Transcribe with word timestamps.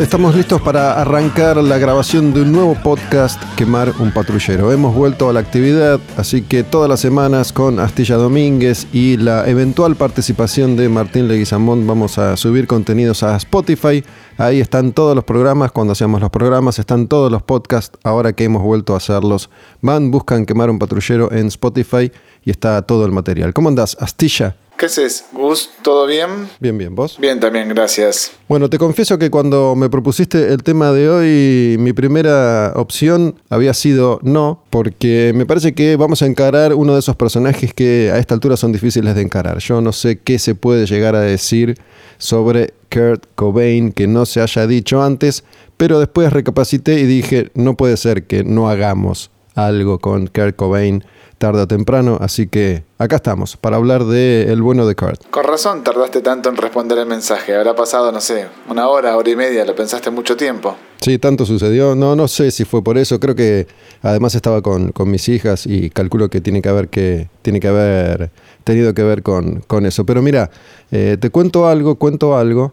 Estamos 0.00 0.34
listos 0.34 0.60
para 0.60 1.00
arrancar 1.00 1.56
la 1.58 1.78
grabación 1.78 2.32
de 2.32 2.42
un 2.42 2.52
nuevo 2.52 2.74
podcast 2.74 3.40
Quemar 3.56 3.92
un 4.00 4.10
patrullero. 4.10 4.72
Hemos 4.72 4.94
vuelto 4.94 5.28
a 5.28 5.32
la 5.32 5.40
actividad, 5.40 6.00
así 6.16 6.42
que 6.42 6.64
todas 6.64 6.88
las 6.88 7.00
semanas 7.00 7.52
con 7.52 7.78
Astilla 7.78 8.16
Domínguez 8.16 8.86
y 8.92 9.16
la 9.16 9.48
eventual 9.48 9.94
participación 9.94 10.76
de 10.76 10.88
Martín 10.88 11.28
Leguizamón 11.28 11.86
vamos 11.86 12.18
a 12.18 12.36
subir 12.36 12.66
contenidos 12.66 13.22
a 13.22 13.36
Spotify. 13.36 14.02
Ahí 14.38 14.60
están 14.60 14.92
todos 14.92 15.14
los 15.14 15.24
programas, 15.24 15.70
cuando 15.70 15.92
hacemos 15.92 16.20
los 16.20 16.30
programas 16.30 16.78
están 16.78 17.06
todos 17.06 17.30
los 17.30 17.42
podcasts, 17.42 17.98
ahora 18.02 18.32
que 18.32 18.44
hemos 18.44 18.62
vuelto 18.62 18.94
a 18.94 18.96
hacerlos. 18.96 19.50
Van, 19.82 20.10
buscan 20.10 20.46
Quemar 20.46 20.70
un 20.70 20.78
patrullero 20.78 21.30
en 21.32 21.46
Spotify 21.46 22.10
y 22.44 22.50
está 22.50 22.82
todo 22.82 23.04
el 23.04 23.12
material. 23.12 23.52
¿Cómo 23.52 23.68
andás, 23.68 23.96
Astilla? 24.00 24.56
¿Qué 24.76 24.86
haces, 24.86 25.26
Gus? 25.32 25.70
¿Todo 25.82 26.06
bien? 26.06 26.48
Bien, 26.58 26.76
bien, 26.76 26.94
¿vos? 26.94 27.16
Bien, 27.18 27.38
también, 27.38 27.68
gracias. 27.68 28.32
Bueno, 28.48 28.68
te 28.68 28.78
confieso 28.78 29.16
que 29.18 29.30
cuando 29.30 29.76
me 29.76 29.88
propusiste 29.88 30.52
el 30.52 30.62
tema 30.62 30.90
de 30.90 31.08
hoy, 31.08 31.76
mi 31.78 31.92
primera 31.92 32.72
opción 32.74 33.36
había 33.48 33.74
sido 33.74 34.18
no, 34.22 34.64
porque 34.70 35.32
me 35.34 35.46
parece 35.46 35.72
que 35.72 35.94
vamos 35.96 36.22
a 36.22 36.26
encarar 36.26 36.74
uno 36.74 36.94
de 36.94 36.98
esos 36.98 37.14
personajes 37.14 37.72
que 37.72 38.10
a 38.12 38.18
esta 38.18 38.34
altura 38.34 38.56
son 38.56 38.72
difíciles 38.72 39.14
de 39.14 39.22
encarar. 39.22 39.58
Yo 39.58 39.80
no 39.80 39.92
sé 39.92 40.18
qué 40.18 40.38
se 40.38 40.54
puede 40.54 40.86
llegar 40.86 41.14
a 41.14 41.20
decir 41.20 41.78
sobre 42.18 42.74
Kurt 42.90 43.26
Cobain 43.34 43.92
que 43.92 44.06
no 44.06 44.26
se 44.26 44.40
haya 44.40 44.66
dicho 44.66 45.02
antes, 45.02 45.44
pero 45.76 46.00
después 46.00 46.32
recapacité 46.32 46.98
y 47.00 47.06
dije, 47.06 47.50
no 47.54 47.76
puede 47.76 47.96
ser 47.96 48.24
que 48.24 48.42
no 48.42 48.68
hagamos 48.68 49.30
algo 49.54 49.98
con 49.98 50.26
Kurt 50.26 50.56
Cobain 50.56 51.04
tarde 51.42 51.62
o 51.62 51.66
temprano, 51.66 52.18
así 52.20 52.46
que 52.46 52.84
acá 52.98 53.16
estamos 53.16 53.56
para 53.56 53.74
hablar 53.74 54.04
de 54.04 54.44
El 54.52 54.62
bueno 54.62 54.86
de 54.86 54.94
Kurt. 54.94 55.28
Con 55.28 55.42
razón 55.42 55.82
tardaste 55.82 56.20
tanto 56.20 56.48
en 56.48 56.56
responder 56.56 56.96
el 56.98 57.06
mensaje. 57.06 57.56
Habrá 57.56 57.74
pasado, 57.74 58.12
no 58.12 58.20
sé, 58.20 58.46
una 58.68 58.86
hora, 58.86 59.16
hora 59.16 59.28
y 59.28 59.34
media, 59.34 59.64
lo 59.64 59.74
pensaste 59.74 60.08
mucho 60.12 60.36
tiempo. 60.36 60.76
Sí, 61.00 61.18
tanto 61.18 61.44
sucedió. 61.44 61.96
No, 61.96 62.14
no 62.14 62.28
sé 62.28 62.52
si 62.52 62.64
fue 62.64 62.84
por 62.84 62.96
eso. 62.96 63.18
Creo 63.18 63.34
que 63.34 63.66
además 64.02 64.36
estaba 64.36 64.62
con, 64.62 64.92
con 64.92 65.10
mis 65.10 65.28
hijas 65.28 65.66
y 65.66 65.90
calculo 65.90 66.30
que 66.30 66.40
tiene 66.40 66.62
que 66.62 66.68
haber 66.68 66.88
que 66.90 67.28
tiene 67.42 67.58
que 67.58 67.66
haber 67.66 68.30
tenido 68.62 68.94
que 68.94 69.02
ver 69.02 69.24
con, 69.24 69.64
con 69.66 69.84
eso. 69.84 70.06
Pero 70.06 70.22
mira, 70.22 70.48
eh, 70.92 71.16
te 71.20 71.30
cuento 71.30 71.66
algo, 71.66 71.96
cuento 71.96 72.36
algo. 72.36 72.72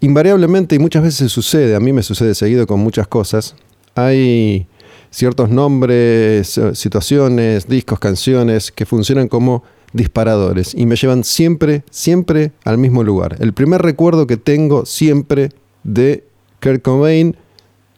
Invariablemente 0.00 0.74
y 0.74 0.80
muchas 0.80 1.04
veces 1.04 1.30
sucede, 1.30 1.76
a 1.76 1.80
mí 1.80 1.92
me 1.92 2.02
sucede 2.02 2.34
seguido 2.34 2.66
con 2.66 2.80
muchas 2.80 3.06
cosas. 3.06 3.54
Hay 3.94 4.66
ciertos 5.10 5.50
nombres, 5.50 6.58
eh, 6.58 6.74
situaciones, 6.74 7.68
discos, 7.68 7.98
canciones 7.98 8.72
que 8.72 8.86
funcionan 8.86 9.28
como 9.28 9.62
disparadores 9.92 10.74
y 10.74 10.86
me 10.86 10.96
llevan 10.96 11.24
siempre, 11.24 11.82
siempre 11.90 12.52
al 12.64 12.78
mismo 12.78 13.02
lugar. 13.02 13.36
El 13.40 13.52
primer 13.52 13.82
recuerdo 13.82 14.26
que 14.26 14.36
tengo 14.36 14.84
siempre 14.84 15.50
de 15.82 16.24
Kurt 16.62 16.82
Cobain 16.82 17.36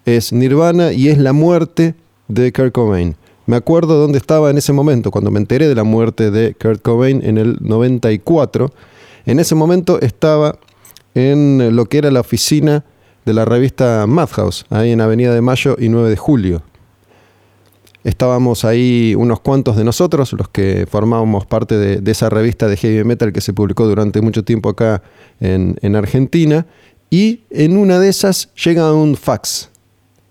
es 0.04 0.32
Nirvana 0.32 0.92
y 0.92 1.08
es 1.08 1.18
la 1.18 1.32
muerte 1.32 1.94
de 2.28 2.52
Kurt 2.52 2.72
Cobain. 2.72 3.16
Me 3.46 3.56
acuerdo 3.56 3.98
dónde 3.98 4.18
estaba 4.18 4.50
en 4.50 4.58
ese 4.58 4.72
momento, 4.72 5.10
cuando 5.10 5.30
me 5.30 5.40
enteré 5.40 5.66
de 5.66 5.74
la 5.74 5.82
muerte 5.82 6.30
de 6.30 6.54
Kurt 6.54 6.82
Cobain 6.82 7.20
en 7.24 7.36
el 7.36 7.56
94. 7.60 8.72
En 9.26 9.40
ese 9.40 9.54
momento 9.54 10.00
estaba 10.00 10.58
en 11.14 11.74
lo 11.74 11.86
que 11.86 11.98
era 11.98 12.10
la 12.10 12.20
oficina 12.20 12.84
de 13.24 13.34
la 13.34 13.44
revista 13.44 14.06
Madhouse, 14.06 14.64
ahí 14.70 14.92
en 14.92 15.00
Avenida 15.00 15.34
de 15.34 15.40
Mayo 15.40 15.76
y 15.78 15.88
9 15.88 16.10
de 16.10 16.16
Julio. 16.16 16.62
Estábamos 18.02 18.64
ahí 18.64 19.14
unos 19.14 19.40
cuantos 19.40 19.76
de 19.76 19.84
nosotros, 19.84 20.32
los 20.32 20.48
que 20.48 20.86
formábamos 20.90 21.44
parte 21.44 21.76
de, 21.76 22.10
esa 22.10 22.30
revista 22.30 22.66
de 22.66 22.76
heavy 22.76 23.04
metal 23.04 23.32
que 23.32 23.42
se 23.42 23.52
publicó 23.52 23.86
durante 23.86 24.22
mucho 24.22 24.42
tiempo 24.42 24.70
acá 24.70 25.02
en, 25.38 25.76
en 25.82 25.96
Argentina. 25.96 26.66
Y 27.10 27.40
en 27.50 27.76
una 27.76 27.98
de 27.98 28.08
esas 28.08 28.54
llega 28.54 28.92
un 28.92 29.16
fax. 29.16 29.68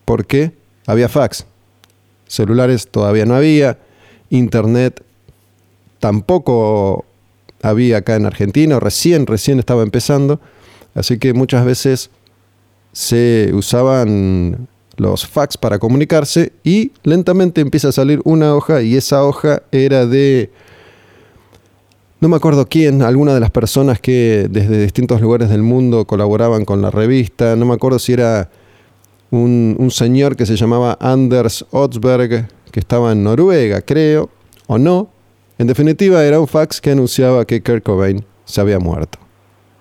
¿Por 0.05 0.25
qué? 0.25 0.53
Había 0.87 1.09
fax. 1.09 1.45
Celulares 2.25 2.87
todavía 2.87 3.25
no 3.25 3.35
había. 3.35 3.77
Internet 4.29 5.03
tampoco 5.99 7.05
había 7.61 7.97
acá 7.97 8.15
en 8.15 8.25
Argentina. 8.25 8.79
Recién, 8.79 9.27
recién 9.27 9.59
estaba 9.59 9.83
empezando. 9.83 10.39
Así 10.95 11.19
que 11.19 11.33
muchas 11.33 11.65
veces 11.65 12.09
se 12.93 13.51
usaban 13.53 14.68
los 14.99 15.25
fax 15.25 15.57
para 15.57 15.79
comunicarse 15.79 16.51
y 16.63 16.91
lentamente 17.03 17.61
empieza 17.61 17.89
a 17.89 17.91
salir 17.91 18.21
una 18.25 18.53
hoja 18.55 18.81
y 18.81 18.95
esa 18.95 19.23
hoja 19.23 19.63
era 19.71 20.05
de, 20.05 20.51
no 22.19 22.27
me 22.27 22.35
acuerdo 22.35 22.67
quién, 22.67 23.01
alguna 23.01 23.33
de 23.33 23.39
las 23.39 23.49
personas 23.49 23.99
que 23.99 24.47
desde 24.49 24.81
distintos 24.81 25.21
lugares 25.21 25.49
del 25.49 25.63
mundo 25.63 26.05
colaboraban 26.05 26.65
con 26.65 26.81
la 26.81 26.91
revista, 26.91 27.55
no 27.55 27.65
me 27.65 27.73
acuerdo 27.73 27.97
si 27.97 28.13
era 28.13 28.49
un, 29.31 29.89
señor 29.91 30.35
que 30.35 30.45
se 30.45 30.55
llamaba 30.55 30.97
Anders 30.99 31.65
Otsberg, 31.71 32.47
que 32.71 32.79
estaba 32.79 33.11
en 33.11 33.23
Noruega, 33.23 33.81
creo, 33.81 34.29
o 34.67 34.77
no. 34.77 35.09
En 35.57 35.67
definitiva, 35.67 36.23
era 36.23 36.39
un 36.39 36.47
fax 36.47 36.81
que 36.81 36.91
anunciaba 36.91 37.45
que 37.45 37.61
Kurt 37.61 37.83
Cobain 37.83 38.23
se 38.45 38.61
había 38.61 38.79
muerto. 38.79 39.19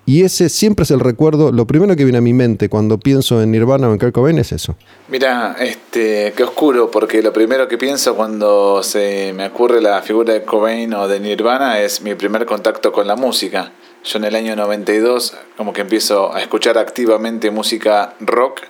Y 0.08 0.24
ese 0.24 0.48
siempre 0.48 0.84
es 0.84 0.90
el 0.90 1.00
recuerdo, 1.00 1.52
lo 1.52 1.66
primero 1.66 1.94
que 1.94 2.02
viene 2.02 2.16
a 2.16 2.22
mi 2.22 2.32
mente 2.32 2.70
cuando 2.70 2.96
pienso 2.96 3.42
en 3.42 3.50
Nirvana 3.50 3.90
o 3.90 3.92
en 3.92 3.98
Kurt 3.98 4.14
Cobain 4.14 4.38
es 4.38 4.52
eso. 4.52 4.74
Mira, 5.08 5.54
este, 5.60 6.32
qué 6.34 6.44
oscuro, 6.44 6.90
porque 6.90 7.20
lo 7.22 7.30
primero 7.30 7.68
que 7.68 7.76
pienso 7.76 8.16
cuando 8.16 8.82
se 8.82 9.34
me 9.34 9.48
ocurre 9.48 9.82
la 9.82 10.00
figura 10.00 10.32
de 10.32 10.44
Cobain 10.44 10.94
o 10.94 11.08
de 11.08 11.20
Nirvana 11.20 11.80
es 11.80 12.00
mi 12.00 12.14
primer 12.14 12.46
contacto 12.46 12.90
con 12.90 13.06
la 13.06 13.16
música. 13.16 13.72
Yo 14.02 14.18
en 14.18 14.24
el 14.24 14.34
año 14.34 14.56
92 14.56 15.34
como 15.58 15.74
que 15.74 15.82
empiezo 15.82 16.34
a 16.34 16.40
escuchar 16.40 16.78
activamente 16.78 17.50
música 17.50 18.14
rock 18.20 18.62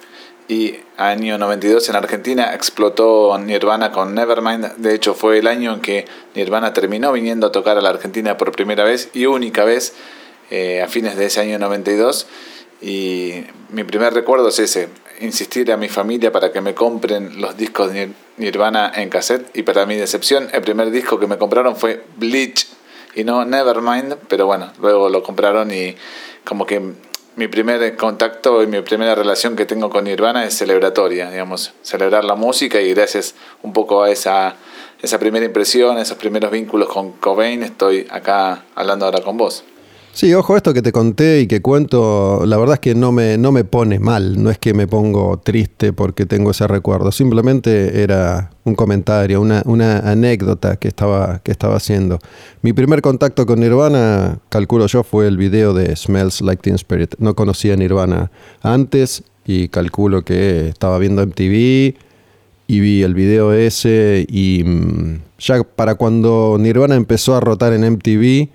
y 0.48 0.74
año 0.96 1.38
92 1.38 1.88
en 1.88 1.94
Argentina 1.94 2.52
explotó 2.52 3.38
Nirvana 3.38 3.92
con 3.92 4.12
Nevermind. 4.12 4.74
De 4.78 4.92
hecho 4.92 5.14
fue 5.14 5.38
el 5.38 5.46
año 5.46 5.74
en 5.74 5.80
que 5.82 6.04
Nirvana 6.34 6.72
terminó 6.72 7.12
viniendo 7.12 7.46
a 7.46 7.52
tocar 7.52 7.78
a 7.78 7.80
la 7.80 7.90
Argentina 7.90 8.36
por 8.36 8.50
primera 8.50 8.82
vez 8.82 9.10
y 9.14 9.26
única 9.26 9.62
vez 9.62 9.94
eh, 10.50 10.82
a 10.82 10.88
fines 10.88 11.16
de 11.16 11.26
ese 11.26 11.40
año 11.40 11.58
92 11.58 12.26
y 12.80 13.44
mi 13.70 13.84
primer 13.84 14.14
recuerdo 14.14 14.48
es 14.48 14.58
ese, 14.60 14.88
insistir 15.20 15.72
a 15.72 15.76
mi 15.76 15.88
familia 15.88 16.30
para 16.30 16.52
que 16.52 16.60
me 16.60 16.74
compren 16.74 17.40
los 17.40 17.56
discos 17.56 17.92
de 17.92 18.12
Nirvana 18.36 18.92
en 18.94 19.10
cassette. 19.10 19.50
Y 19.56 19.62
para 19.62 19.84
mi 19.86 19.96
decepción 19.96 20.48
el 20.52 20.62
primer 20.62 20.90
disco 20.90 21.18
que 21.18 21.26
me 21.26 21.38
compraron 21.38 21.76
fue 21.76 22.04
Bleach. 22.16 22.66
Y 23.14 23.24
no 23.24 23.44
Nevermind, 23.44 24.14
pero 24.28 24.46
bueno, 24.46 24.70
luego 24.80 25.08
lo 25.08 25.22
compraron 25.22 25.72
y 25.72 25.96
como 26.44 26.66
que 26.66 26.80
mi 27.34 27.48
primer 27.48 27.96
contacto 27.96 28.62
y 28.62 28.66
mi 28.68 28.80
primera 28.82 29.14
relación 29.14 29.56
que 29.56 29.64
tengo 29.66 29.90
con 29.90 30.04
Nirvana 30.04 30.44
es 30.44 30.56
celebratoria, 30.56 31.30
digamos, 31.30 31.72
celebrar 31.82 32.24
la 32.24 32.36
música. 32.36 32.80
Y 32.80 32.94
gracias 32.94 33.34
un 33.62 33.72
poco 33.72 34.04
a 34.04 34.10
esa, 34.10 34.54
esa 35.02 35.18
primera 35.18 35.44
impresión, 35.44 35.98
esos 35.98 36.16
primeros 36.16 36.52
vínculos 36.52 36.88
con 36.88 37.12
Cobain, 37.12 37.64
estoy 37.64 38.06
acá 38.10 38.64
hablando 38.76 39.06
ahora 39.06 39.20
con 39.20 39.36
vos. 39.36 39.64
Sí, 40.18 40.34
ojo, 40.34 40.56
esto 40.56 40.74
que 40.74 40.82
te 40.82 40.90
conté 40.90 41.42
y 41.42 41.46
que 41.46 41.62
cuento, 41.62 42.44
la 42.44 42.56
verdad 42.56 42.74
es 42.74 42.80
que 42.80 42.96
no 42.96 43.12
me, 43.12 43.38
no 43.38 43.52
me 43.52 43.62
pone 43.62 44.00
mal, 44.00 44.42
no 44.42 44.50
es 44.50 44.58
que 44.58 44.74
me 44.74 44.88
pongo 44.88 45.38
triste 45.38 45.92
porque 45.92 46.26
tengo 46.26 46.50
ese 46.50 46.66
recuerdo, 46.66 47.12
simplemente 47.12 48.02
era 48.02 48.50
un 48.64 48.74
comentario, 48.74 49.40
una, 49.40 49.62
una 49.64 50.00
anécdota 50.00 50.74
que 50.74 50.88
estaba, 50.88 51.38
que 51.44 51.52
estaba 51.52 51.76
haciendo. 51.76 52.18
Mi 52.62 52.72
primer 52.72 53.00
contacto 53.00 53.46
con 53.46 53.60
Nirvana, 53.60 54.40
calculo 54.48 54.88
yo, 54.88 55.04
fue 55.04 55.28
el 55.28 55.36
video 55.36 55.72
de 55.72 55.94
Smells 55.94 56.40
Like 56.40 56.62
Teen 56.62 56.74
Spirit. 56.74 57.14
No 57.18 57.36
conocía 57.36 57.76
Nirvana 57.76 58.32
antes 58.60 59.22
y 59.46 59.68
calculo 59.68 60.24
que 60.24 60.66
estaba 60.66 60.98
viendo 60.98 61.24
MTV 61.24 61.94
y 62.66 62.80
vi 62.80 63.04
el 63.04 63.14
video 63.14 63.52
ese 63.52 64.26
y 64.28 64.64
mm, 64.64 65.20
ya 65.38 65.62
para 65.62 65.94
cuando 65.94 66.56
Nirvana 66.58 66.96
empezó 66.96 67.36
a 67.36 67.40
rotar 67.40 67.72
en 67.72 67.88
MTV, 67.88 68.48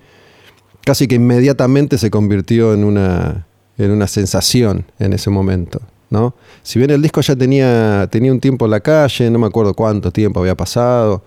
casi 0.84 1.08
que 1.08 1.16
inmediatamente 1.16 1.98
se 1.98 2.10
convirtió 2.10 2.74
en 2.74 2.84
una, 2.84 3.46
en 3.78 3.90
una 3.90 4.06
sensación 4.06 4.84
en 4.98 5.12
ese 5.12 5.30
momento. 5.30 5.80
¿no? 6.10 6.34
Si 6.62 6.78
bien 6.78 6.90
el 6.90 7.02
disco 7.02 7.20
ya 7.20 7.34
tenía, 7.34 8.08
tenía 8.10 8.32
un 8.32 8.40
tiempo 8.40 8.66
en 8.66 8.70
la 8.70 8.80
calle, 8.80 9.30
no 9.30 9.38
me 9.38 9.46
acuerdo 9.46 9.74
cuánto 9.74 10.10
tiempo 10.10 10.40
había 10.40 10.54
pasado, 10.54 11.24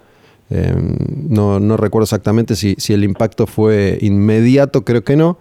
em, 0.49 0.95
no, 1.29 1.59
no, 1.59 1.75
recuerdo 1.75 2.03
exactamente 2.03 2.55
si, 2.55 2.75
si, 2.77 2.93
el 2.93 3.03
impacto 3.03 3.47
fue 3.47 3.97
inmediato, 4.01 4.85
creo 4.85 5.03
que 5.03 5.17
no, 5.17 5.37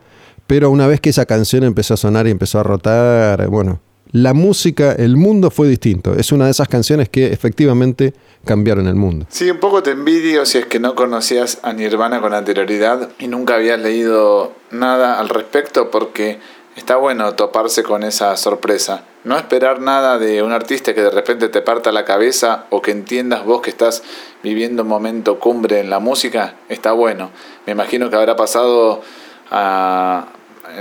pero 0.46 0.70
una 0.70 0.86
vez 0.86 1.00
que 1.00 1.10
esa 1.10 1.26
canción 1.26 1.64
empezó 1.64 1.94
a 1.94 1.96
sonar 1.96 2.26
y 2.26 2.30
empezó 2.30 2.58
a 2.58 2.64
rotar, 2.64 3.48
bueno, 3.48 3.80
la 4.12 4.34
música, 4.34 4.92
el 4.92 5.16
mundo 5.16 5.50
fue 5.50 5.68
distinto. 5.68 6.14
Es 6.14 6.32
una 6.32 6.46
de 6.46 6.52
esas 6.52 6.68
canciones 6.68 7.08
que 7.08 7.32
efectivamente 7.32 8.14
cambiaron 8.44 8.86
el 8.86 8.94
mundo. 8.94 9.26
Sí, 9.28 9.50
un 9.50 9.58
poco 9.58 9.82
te 9.82 9.90
envidio 9.90 10.46
si 10.46 10.58
es 10.58 10.66
que 10.66 10.78
no 10.78 10.94
conocías 10.94 11.58
a 11.62 11.72
Nirvana 11.72 12.20
con 12.20 12.32
anterioridad 12.32 13.10
y 13.18 13.28
nunca 13.28 13.56
habías 13.56 13.80
leído 13.80 14.52
nada 14.70 15.18
al 15.18 15.28
respecto 15.28 15.90
porque 15.90 16.38
está 16.76 16.96
bueno 16.96 17.34
toparse 17.34 17.82
con 17.82 18.04
esa 18.04 18.36
sorpresa. 18.36 19.04
no 19.24 19.36
esperar 19.36 19.80
nada 19.80 20.20
de 20.20 20.42
un 20.42 20.52
artista 20.52 20.94
que 20.94 21.02
de 21.02 21.10
repente 21.10 21.48
te 21.48 21.60
parta 21.60 21.90
la 21.90 22.04
cabeza 22.04 22.66
o 22.70 22.80
que 22.80 22.92
entiendas 22.92 23.44
vos 23.44 23.60
que 23.60 23.70
estás 23.70 24.04
viviendo 24.44 24.82
un 24.82 24.88
momento 24.88 25.40
cumbre 25.40 25.80
en 25.80 25.90
la 25.90 25.98
música, 25.98 26.54
está 26.68 26.92
bueno. 26.92 27.30
Me 27.66 27.72
imagino 27.72 28.08
que 28.08 28.14
habrá 28.14 28.36
pasado 28.36 29.02
a, 29.50 30.28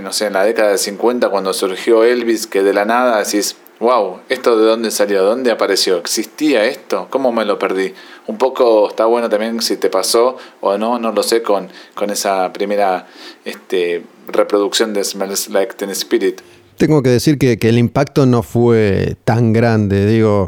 no 0.02 0.14
sé, 0.14 0.28
en 0.28 0.34
la 0.34 0.44
década 0.44 0.72
de 0.72 0.78
50 0.78 1.30
cuando 1.30 1.54
surgió 1.54 2.04
Elvis, 2.04 2.48
que 2.48 2.64
de 2.64 2.74
la 2.74 2.86
nada 2.86 3.24
decís, 3.24 3.56
wow, 3.80 4.20
¿esto 4.30 4.58
de 4.58 4.66
dónde 4.66 4.92
salió? 4.92 5.22
¿De 5.22 5.30
dónde 5.30 5.52
apareció? 5.52 5.98
¿Existía 5.98 6.66
esto? 6.66 7.08
¿Cómo 7.10 7.32
me 7.32 7.46
lo 7.46 7.60
perdí? 7.60 7.94
Un 8.28 8.38
poco 8.38 8.90
está 8.90 9.06
bueno 9.06 9.30
también 9.30 9.62
si 9.62 9.78
te 9.78 9.90
pasó 9.90 10.38
o 10.62 10.78
no, 10.78 11.00
no 11.00 11.12
lo 11.12 11.24
sé, 11.24 11.42
con, 11.42 11.70
con 11.94 12.10
esa 12.10 12.52
primera 12.54 13.08
este, 13.44 14.04
reproducción 14.28 14.94
de 14.94 15.04
Smells 15.04 15.50
Like 15.50 15.76
Teen 15.76 15.92
Spirit. 15.92 16.42
Tengo 16.78 17.02
que 17.02 17.10
decir 17.10 17.38
que, 17.38 17.58
el 17.62 17.78
impacto 17.78 18.26
no 18.26 18.44
fue 18.44 19.16
tan 19.24 19.54
grande. 19.54 20.06
Digo, 20.06 20.48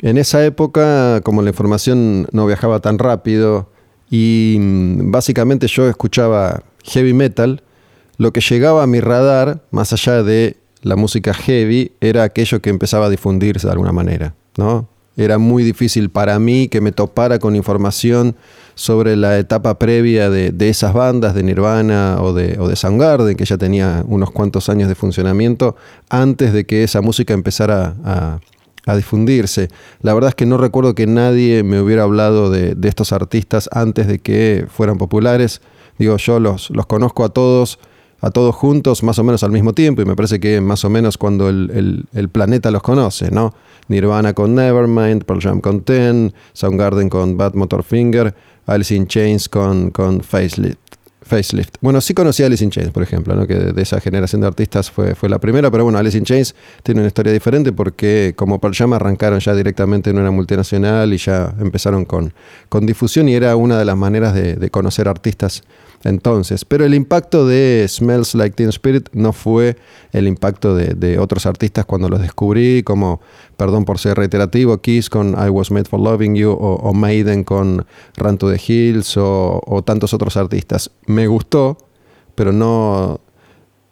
en 0.00 0.18
esa 0.18 0.44
época, 0.44 1.20
como 1.22 1.42
la 1.42 1.50
información 1.50 2.26
no 2.32 2.46
viajaba 2.46 2.80
tan 2.80 2.98
rápido 2.98 3.70
y 4.10 4.56
mm, 4.58 5.10
básicamente 5.10 5.68
yo 5.68 5.88
escuchaba 5.88 6.62
heavy 6.84 7.12
metal, 7.12 7.62
lo 8.18 8.32
que 8.32 8.40
llegaba 8.40 8.82
a 8.82 8.86
mi 8.86 9.00
radar, 9.00 9.62
más 9.70 9.92
allá 9.92 10.22
de 10.22 10.56
la 10.82 10.96
música 10.96 11.32
heavy, 11.32 11.92
era 12.00 12.24
aquello 12.24 12.60
que 12.60 12.68
empezaba 12.68 13.06
a 13.06 13.10
difundirse 13.10 13.66
de 13.66 13.72
alguna 13.72 13.92
manera, 13.92 14.34
¿no? 14.56 14.88
Era 15.16 15.38
muy 15.38 15.64
difícil 15.64 16.10
para 16.10 16.38
mí 16.38 16.68
que 16.68 16.80
me 16.80 16.92
topara 16.92 17.40
con 17.40 17.56
información 17.56 18.36
sobre 18.76 19.16
la 19.16 19.36
etapa 19.38 19.76
previa 19.76 20.30
de, 20.30 20.54
esas 20.68 20.92
bandas, 20.92 21.34
de 21.34 21.42
Nirvana 21.42 22.18
o 22.20 22.32
de, 22.32 22.56
o 22.60 22.68
de 22.68 22.76
Soundgarden, 22.76 23.36
que 23.36 23.44
ya 23.44 23.56
tenía 23.58 24.04
unos 24.06 24.30
cuantos 24.30 24.68
años 24.68 24.88
de 24.88 24.94
funcionamiento, 24.94 25.74
antes 26.08 26.52
de 26.52 26.66
que 26.66 26.84
esa 26.84 27.00
música 27.00 27.34
empezara 27.34 27.96
a, 28.04 28.40
difundirse. 28.94 29.68
La 30.00 30.14
verdad 30.14 30.30
es 30.30 30.34
que 30.34 30.46
no 30.46 30.56
recuerdo 30.56 30.94
que 30.94 31.06
nadie 31.06 31.62
me 31.62 31.78
hubiera 31.78 32.04
hablado 32.04 32.50
de, 32.50 32.74
estos 32.84 33.12
artistas 33.12 33.68
antes 33.70 34.06
de 34.06 34.18
que 34.20 34.66
fueran 34.70 34.96
populares. 34.96 35.60
Digo, 35.98 36.16
yo 36.16 36.40
los, 36.40 36.70
los 36.70 36.86
conozco 36.86 37.22
a 37.22 37.28
todos 37.28 37.78
a 38.20 38.30
todos 38.30 38.54
juntos 38.54 39.02
más 39.02 39.18
o 39.18 39.24
menos 39.24 39.42
al 39.42 39.52
mismo 39.52 39.72
tiempo 39.72 40.02
y 40.02 40.04
me 40.04 40.16
parece 40.16 40.40
que 40.40 40.60
más 40.60 40.84
o 40.84 40.90
menos 40.90 41.18
cuando 41.18 41.48
el, 41.48 42.04
el 42.12 42.28
planeta 42.28 42.70
los 42.70 42.82
conoce, 42.82 43.30
¿no? 43.30 43.54
Nirvana 43.88 44.34
con 44.34 44.54
Nevermind, 44.54 45.24
Pearl 45.24 45.40
Jam 45.40 45.60
con 45.60 45.80
Ten, 45.82 46.32
Soundgarden 46.52 47.08
con 47.08 47.36
Bad 47.36 47.54
Motor 47.54 47.82
Finger, 47.82 48.34
Alice 48.66 48.94
in 48.94 49.06
Chains 49.06 49.48
con, 49.48 49.90
con 49.90 50.22
Facelift. 50.22 50.78
Facelift. 51.20 51.76
Bueno, 51.82 52.00
sí 52.00 52.14
conocí 52.14 52.42
a 52.42 52.46
Alice 52.46 52.64
in 52.64 52.70
Chains, 52.70 52.90
por 52.90 53.02
ejemplo, 53.02 53.34
¿no? 53.34 53.46
que 53.46 53.54
de 53.54 53.82
esa 53.82 54.00
generación 54.00 54.40
de 54.40 54.46
artistas 54.46 54.90
fue, 54.90 55.14
fue 55.14 55.28
la 55.28 55.38
primera, 55.38 55.70
pero 55.70 55.84
bueno, 55.84 55.98
Alice 55.98 56.16
in 56.16 56.24
Chains 56.24 56.54
tiene 56.82 57.00
una 57.00 57.08
historia 57.08 57.32
diferente 57.32 57.72
porque 57.72 58.32
como 58.34 58.58
Pearl 58.58 58.74
Jam 58.74 58.94
arrancaron 58.94 59.38
ya 59.38 59.54
directamente 59.54 60.08
en 60.08 60.18
una 60.18 60.30
multinacional 60.30 61.12
y 61.12 61.18
ya 61.18 61.54
empezaron 61.60 62.06
con, 62.06 62.32
con 62.70 62.86
difusión 62.86 63.28
y 63.28 63.34
era 63.34 63.56
una 63.56 63.78
de 63.78 63.84
las 63.84 63.96
maneras 63.96 64.34
de 64.34 64.70
conocer 64.70 65.06
artistas 65.06 65.64
entonces. 66.04 66.64
Pero 66.64 66.84
el 66.84 66.94
impacto 66.94 67.46
de 67.46 67.86
Smells 67.88 68.34
Like 68.34 68.56
Teen 68.56 68.68
Spirit 68.68 69.08
no 69.12 69.32
fue 69.32 69.76
el 70.12 70.26
impacto 70.26 70.74
de, 70.74 71.18
otros 71.18 71.46
artistas 71.46 71.84
cuando 71.84 72.08
los 72.08 72.20
descubrí, 72.20 72.82
como, 72.82 73.20
perdón 73.56 73.84
por 73.84 73.98
ser 73.98 74.16
reiterativo, 74.16 74.78
Kiss 74.78 75.10
con 75.10 75.30
I 75.30 75.48
Was 75.48 75.70
Made 75.70 75.86
for 75.86 76.00
Loving 76.00 76.34
You, 76.34 76.50
o, 76.50 76.92
Maiden 76.94 77.44
con 77.44 77.86
Run 78.16 78.38
to 78.38 78.50
the 78.50 78.60
Hills, 78.64 79.16
o, 79.16 79.82
tantos 79.84 80.14
otros 80.14 80.36
artistas. 80.36 80.90
Me 81.06 81.26
gustó, 81.26 81.78
pero 82.34 82.52
no, 82.52 83.20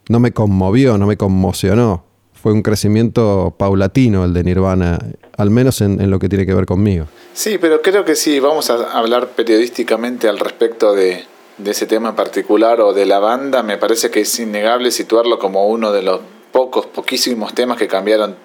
no 0.08 0.20
me 0.20 0.32
conmovió, 0.32 0.98
no 0.98 1.06
me 1.06 1.16
conmocionó. 1.16 2.04
Fue 2.32 2.52
un 2.52 2.62
crecimiento 2.62 3.56
paulatino 3.58 4.24
el 4.24 4.32
de 4.32 4.44
Nirvana, 4.44 4.98
al 5.36 5.50
menos 5.50 5.80
en, 5.80 6.00
en 6.00 6.10
lo 6.10 6.20
que 6.20 6.28
tiene 6.28 6.46
que 6.46 6.54
ver 6.54 6.66
conmigo. 6.66 7.06
Sí, 7.32 7.58
pero 7.60 7.82
creo 7.82 8.04
que 8.04 8.14
sí, 8.14 8.38
vamos 8.38 8.70
a 8.70 8.96
hablar 8.96 9.30
periodísticamente 9.30 10.28
al 10.28 10.38
respecto 10.38 10.94
de, 10.94 11.24
de 11.58 11.70
ese 11.70 11.86
tema 11.86 12.10
en 12.10 12.16
particular 12.16 12.80
o 12.80 12.92
de 12.92 13.06
la 13.06 13.18
banda, 13.18 13.62
me 13.62 13.78
parece 13.78 14.10
que 14.10 14.20
es 14.20 14.38
innegable 14.38 14.90
situarlo 14.90 15.38
como 15.38 15.66
uno 15.66 15.92
de 15.92 16.02
los 16.02 16.20
pocos, 16.52 16.86
poquísimos 16.86 17.54
temas 17.54 17.78
que 17.78 17.88
cambiaron 17.88 18.36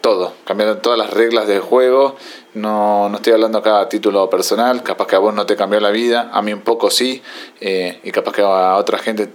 todo, 0.00 0.34
cambiaron 0.44 0.82
todas 0.82 0.98
las 0.98 1.10
reglas 1.10 1.46
del 1.46 1.60
juego. 1.60 2.16
No, 2.54 3.08
no 3.08 3.16
estoy 3.16 3.32
hablando 3.32 3.58
acá 3.58 3.80
a 3.80 3.88
título 3.88 4.28
personal, 4.28 4.82
capaz 4.82 5.06
que 5.06 5.16
a 5.16 5.18
vos 5.18 5.34
no 5.34 5.46
te 5.46 5.56
cambió 5.56 5.80
la 5.80 5.90
vida, 5.90 6.30
a 6.32 6.42
mí 6.42 6.52
un 6.52 6.60
poco 6.60 6.90
sí, 6.90 7.22
eh, 7.60 8.00
y 8.04 8.10
capaz 8.10 8.32
que 8.32 8.42
a 8.42 8.76
otra 8.76 8.98
gente 8.98 9.30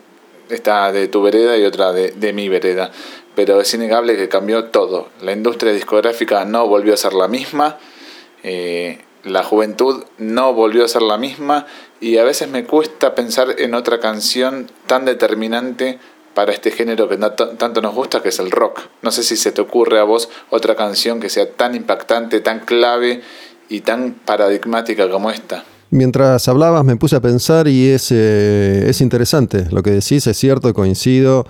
está 0.49 0.91
de 0.91 1.07
tu 1.07 1.21
vereda 1.21 1.57
y 1.57 1.65
otra 1.65 1.91
de, 1.91 2.11
de 2.11 2.33
mi 2.33 2.49
vereda. 2.49 2.91
Pero 3.35 3.61
es 3.61 3.73
innegable 3.73 4.17
que 4.17 4.29
cambió 4.29 4.65
todo. 4.65 5.09
La 5.21 5.31
industria 5.31 5.71
discográfica 5.71 6.45
no 6.45 6.67
volvió 6.67 6.93
a 6.93 6.97
ser 6.97 7.13
la 7.13 7.27
misma. 7.27 7.77
Eh, 8.43 9.01
la 9.23 9.43
juventud 9.43 10.03
no 10.17 10.53
volvió 10.53 10.85
a 10.85 10.87
ser 10.87 11.01
la 11.01 11.17
misma 11.17 11.65
y 12.01 12.17
a 12.17 12.23
veces 12.23 12.49
me 12.49 12.65
cuesta 12.65 13.15
pensar 13.15 13.55
en 13.57 13.73
otra 13.73 13.99
canción 13.99 14.69
tan 14.87 15.05
determinante 15.05 15.99
para 16.33 16.53
este 16.53 16.71
género 16.71 17.09
que 17.09 17.17
tanto 17.17 17.81
nos 17.81 17.93
gusta, 17.93 18.21
que 18.21 18.29
es 18.29 18.39
el 18.39 18.51
rock. 18.51 18.81
No 19.01 19.11
sé 19.11 19.23
si 19.23 19.35
se 19.35 19.51
te 19.51 19.61
ocurre 19.61 19.99
a 19.99 20.03
vos 20.03 20.29
otra 20.49 20.75
canción 20.75 21.19
que 21.19 21.29
sea 21.29 21.51
tan 21.51 21.75
impactante, 21.75 22.39
tan 22.39 22.61
clave 22.61 23.21
y 23.67 23.81
tan 23.81 24.13
paradigmática 24.13 25.09
como 25.09 25.31
esta. 25.31 25.65
Mientras 25.91 26.47
hablabas 26.47 26.85
me 26.85 26.95
puse 26.95 27.15
a 27.15 27.19
pensar 27.19 27.67
y 27.67 27.89
es, 27.89 28.11
eh, 28.11 28.85
es 28.87 29.01
interesante. 29.01 29.65
Lo 29.71 29.83
que 29.83 29.91
decís 29.91 30.27
es 30.27 30.37
cierto, 30.37 30.73
coincido 30.73 31.45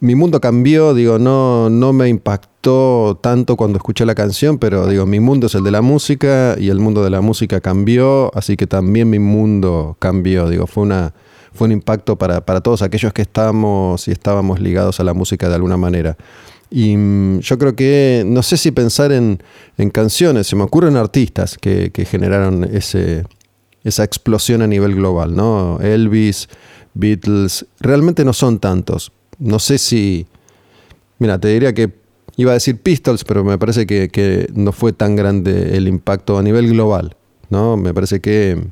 mi 0.00 0.14
mundo 0.14 0.40
cambió, 0.40 0.94
digo, 0.94 1.18
no, 1.18 1.70
no 1.70 1.92
me 1.92 2.08
impactó 2.08 3.18
tanto 3.22 3.56
cuando 3.56 3.78
escuché 3.78 4.04
la 4.04 4.14
canción, 4.14 4.58
pero 4.58 4.86
digo, 4.86 5.06
mi 5.06 5.20
mundo 5.20 5.46
es 5.46 5.54
el 5.54 5.64
de 5.64 5.70
la 5.70 5.82
música 5.82 6.56
y 6.58 6.68
el 6.68 6.80
mundo 6.80 7.02
de 7.02 7.10
la 7.10 7.20
música 7.20 7.60
cambió, 7.60 8.30
así 8.34 8.56
que 8.56 8.66
también 8.66 9.08
mi 9.08 9.18
mundo 9.18 9.96
cambió, 9.98 10.48
digo, 10.48 10.66
fue 10.66 10.82
una 10.82 11.14
fue 11.56 11.66
un 11.66 11.72
impacto 11.72 12.16
para, 12.16 12.42
todos 12.60 12.82
aquellos 12.82 13.12
que 13.14 13.22
estamos 13.22 14.06
y 14.08 14.12
estábamos 14.12 14.60
ligados 14.60 15.00
a 15.00 15.04
la 15.04 15.14
música 15.14 15.48
de 15.48 15.54
alguna 15.54 15.78
manera. 15.78 16.16
Y 16.70 16.96
mm, 16.96 17.40
yo 17.40 17.56
creo 17.56 17.74
que, 17.74 18.24
no 18.26 18.42
sé 18.42 18.58
si 18.58 18.70
pensar 18.72 19.10
en, 19.10 19.40
canciones, 19.90 20.46
se 20.46 20.56
me 20.56 20.64
ocurren 20.64 20.96
artistas 20.96 21.56
que, 21.58 21.90
que 21.92 22.04
generaron 22.04 22.64
ese, 22.64 23.24
esa 23.84 24.04
explosión 24.04 24.62
a 24.62 24.66
nivel 24.66 24.94
global, 24.94 25.34
¿no? 25.34 25.80
Elvis, 25.80 26.48
Beatles, 26.94 27.66
realmente 27.80 28.24
no 28.24 28.32
son 28.32 28.58
tantos, 28.58 29.12
no 29.38 29.58
sé 29.58 29.78
si. 29.78 30.26
Mira, 31.18 31.38
te 31.38 31.48
diría 31.48 31.72
que 31.72 31.92
iba 32.36 32.50
a 32.52 32.54
decir 32.54 32.80
Pistols, 32.80 33.24
pero 33.24 33.44
me 33.44 33.58
parece 33.58 33.86
que, 33.86 34.50
no 34.54 34.72
fue 34.72 34.92
tan 34.92 35.16
grande 35.16 35.76
el 35.76 35.88
impacto 35.88 36.38
a 36.38 36.42
nivel 36.42 36.68
global. 36.70 37.16
¿no? 37.50 37.76
Me 37.76 37.94
parece 37.94 38.20
que. 38.20 38.68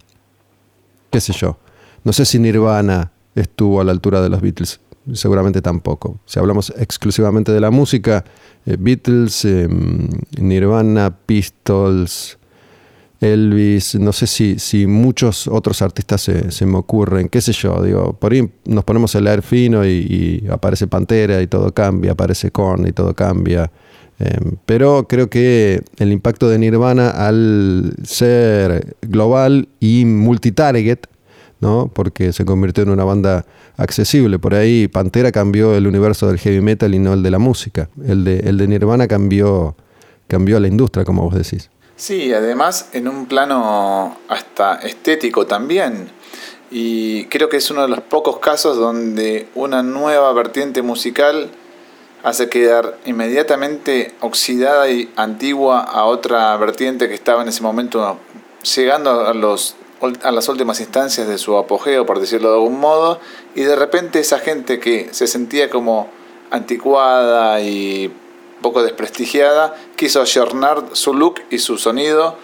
qué 1.10 1.20
sé 1.20 1.32
yo. 1.32 1.58
No 2.02 2.12
sé 2.12 2.24
si 2.24 2.38
Nirvana 2.38 3.12
estuvo 3.34 3.80
a 3.80 3.84
la 3.84 3.92
altura 3.92 4.20
de 4.20 4.28
los 4.28 4.40
Beatles. 4.40 4.80
Seguramente 5.12 5.60
tampoco. 5.60 6.18
Si 6.24 6.38
hablamos 6.38 6.72
exclusivamente 6.78 7.52
de 7.52 7.60
la 7.60 7.70
música, 7.70 8.24
eh, 8.64 8.76
Beatles, 8.78 9.44
em, 9.44 10.08
Nirvana, 10.38 11.14
Pistols, 11.26 12.38
Elvis, 13.20 13.94
no 13.94 14.12
sé 14.12 14.26
si, 14.26 14.58
si 14.58 14.86
muchos 14.86 15.48
otros 15.48 15.82
artistas 15.82 16.20
se, 16.22 16.66
me 16.66 16.76
ocurren, 16.76 17.28
qué 17.28 17.40
sé 17.40 17.52
yo, 17.52 17.82
digo, 17.82 18.12
por 18.14 18.32
ahí 18.32 18.50
nos 18.66 18.84
ponemos 18.84 19.14
a 19.16 19.20
leer 19.20 19.42
fino 19.42 19.86
y, 19.86 20.44
aparece 20.50 20.86
Pantera 20.86 21.40
y 21.40 21.46
todo 21.46 21.72
cambia, 21.72 22.12
aparece 22.12 22.50
Korn 22.50 22.86
y 22.86 22.92
todo 22.92 23.14
cambia. 23.14 23.70
Em, 24.18 24.56
pero 24.66 25.06
creo 25.08 25.28
que 25.28 25.82
el 25.98 26.12
impacto 26.12 26.48
de 26.48 26.58
Nirvana 26.58 27.10
al 27.10 27.94
ser 28.04 28.96
global 29.02 29.68
y 29.80 30.04
multitarget, 30.04 31.06
¿no? 31.60 31.90
porque 31.92 32.32
se 32.32 32.44
convirtió 32.44 32.84
en 32.84 32.90
una 32.90 33.04
banda 33.04 33.46
accesible. 33.76 34.38
Por 34.38 34.54
ahí 34.54 34.88
Pantera 34.88 35.32
cambió 35.32 35.74
el 35.74 35.86
universo 35.86 36.28
del 36.28 36.38
heavy 36.38 36.60
metal 36.60 36.94
y 36.94 36.98
no 36.98 37.14
el 37.14 37.22
de 37.22 37.30
la 37.30 37.38
música. 37.38 37.88
El 38.06 38.24
de, 38.24 38.40
el 38.40 38.58
de 38.58 38.68
Nirvana 38.68 39.08
cambió, 39.08 39.74
cambió 40.28 40.60
la 40.60 40.68
industria, 40.68 41.04
como 41.04 41.22
vos 41.22 41.34
decís. 41.34 41.70
Sí, 41.96 42.32
además 42.32 42.88
en 42.92 43.06
un 43.06 43.26
plano 43.26 44.18
hasta 44.28 44.76
estético 44.76 45.46
también. 45.46 46.10
Y 46.70 47.26
creo 47.26 47.48
que 47.48 47.58
es 47.58 47.70
uno 47.70 47.82
de 47.82 47.88
los 47.88 48.00
pocos 48.00 48.38
casos 48.38 48.76
donde 48.76 49.46
una 49.54 49.82
nueva 49.82 50.32
vertiente 50.32 50.82
musical 50.82 51.50
hace 52.24 52.48
quedar 52.48 52.98
inmediatamente 53.04 54.14
oxidada 54.20 54.90
y 54.90 55.12
antigua 55.14 55.80
a 55.82 56.04
otra 56.06 56.56
vertiente 56.56 57.06
que 57.06 57.14
estaba 57.14 57.42
en 57.42 57.48
ese 57.48 57.62
momento 57.62 58.18
llegando 58.74 59.26
a, 59.26 59.34
los, 59.34 59.76
a 60.22 60.32
las 60.32 60.48
últimas 60.48 60.80
instancias 60.80 61.28
de 61.28 61.38
su 61.38 61.56
apogeo, 61.56 62.06
por 62.06 62.18
decirlo 62.18 62.48
de 62.48 62.54
algún 62.56 62.80
modo, 62.80 63.20
y 63.54 63.62
de 63.62 63.76
repente 63.76 64.18
esa 64.18 64.38
gente 64.38 64.80
que 64.80 65.10
se 65.12 65.26
sentía 65.26 65.70
como 65.70 66.08
anticuada 66.50 67.60
y 67.60 68.10
poco 68.64 68.82
desprestigiada, 68.82 69.74
quiso 69.94 70.22
ayornar 70.22 70.84
su 70.92 71.12
look 71.12 71.42
y 71.50 71.58
su 71.58 71.76
sonido 71.76 72.34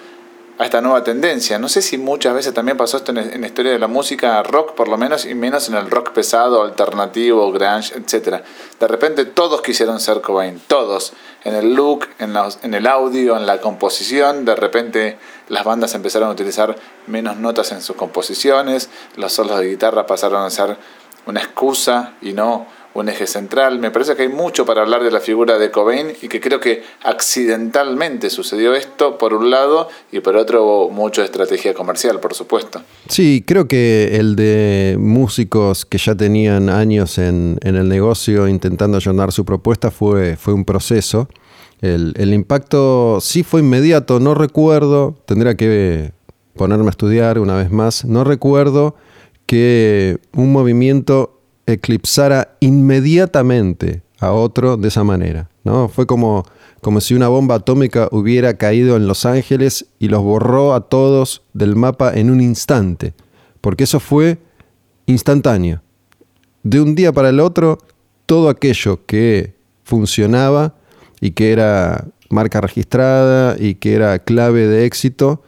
a 0.58 0.66
esta 0.66 0.82
nueva 0.82 1.02
tendencia. 1.02 1.58
No 1.58 1.70
sé 1.70 1.80
si 1.80 1.96
muchas 1.96 2.34
veces 2.34 2.52
también 2.52 2.76
pasó 2.76 2.98
esto 2.98 3.10
en, 3.12 3.40
la 3.40 3.46
historia 3.46 3.72
de 3.72 3.78
la 3.78 3.86
música 3.86 4.42
rock, 4.42 4.74
por 4.74 4.88
lo 4.88 4.98
menos, 4.98 5.24
y 5.24 5.34
menos 5.34 5.70
en 5.70 5.76
el 5.76 5.90
rock 5.90 6.10
pesado, 6.10 6.62
alternativo, 6.62 7.50
grunge, 7.50 7.94
etc. 7.96 8.42
De 8.78 8.86
repente 8.86 9.24
todos 9.24 9.62
quisieron 9.62 9.98
ser 9.98 10.20
Cobain, 10.20 10.60
todos. 10.66 11.14
En 11.42 11.54
el 11.54 11.72
look, 11.72 12.06
en, 12.18 12.34
en 12.62 12.74
el 12.74 12.86
audio, 12.86 13.38
en 13.38 13.46
la 13.46 13.62
composición, 13.62 14.44
de 14.44 14.56
repente 14.56 15.16
las 15.48 15.64
bandas 15.64 15.94
empezaron 15.94 16.28
a 16.28 16.32
utilizar 16.32 16.76
menos 17.06 17.38
notas 17.38 17.72
en 17.72 17.80
sus 17.80 17.96
composiciones, 17.96 18.90
los 19.16 19.32
solos 19.32 19.58
de 19.58 19.68
guitarra 19.68 20.04
pasaron 20.04 20.42
a 20.42 20.50
ser 20.50 20.76
una 21.24 21.40
excusa 21.40 22.12
y 22.20 22.34
no 22.34 22.66
un 22.94 23.08
eje 23.08 23.26
central. 23.26 23.78
Me 23.78 23.90
parece 23.90 24.16
que 24.16 24.22
hay 24.22 24.28
mucho 24.28 24.64
para 24.66 24.82
hablar 24.82 25.02
de 25.02 25.10
la 25.10 25.20
figura 25.20 25.58
de 25.58 25.70
Cobain 25.70 26.08
y 26.20 26.28
que 26.28 26.40
creo 26.40 26.60
que 26.60 26.82
accidentalmente 27.02 28.30
sucedió 28.30 28.74
esto 28.74 29.18
por 29.18 29.34
un 29.34 29.50
lado 29.50 29.88
y 30.10 30.20
por 30.20 30.36
otro 30.36 30.88
mucho 30.90 31.20
de 31.20 31.26
estrategia 31.26 31.74
comercial, 31.74 32.20
por 32.20 32.34
supuesto. 32.34 32.82
Sí, 33.08 33.44
creo 33.46 33.68
que 33.68 34.16
el 34.16 34.36
de 34.36 34.96
músicos 34.98 35.84
que 35.86 35.98
ya 35.98 36.14
tenían 36.14 36.68
años 36.68 37.18
en, 37.18 37.58
el 37.62 37.88
negocio 37.88 38.48
intentando 38.48 38.96
allanar 38.96 39.32
su 39.32 39.44
propuesta 39.44 39.90
fue, 39.90 40.36
fue 40.36 40.54
un 40.54 40.64
proceso. 40.64 41.28
El, 41.80 42.12
el 42.16 42.34
impacto 42.34 43.20
sí 43.20 43.42
fue 43.42 43.60
inmediato, 43.60 44.20
no 44.20 44.34
recuerdo, 44.34 45.16
tendría 45.24 45.56
que 45.56 46.12
ponerme 46.54 46.88
a 46.88 46.90
estudiar 46.90 47.38
una 47.38 47.56
vez 47.56 47.70
más, 47.70 48.04
no 48.04 48.22
recuerdo 48.22 48.96
que 49.46 50.18
un 50.34 50.52
movimiento 50.52 51.39
eclipsara 51.74 52.56
inmediatamente 52.60 54.02
a 54.18 54.32
otro 54.32 54.76
de 54.76 54.88
esa 54.88 55.04
manera. 55.04 55.48
¿no? 55.64 55.88
Fue 55.88 56.06
como, 56.06 56.44
como 56.80 57.00
si 57.00 57.14
una 57.14 57.28
bomba 57.28 57.56
atómica 57.56 58.08
hubiera 58.12 58.54
caído 58.54 58.96
en 58.96 59.06
Los 59.06 59.26
Ángeles 59.26 59.86
y 59.98 60.08
los 60.08 60.22
borró 60.22 60.74
a 60.74 60.88
todos 60.88 61.42
del 61.52 61.76
mapa 61.76 62.12
en 62.14 62.30
un 62.30 62.40
instante, 62.40 63.14
porque 63.60 63.84
eso 63.84 64.00
fue 64.00 64.38
instantáneo. 65.06 65.82
De 66.62 66.80
un 66.80 66.94
día 66.94 67.12
para 67.12 67.30
el 67.30 67.40
otro, 67.40 67.78
todo 68.26 68.48
aquello 68.48 69.04
que 69.06 69.54
funcionaba 69.84 70.74
y 71.20 71.32
que 71.32 71.52
era 71.52 72.06
marca 72.28 72.60
registrada 72.60 73.56
y 73.58 73.74
que 73.74 73.94
era 73.94 74.18
clave 74.20 74.66
de 74.66 74.84
éxito, 74.84 75.42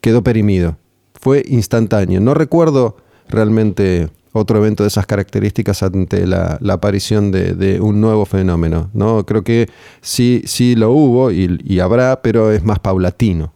quedó 0.00 0.22
perimido. 0.22 0.76
Fue 1.20 1.44
instantáneo. 1.46 2.20
No 2.20 2.34
recuerdo 2.34 2.96
realmente 3.28 4.08
otro 4.32 4.58
evento 4.58 4.82
de 4.82 4.88
esas 4.88 5.06
características 5.06 5.82
ante 5.82 6.26
la, 6.26 6.58
aparición 6.70 7.30
de, 7.30 7.80
un 7.80 8.00
nuevo 8.00 8.24
fenómeno. 8.24 8.90
¿no? 8.94 9.24
Creo 9.26 9.44
que 9.44 9.68
sí, 10.00 10.42
sí 10.46 10.74
lo 10.74 10.90
hubo 10.90 11.30
y, 11.30 11.80
habrá, 11.80 12.22
pero 12.22 12.50
es 12.50 12.64
más 12.64 12.78
paulatino. 12.78 13.52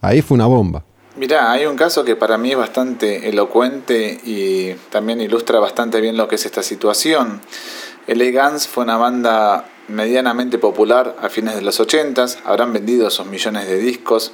Ahí 0.00 0.22
fue 0.22 0.36
una 0.36 0.46
bomba. 0.46 0.84
Mirá, 1.16 1.50
hay 1.50 1.64
un 1.64 1.76
caso 1.76 2.04
que 2.04 2.14
para 2.14 2.36
mí 2.36 2.50
es 2.50 2.58
bastante 2.58 3.28
elocuente 3.28 4.20
y 4.24 4.74
también 4.90 5.20
ilustra 5.20 5.58
bastante 5.58 6.00
bien 6.00 6.16
lo 6.16 6.28
que 6.28 6.34
es 6.34 6.44
esta 6.44 6.62
situación. 6.62 7.40
Elegance 8.06 8.68
fue 8.68 8.84
una 8.84 8.98
banda 8.98 9.64
medianamente 9.88 10.58
popular 10.58 11.16
a 11.20 11.28
fines 11.28 11.54
de 11.54 11.62
los 11.62 11.80
80, 11.80 12.26
habrán 12.44 12.72
vendido 12.72 13.08
esos 13.08 13.26
millones 13.26 13.66
de 13.66 13.78
discos, 13.78 14.32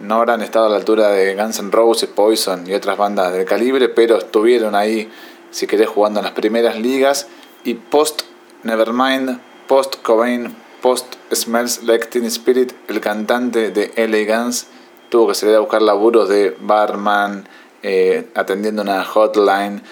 no 0.00 0.16
habrán 0.16 0.42
estado 0.42 0.66
a 0.66 0.68
la 0.68 0.76
altura 0.76 1.08
de 1.08 1.34
Guns 1.34 1.58
N' 1.58 1.70
Roses, 1.70 2.08
Poison 2.08 2.66
y 2.66 2.74
otras 2.74 2.98
bandas 2.98 3.32
del 3.32 3.44
calibre, 3.44 3.88
pero 3.88 4.18
estuvieron 4.18 4.74
ahí, 4.74 5.10
si 5.50 5.66
querés, 5.66 5.88
jugando 5.88 6.20
en 6.20 6.24
las 6.24 6.34
primeras 6.34 6.78
ligas. 6.78 7.26
Y 7.64 7.74
post 7.74 8.22
Nevermind, 8.62 9.40
post 9.66 9.96
Cobain, 10.02 10.54
post 10.82 11.14
Smells 11.32 11.82
Like 11.82 12.06
Teen 12.06 12.26
Spirit, 12.26 12.72
el 12.88 13.00
cantante 13.00 13.70
de 13.70 13.92
LA 13.96 14.36
Guns 14.36 14.66
tuvo 15.08 15.28
que 15.28 15.34
salir 15.34 15.54
a 15.54 15.60
buscar 15.60 15.82
laburos 15.82 16.28
de 16.28 16.56
barman, 16.60 17.48
eh, 17.82 18.28
atendiendo 18.34 18.82
una 18.82 19.04
hotline. 19.04 19.82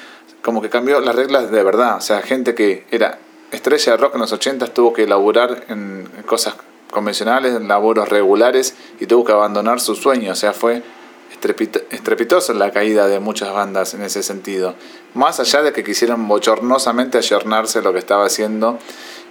Como 0.42 0.61
que 0.61 0.68
cambió 0.68 1.00
las 1.00 1.14
reglas 1.14 1.50
de 1.50 1.62
verdad. 1.62 1.96
O 1.96 2.00
sea, 2.00 2.20
gente 2.20 2.54
que 2.54 2.87
era 2.90 3.18
estrella 3.50 3.92
de 3.92 3.96
rock 3.96 4.14
en 4.14 4.20
los 4.20 4.32
80 4.32 4.66
tuvo 4.75 4.92
que 4.92 5.06
laburar 5.06 5.64
en 5.68 6.08
cosas 6.26 6.56
convencionales, 6.91 7.61
laburos 7.62 8.09
regulares 8.09 8.75
y 9.00 9.07
tuvo 9.07 9.25
que 9.25 9.33
abandonar 9.33 9.81
su 9.81 9.95
sueño. 9.95 10.33
O 10.33 10.37
sea, 10.37 10.53
fue 10.53 10.83
estrepitosa 11.91 12.55
la 12.55 12.71
caída 12.71 13.07
de 13.09 13.21
muchas 13.21 13.53
bandas 13.53 13.95
en 13.95 14.03
ese 14.03 14.23
sentido. 14.23 14.75
Más 15.14 15.41
allá 15.41 15.62
de 15.62 15.73
que 15.73 15.85
quisieron 15.85 16.26
bochornosamente 16.26 17.19
ayornarse 17.19 17.83
lo 17.83 17.93
que 17.93 17.99
estaba 17.99 18.26
haciendo 18.26 18.79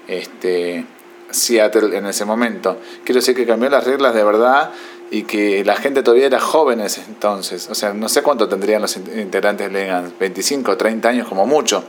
este, 0.08 0.86
Seattle 1.32 1.98
en 1.98 2.06
ese 2.06 2.26
momento. 2.26 2.78
Quiero 3.04 3.20
decir 3.20 3.36
que 3.36 3.46
cambió 3.46 3.70
las 3.70 3.84
reglas 3.84 4.14
de 4.14 4.24
verdad 4.24 4.72
y 5.12 5.24
que 5.24 5.64
la 5.66 5.76
gente 5.76 6.04
todavía 6.04 6.28
era 6.28 6.40
jóvenes 6.40 7.00
entonces. 7.08 7.70
O 7.70 7.76
sea, 7.76 7.94
no 7.94 8.10
sé 8.10 8.22
cuánto 8.22 8.48
tendrían 8.48 8.82
los 8.82 8.96
integrantes 8.98 9.68
de 9.68 9.74
Legan, 9.74 10.14
25, 10.20 10.78
30 10.78 11.10
años 11.10 11.28
como 11.28 11.46
mucho. 11.46 11.84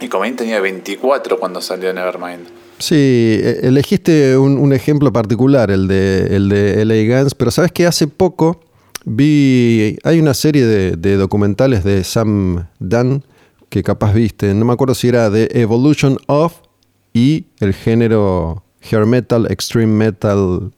Y 0.00 0.08
Cobain 0.08 0.34
tenía 0.34 0.60
24 0.60 1.38
cuando 1.38 1.60
salió 1.60 1.92
Nevermind. 1.92 2.48
Sí, 2.82 2.96
e, 2.96 3.60
elegiste 3.62 4.36
un, 4.36 4.72
ejemplo 4.72 5.12
particular, 5.12 5.70
el 5.70 5.86
de, 5.86 6.34
el 6.34 6.48
de 6.48 6.84
LA 6.84 7.16
Guns, 7.16 7.36
pero 7.36 7.52
sabes 7.52 7.70
que 7.70 7.86
hace 7.86 8.08
poco 8.08 8.60
vi, 9.04 9.96
hay 10.02 10.18
una 10.18 10.34
serie 10.34 10.66
de, 10.66 11.16
documentales 11.16 11.84
de 11.84 12.02
Sam 12.02 12.66
Dunn 12.80 13.22
que 13.68 13.84
capaz 13.84 14.12
viste, 14.12 14.52
no 14.52 14.64
me 14.64 14.72
acuerdo 14.72 14.96
si 14.96 15.06
era 15.06 15.30
The 15.30 15.60
Evolution 15.60 16.18
of 16.26 16.54
y 17.14 17.44
el 17.60 17.72
género 17.72 18.64
hair 18.80 19.06
metal, 19.06 19.46
extreme 19.48 19.92
metal, 19.92 20.72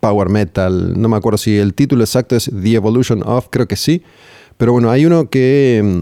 power 0.00 0.30
metal, 0.30 0.98
no 0.98 1.10
me 1.10 1.18
acuerdo 1.18 1.36
si 1.36 1.58
el 1.58 1.74
título 1.74 2.04
exacto 2.04 2.36
es 2.36 2.50
The 2.50 2.74
Evolution 2.74 3.22
of, 3.22 3.48
creo 3.50 3.68
que 3.68 3.76
sí, 3.76 4.02
pero 4.56 4.72
bueno, 4.72 4.90
hay 4.90 5.04
uno 5.04 5.28
que 5.28 6.00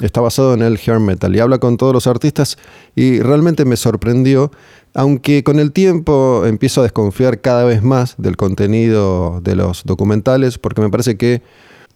Está 0.00 0.20
basado 0.20 0.52
en 0.52 0.62
el 0.62 0.78
hair 0.78 1.00
metal 1.00 1.34
y 1.34 1.40
habla 1.40 1.58
con 1.58 1.78
todos 1.78 1.94
los 1.94 2.06
artistas 2.06 2.58
y 2.94 3.20
realmente 3.20 3.64
me 3.64 3.76
sorprendió, 3.76 4.50
aunque 4.92 5.42
con 5.42 5.58
el 5.58 5.72
tiempo 5.72 6.44
empiezo 6.44 6.80
a 6.80 6.84
desconfiar 6.84 7.40
cada 7.40 7.64
vez 7.64 7.82
más 7.82 8.14
del 8.18 8.36
contenido 8.36 9.40
de 9.42 9.56
los 9.56 9.84
documentales 9.84 10.58
porque 10.58 10.82
me 10.82 10.90
parece 10.90 11.16
que 11.16 11.42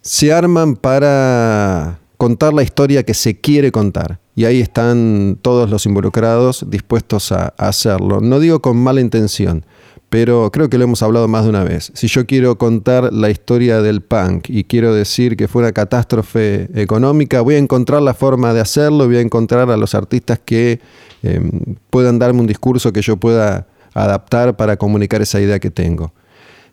se 0.01 0.33
arman 0.33 0.77
para 0.77 1.99
contar 2.17 2.55
la 2.55 2.63
historia 2.63 3.03
que 3.03 3.15
se 3.15 3.39
quiere 3.39 3.71
contar. 3.71 4.19
Y 4.35 4.45
ahí 4.45 4.61
están 4.61 5.39
todos 5.43 5.69
los 5.69 5.85
involucrados 5.85 6.65
dispuestos 6.69 7.33
a 7.33 7.55
hacerlo. 7.59 8.21
No 8.21 8.41
digo 8.41 8.61
con 8.61 8.77
mala 8.77 9.01
intención, 9.01 9.65
pero 10.11 10.51
creo 10.51 10.69
que 10.69 10.77
lo 10.77 10.85
hemos 10.85 11.03
hablado 11.03 11.29
más 11.29 11.45
de 11.45 11.51
una 11.51 11.63
vez. 11.63 11.93
Si 11.95 12.09
yo 12.09 12.27
quiero 12.27 12.59
contar 12.59 13.13
la 13.13 13.31
historia 13.31 13.81
del 13.81 14.03
punk 14.03 14.51
y 14.51 14.65
quiero 14.65 14.93
decir 14.93 15.37
que 15.37 15.47
fue 15.47 15.63
una 15.63 15.71
catástrofe 15.71 16.69
económica, 16.75 17.41
voy 17.41 17.55
a 17.55 17.59
encontrar 17.59 18.03
la 18.03 18.13
forma 18.13 18.53
de 18.53 18.61
hacerlo, 18.61 19.07
voy 19.07 19.17
a 19.17 19.21
encontrar 19.21 19.71
a 19.71 19.77
los 19.77 19.95
artistas 19.95 20.41
que 20.45 20.81
em, 21.23 21.77
puedan 21.91 22.19
darme 22.19 22.41
un 22.41 22.49
discurso 22.49 22.93
que 22.93 23.03
yo 23.03 23.17
pueda 23.19 23.69
adaptar 23.95 24.57
para 24.57 24.77
comunicar 24.77 25.23
esa 25.23 25.41
idea 25.41 25.61
que 25.61 25.71
tengo. 25.71 26.13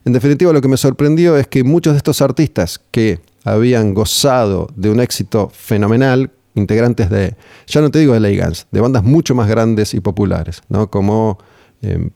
En 0.03 0.13
definitiva, 0.13 0.51
lo 0.51 0.61
que 0.61 0.67
me 0.67 0.77
sorprendió 0.77 1.37
es 1.37 1.47
que 1.47 1.63
muchos 1.63 1.93
de 1.93 1.97
estos 1.97 2.23
artistas 2.23 2.81
que 2.89 3.19
habían 3.43 3.93
gozado 3.93 4.67
de 4.75 4.89
un 4.89 4.99
éxito 4.99 5.49
fenomenal, 5.53 6.31
integrantes 6.55 7.11
de, 7.11 7.35
ya 7.67 7.81
no 7.81 7.91
te 7.91 7.99
digo 7.99 8.13
de 8.13 8.19
Legans, 8.19 8.65
de 8.71 8.81
bandas 8.81 9.03
mucho 9.03 9.35
más 9.35 9.47
grandes 9.47 9.93
y 9.93 9.99
populares, 9.99 10.63
¿no? 10.69 10.89
como 10.89 11.37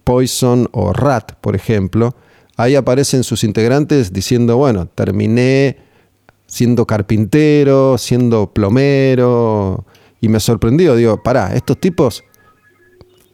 Poison 0.04 0.68
o 0.72 0.94
Rat, 0.94 1.34
por 1.42 1.56
ejemplo, 1.56 2.16
ahí 2.58 2.76
aparecen 2.76 3.24
sus 3.24 3.44
integrantes 3.44 4.14
diciendo, 4.14 4.58
bueno, 4.58 4.88
terminé 4.88 5.78
siendo 6.48 6.86
carpintero, 6.86 7.98
siendo 7.98 8.52
plomero, 8.54 9.86
y 10.20 10.30
me 10.30 10.40
sorprendió, 10.40 10.96
digo, 10.96 11.22
pará, 11.24 11.56
estos 11.56 11.80
tipos 11.80 12.24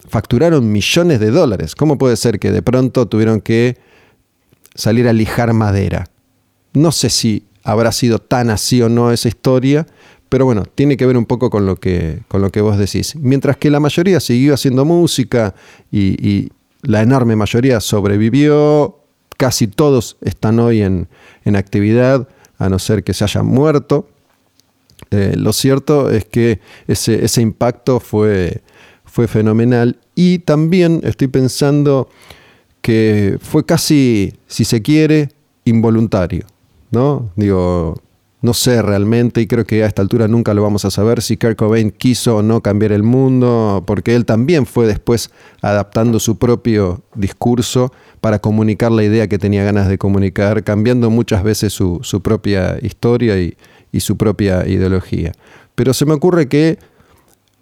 facturaron 0.08 0.72
millones 0.72 1.20
de 1.20 1.32
dólares, 1.32 1.76
¿cómo 1.76 1.98
puede 1.98 2.16
ser 2.16 2.40
que 2.40 2.52
de 2.52 2.62
pronto 2.62 3.08
tuvieron 3.08 3.42
que 3.42 3.78
salir 4.74 5.08
a 5.08 5.14
lijar 5.14 5.52
madera? 5.54 6.06
No 6.74 6.92
sé 6.92 7.10
si 7.10 7.48
habrá 7.64 7.92
sido 7.92 8.20
tan 8.20 8.50
así 8.50 8.82
o 8.82 8.88
no 8.88 9.12
esa 9.12 9.28
historia, 9.28 9.86
pero 10.30 10.46
bueno, 10.46 10.64
tiene 10.66 10.98
que 10.98 11.06
ver 11.06 11.18
un 11.18 11.26
poco 11.26 11.50
con 11.50 11.66
lo 11.66 11.78
que, 11.78 12.20
con 12.28 12.42
lo 12.42 12.52
que 12.52 12.62
vos 12.62 12.78
decís. 12.78 13.16
Mientras 13.16 13.58
que 13.58 13.70
la 13.70 13.80
mayoría 13.80 14.20
siguió 14.20 14.54
haciendo 14.54 14.86
música 14.86 15.56
y, 15.92 16.50
la 16.84 17.02
enorme 17.02 17.36
mayoría 17.36 17.82
sobrevivió, 17.82 19.00
casi 19.36 19.68
todos 19.68 20.16
están 20.22 20.60
hoy 20.60 20.82
en, 20.82 21.08
actividad, 21.56 22.30
a 22.60 22.70
no 22.70 22.80
ser 22.80 23.04
que 23.04 23.14
se 23.14 23.24
hayan 23.24 23.46
muerto. 23.48 24.08
Eh, 25.12 25.34
lo 25.36 25.54
cierto 25.54 26.10
es 26.10 26.26
que 26.26 26.60
ese, 26.88 27.26
ese 27.26 27.42
impacto 27.42 28.00
fue, 28.00 28.62
fue 29.06 29.28
fenomenal 29.28 29.98
y 30.16 30.40
también 30.40 31.02
estoy 31.04 31.28
pensando 31.28 32.10
que 32.82 33.38
fue 33.42 33.66
casi, 33.66 34.34
si 34.46 34.64
se 34.64 34.82
quiere, 34.82 35.30
involuntario. 35.66 36.46
¿no? 36.92 37.30
Digo, 37.36 38.02
no 38.48 38.54
sé 38.54 38.82
realmente 38.82 39.42
y 39.42 39.48
creo 39.48 39.66
que 39.66 39.84
a 39.84 39.88
esta 39.88 40.02
altura 40.02 40.30
nunca 40.30 40.54
lo 40.54 40.64
vamos 40.64 40.86
a 40.86 40.90
saber 40.90 41.22
si 41.22 41.36
Kurt 41.36 41.58
Cobain 41.58 41.92
quiso 41.92 42.38
o 42.38 42.42
no 42.42 42.62
cambiar 42.62 42.94
el 42.94 43.04
mundo, 43.04 43.84
porque 43.86 44.16
él 44.16 44.24
también 44.24 44.66
fue 44.66 44.88
después 44.88 45.32
adaptando 45.62 46.18
su 46.22 46.38
propio 46.38 47.02
discurso 47.14 47.92
para 48.22 48.40
comunicar 48.40 48.94
la 48.94 49.04
idea 49.04 49.28
que 49.28 49.38
tenía 49.38 49.66
ganas 49.66 49.90
de 49.90 49.98
comunicar, 49.98 50.64
cambiando 50.64 51.10
muchas 51.10 51.44
veces 51.44 51.74
su, 51.74 52.00
propia 52.24 52.78
historia 52.82 53.38
y, 53.38 53.58
y 53.92 54.00
su 54.00 54.16
propia 54.16 54.66
ideología. 54.66 55.34
Pero 55.76 55.94
se 55.94 56.06
me 56.06 56.14
ocurre 56.14 56.48
que 56.48 56.80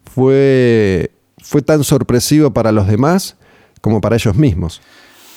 fue, 0.04 1.10
fue 1.40 1.64
tan 1.64 1.84
sorpresivo 1.84 2.54
para 2.54 2.72
los 2.72 2.86
demás 2.86 3.38
como 3.82 4.02
para 4.02 4.18
ellos 4.18 4.36
mismos. 4.36 4.84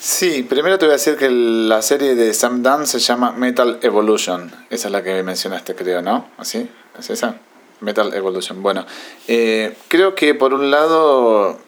Sí, 0.01 0.43
primero 0.43 0.79
te 0.79 0.85
voy 0.85 0.93
a 0.93 0.97
decir 0.97 1.17
que 1.17 1.29
la 1.29 1.81
serie 1.81 2.15
de 2.15 2.33
Sam 2.33 2.63
Dunn 2.63 2.87
se 2.87 2.99
llama 2.99 3.33
Metal 3.33 3.79
Evolution. 3.81 4.49
Esa 4.69 4.87
es 4.87 4.91
la 4.93 5.03
que 5.03 5.21
mencionaste, 5.23 5.75
creo, 5.75 6.01
¿no? 6.01 6.25
¿Así? 6.37 6.69
¿Es 6.97 7.09
esa? 7.09 7.35
Metal 7.81 8.13
Evolution. 8.13 8.63
Bueno, 8.63 8.85
eh, 9.27 9.75
creo 9.89 10.15
que 10.15 10.33
por 10.35 10.53
un 10.53 10.71
lado 10.71 11.59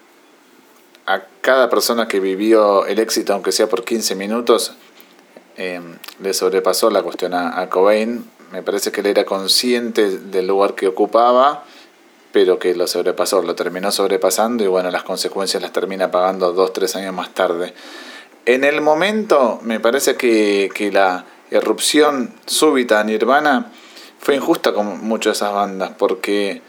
a 1.07 1.23
cada 1.41 1.69
persona 1.69 2.07
que 2.07 2.21
vivió 2.21 2.85
el 2.85 3.00
éxito, 3.00 3.33
aunque 3.33 3.51
sea 3.51 3.67
por 3.67 3.83
15 3.83 4.15
minutos, 4.15 4.75
eh, 5.57 5.81
le 6.21 6.33
sobrepasó 6.33 6.89
la 6.89 7.03
cuestión 7.03 7.33
a, 7.33 7.59
a 7.59 7.69
Cobain. 7.69 8.23
Me 8.53 8.63
parece 8.63 8.93
que 8.93 9.01
él 9.01 9.07
era 9.07 9.25
consciente 9.25 10.09
del 10.09 10.47
lugar 10.47 10.75
que 10.75 10.88
ocupaba 10.88 11.65
pero 12.31 12.59
que 12.59 12.73
lo 12.75 12.88
sobrepasó, 12.88 13.41
lo 13.41 13.55
terminó 13.55 13.91
sobrepasando 13.91 14.63
y 14.63 14.67
bueno, 14.67 14.89
las 14.89 15.03
consecuencias 15.03 15.61
las 15.61 15.73
termina 15.73 16.11
pagando 16.11 16.53
dos, 16.53 16.71
tres 16.71 16.95
años 16.95 17.13
más 17.13 17.33
tarde. 17.33 17.73
En 18.45 18.63
el 18.63 18.81
momento 18.81 19.60
me 19.63 19.79
parece 19.79 20.15
que, 20.15 20.69
que 20.74 20.91
la 20.91 21.25
erupción 21.51 22.33
súbita 22.45 23.00
a 23.00 23.03
Nirvana 23.03 23.71
fue 24.19 24.36
injusta 24.36 24.74
con 24.74 25.05
muchas 25.05 25.33
de 25.33 25.45
esas 25.45 25.53
bandas, 25.53 25.91
porque 25.98 26.62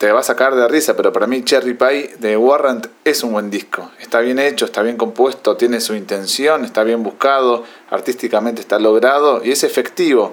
te 0.00 0.12
va 0.12 0.20
a 0.20 0.22
sacar 0.22 0.54
de 0.54 0.66
risa, 0.66 0.96
pero 0.96 1.12
para 1.12 1.26
mí 1.26 1.44
Cherry 1.44 1.74
Pie 1.74 2.14
de 2.18 2.34
Warrant 2.34 2.86
es 3.04 3.22
un 3.22 3.32
buen 3.32 3.50
disco. 3.50 3.90
Está 3.98 4.20
bien 4.20 4.38
hecho, 4.38 4.64
está 4.64 4.80
bien 4.80 4.96
compuesto, 4.96 5.58
tiene 5.58 5.78
su 5.80 5.94
intención, 5.94 6.64
está 6.64 6.84
bien 6.84 7.02
buscado, 7.02 7.64
artísticamente 7.90 8.62
está 8.62 8.78
logrado 8.78 9.44
y 9.44 9.50
es 9.50 9.62
efectivo. 9.62 10.32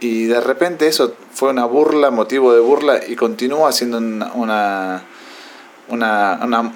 Y 0.00 0.26
de 0.26 0.42
repente 0.42 0.86
eso 0.86 1.14
fue 1.32 1.48
una 1.48 1.64
burla, 1.64 2.10
motivo 2.10 2.52
de 2.52 2.60
burla, 2.60 3.00
y 3.06 3.16
continúa 3.16 3.72
siendo 3.72 3.96
una, 3.96 5.02
una, 5.88 6.40
una, 6.42 6.72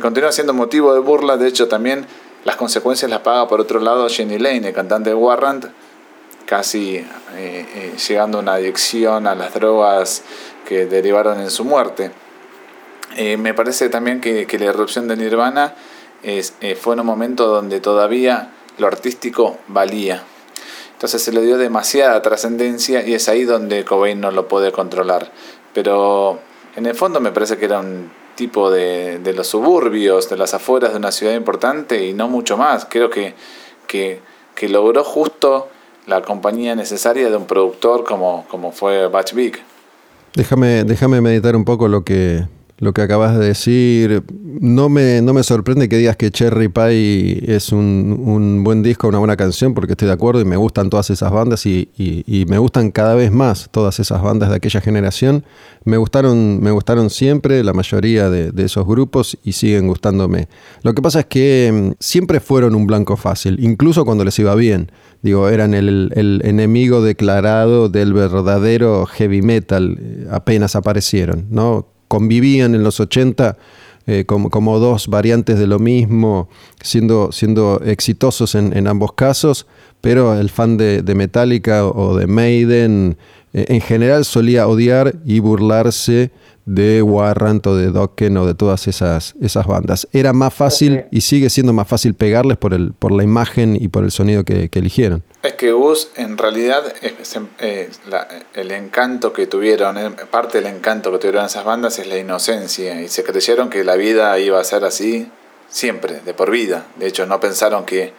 continúa 0.00 0.32
siendo 0.32 0.54
motivo 0.54 0.94
de 0.94 1.00
burla. 1.00 1.36
De 1.36 1.46
hecho, 1.46 1.68
también 1.68 2.06
las 2.46 2.54
consecuencias 2.54 3.10
las 3.10 3.20
paga 3.20 3.48
por 3.48 3.60
otro 3.60 3.80
lado 3.80 4.08
Jenny 4.08 4.38
Lane, 4.38 4.68
el 4.68 4.72
cantante 4.72 5.10
de 5.10 5.16
Warrant, 5.16 5.66
casi 6.46 6.94
eh, 6.94 7.04
eh, 7.34 7.94
llegando 8.08 8.38
a 8.38 8.40
una 8.40 8.54
adicción 8.54 9.26
a 9.26 9.34
las 9.34 9.52
drogas 9.52 10.22
que 10.64 10.86
derivaron 10.86 11.40
en 11.40 11.50
su 11.50 11.64
muerte. 11.64 12.12
Eh, 13.16 13.36
me 13.36 13.52
parece 13.52 13.88
también 13.88 14.20
que, 14.20 14.46
que, 14.46 14.60
la 14.60 14.66
erupción 14.66 15.08
de 15.08 15.16
Nirvana 15.16 15.74
es, 16.22 16.54
fue 16.80 16.94
en 16.94 17.00
un 17.00 17.06
momento 17.06 17.48
donde 17.48 17.80
todavía 17.80 18.52
lo 18.78 18.86
artístico 18.86 19.58
valía. 19.66 20.22
Entonces 20.92 21.22
se 21.22 21.32
le 21.32 21.42
dio 21.42 21.58
demasiada 21.58 22.22
trascendencia 22.22 23.04
y 23.04 23.14
es 23.14 23.28
ahí 23.28 23.42
donde 23.42 23.84
Cobain 23.84 24.20
no 24.20 24.30
lo 24.30 24.46
puede 24.46 24.70
controlar. 24.70 25.32
Pero 25.74 26.38
en 26.76 26.86
el 26.86 26.94
fondo 26.94 27.18
me 27.18 27.32
parece 27.32 27.58
que 27.58 27.64
era 27.64 27.80
un 27.80 28.08
tipo 28.36 28.70
de, 28.70 29.18
de 29.18 29.32
los 29.32 29.48
suburbios, 29.48 30.28
de 30.28 30.36
las 30.36 30.54
afueras 30.54 30.92
de 30.92 30.98
una 30.98 31.10
ciudad 31.10 31.34
importante 31.34 32.06
y 32.06 32.12
no 32.12 32.28
mucho 32.28 32.56
más. 32.56 32.86
Creo 32.88 33.10
que, 33.10 33.34
que, 33.86 34.20
que 34.54 34.68
logró 34.68 35.02
justo 35.02 35.68
la 36.06 36.22
compañía 36.22 36.76
necesaria 36.76 37.28
de 37.28 37.36
un 37.36 37.46
productor 37.46 38.04
como, 38.04 38.46
como 38.48 38.70
fue 38.70 39.08
Batch 39.08 39.32
Big. 39.34 39.58
Déjame, 40.34 40.84
déjame 40.84 41.20
meditar 41.20 41.56
un 41.56 41.64
poco 41.64 41.88
lo 41.88 42.04
que, 42.04 42.44
lo 42.78 42.92
que 42.92 43.02
acabas 43.02 43.38
de 43.38 43.46
decir. 43.46 44.22
No 44.58 44.88
me, 44.88 45.20
no 45.22 45.34
me 45.34 45.42
sorprende 45.42 45.88
que 45.88 45.98
digas 45.98 46.16
que 46.16 46.30
Cherry 46.30 46.68
Pie 46.68 47.44
es 47.46 47.72
un, 47.72 48.22
un, 48.24 48.64
buen 48.64 48.82
disco, 48.82 49.08
una 49.08 49.18
buena 49.18 49.36
canción, 49.36 49.74
porque 49.74 49.92
estoy 49.92 50.08
de 50.08 50.14
acuerdo 50.14 50.40
y 50.40 50.44
me 50.44 50.56
gustan 50.56 50.88
todas 50.88 51.10
esas 51.10 51.30
bandas 51.30 51.66
y, 51.66 51.90
y, 51.96 52.44
me 52.46 52.58
gustan 52.58 52.90
cada 52.90 53.14
vez 53.14 53.30
más 53.30 53.68
todas 53.70 54.00
esas 54.00 54.22
bandas 54.22 54.50
de 54.50 54.56
aquella 54.56 54.80
generación. 54.80 55.44
Me 55.84 55.96
gustaron, 55.96 56.60
me 56.62 56.70
gustaron 56.70 57.10
siempre 57.10 57.62
la 57.64 57.72
mayoría 57.72 58.30
de, 58.30 58.50
de 58.50 58.64
esos 58.64 58.86
grupos 58.86 59.36
y 59.44 59.52
siguen 59.52 59.88
gustándome. 59.88 60.48
Lo 60.82 60.94
que 60.94 61.02
pasa 61.02 61.20
es 61.20 61.26
que 61.26 61.70
mm, 61.72 61.96
siempre 62.00 62.40
fueron 62.40 62.74
un 62.74 62.86
blanco 62.86 63.16
fácil, 63.16 63.58
incluso 63.60 64.04
cuando 64.04 64.24
les 64.24 64.38
iba 64.38 64.54
bien. 64.54 64.90
Digo, 65.22 65.48
eran 65.48 65.74
el, 65.74 66.12
el 66.14 66.40
enemigo 66.44 67.02
declarado 67.02 67.88
del 67.88 68.12
verdadero 68.12 69.06
heavy 69.06 69.42
metal, 69.42 69.98
eh, 70.00 70.26
apenas 70.30 70.76
aparecieron, 70.76 71.46
¿no? 71.50 71.95
Convivían 72.08 72.74
en 72.74 72.82
los 72.82 73.00
80 73.00 73.56
eh, 74.08 74.24
como, 74.24 74.78
dos 74.78 75.08
variantes 75.08 75.58
de 75.58 75.66
lo 75.66 75.80
mismo, 75.80 76.48
siendo, 76.80 77.32
siendo 77.32 77.80
exitosos 77.84 78.54
en, 78.54 78.86
ambos 78.86 79.14
casos, 79.14 79.66
pero 80.00 80.38
el 80.38 80.48
fan 80.48 80.76
de, 80.76 81.02
de 81.02 81.14
Metallica 81.16 81.84
o 81.84 82.16
de 82.16 82.28
Maiden 82.28 83.16
eh, 83.52 83.66
en 83.68 83.80
general 83.80 84.24
solía 84.24 84.66
odiar 84.66 85.14
y 85.24 85.40
burlarse 85.40 86.30
de 86.66 87.00
Warrant 87.00 87.64
o 87.68 87.76
de 87.76 87.86
Dokken 87.90 88.36
o 88.36 88.46
de 88.46 88.54
todas 88.54 88.88
esas, 88.88 89.34
esas 89.40 89.66
bandas. 89.66 90.08
Era 90.12 90.32
más 90.32 90.52
fácil 90.52 91.04
y 91.12 91.20
sigue 91.20 91.48
siendo 91.48 91.72
más 91.72 91.86
fácil 91.86 92.14
pegarles 92.14 92.58
por, 92.58 92.74
el, 92.74 92.92
por 92.92 93.12
la 93.12 93.22
imagen 93.22 93.78
y 93.80 93.88
por 93.88 94.04
el 94.04 94.10
sonido 94.10 94.44
que, 94.44 94.68
eligieron. 94.74 95.22
Es 95.42 95.54
que 95.54 95.72
Gus, 95.72 96.08
en 96.16 96.36
realidad, 96.36 96.92
eh, 97.60 97.88
el 98.54 98.70
encanto 98.72 99.32
que 99.32 99.46
tuvieron, 99.46 99.96
eh, 99.96 100.10
parte 100.30 100.60
del 100.60 100.66
encanto 100.74 101.12
que 101.12 101.18
tuvieron 101.18 101.46
esas 101.46 101.64
bandas 101.64 101.98
es 102.00 102.08
la 102.08 102.18
inocencia 102.18 103.00
y 103.00 103.08
se 103.08 103.22
creyeron 103.22 103.70
que 103.70 103.84
la 103.84 103.94
vida 103.94 104.38
iba 104.38 104.60
a 104.60 104.64
ser 104.64 104.84
así 104.84 105.30
siempre, 105.68 106.20
de 106.20 106.34
por 106.34 106.50
vida. 106.50 106.86
De 106.96 107.06
hecho, 107.06 107.26
no 107.26 107.38
pensaron 107.38 107.86
que 107.86 108.12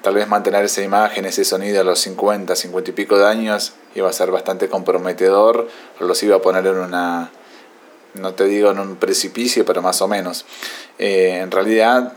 tal 0.00 0.14
vez 0.14 0.26
mantener 0.26 0.64
esa 0.64 0.82
imagen, 0.82 1.26
ese 1.26 1.44
sonido 1.44 1.82
a 1.82 1.84
los 1.84 2.00
50, 2.00 2.56
50 2.56 2.90
y 2.90 2.94
pico 2.94 3.18
de 3.18 3.26
años 3.26 3.74
iba 3.94 4.08
a 4.08 4.12
ser 4.12 4.30
bastante 4.30 4.68
comprometedor 4.68 5.68
los 6.00 6.22
iba 6.22 6.36
a 6.36 6.42
poner 6.42 6.66
en 6.66 6.78
una 6.78 7.30
no 8.14 8.34
te 8.34 8.44
digo 8.44 8.70
en 8.70 8.78
un 8.78 8.96
precipicio, 8.96 9.64
pero 9.64 9.82
más 9.82 10.02
o 10.02 10.08
menos. 10.08 10.44
Eh, 10.98 11.38
en 11.42 11.50
realidad 11.50 12.12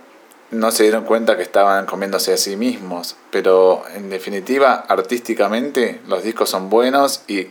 no 0.52 0.72
se 0.72 0.84
dieron 0.84 1.06
cuenta 1.06 1.38
que 1.38 1.44
estaban 1.44 1.86
comiéndose 1.86 2.34
a 2.34 2.38
sí 2.38 2.56
mismos, 2.56 3.16
pero 3.32 3.84
en 3.96 4.10
definitiva, 4.10 4.86
artísticamente, 4.88 6.02
los 6.08 6.24
discos 6.24 6.50
son 6.50 6.70
buenos 6.70 7.24
y 7.28 7.48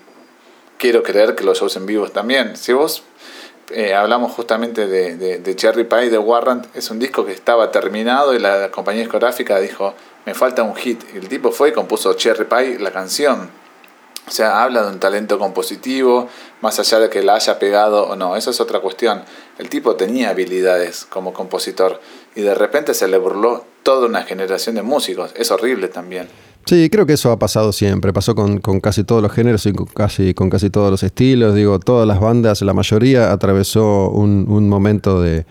quiero 0.79 1.03
creer 1.03 1.35
que 1.35 1.45
los 1.45 1.59
shows 1.59 1.77
en 1.77 1.87
vivo 1.87 2.09
también. 2.09 2.57
Si 2.57 2.73
vos 2.73 3.03
eh, 3.71 3.95
hablamos 3.95 4.33
justamente 4.33 4.87
de, 4.87 5.17
de, 5.17 5.39
de, 5.39 5.57
Cherry 5.57 5.85
Pie 5.85 6.11
de 6.11 6.19
Warrant, 6.19 6.67
es 6.77 6.91
un 6.91 6.99
disco 6.99 7.25
que 7.25 7.33
estaba 7.33 7.71
terminado 7.71 8.35
y 8.35 8.39
la 8.39 8.71
compañía 8.71 9.03
discográfica 9.03 9.59
dijo, 9.59 9.95
me 10.27 10.35
falta 10.35 10.63
un 10.63 10.75
hit. 10.75 11.03
Y 11.15 11.19
el 11.19 11.29
tipo 11.29 11.51
fue 11.51 11.71
y 11.71 11.73
compuso 11.73 12.13
Cherry 12.15 12.45
Pie, 12.45 12.79
la 12.79 12.93
canción. 12.93 13.64
O 14.27 14.31
sea, 14.31 14.63
habla 14.63 14.83
de 14.83 14.93
un 14.93 15.01
talento 15.01 15.39
compositivo, 15.39 16.29
más 16.63 16.79
allá 16.79 16.99
de 16.99 17.11
que 17.11 17.23
la 17.23 17.35
haya 17.35 17.59
pegado 17.59 18.09
o 18.09 18.17
no, 18.17 18.37
eso 18.37 18.51
es 18.51 18.61
otra 18.61 18.81
cuestión. 18.81 19.23
El 19.59 19.69
tipo 19.69 19.97
tenía 19.97 20.31
habilidades 20.31 21.05
como 21.05 21.35
compositor 21.35 22.01
y 22.35 22.41
de 22.41 22.55
repente 22.55 22.95
se 22.95 23.07
le 23.07 23.19
burló 23.19 23.65
toda 23.83 24.07
una 24.07 24.23
generación 24.23 24.77
de 24.77 24.83
músicos. 24.83 25.33
Es 25.37 25.51
horrible 25.51 25.89
también. 25.89 26.29
Sí, 26.67 26.89
creo 26.89 27.05
que 27.05 27.13
eso 27.13 27.31
ha 27.31 27.39
pasado 27.39 27.73
siempre. 27.73 28.15
Pasó 28.15 28.35
con, 28.35 28.59
casi 28.81 29.05
todos 29.05 29.23
los 29.23 29.31
géneros 29.31 29.67
y 29.67 29.73
con 29.73 29.85
casi, 29.87 30.33
con 30.33 30.49
casi 30.49 30.71
todos 30.71 30.91
los 30.91 31.03
estilos. 31.03 31.55
Digo, 31.55 31.79
todas 31.79 32.09
las 32.09 32.19
bandas, 32.19 32.63
la 32.63 32.73
mayoría 32.73 33.31
atravesó 33.31 34.09
un, 34.09 34.69
momento 34.69 35.21
de, 35.21 35.45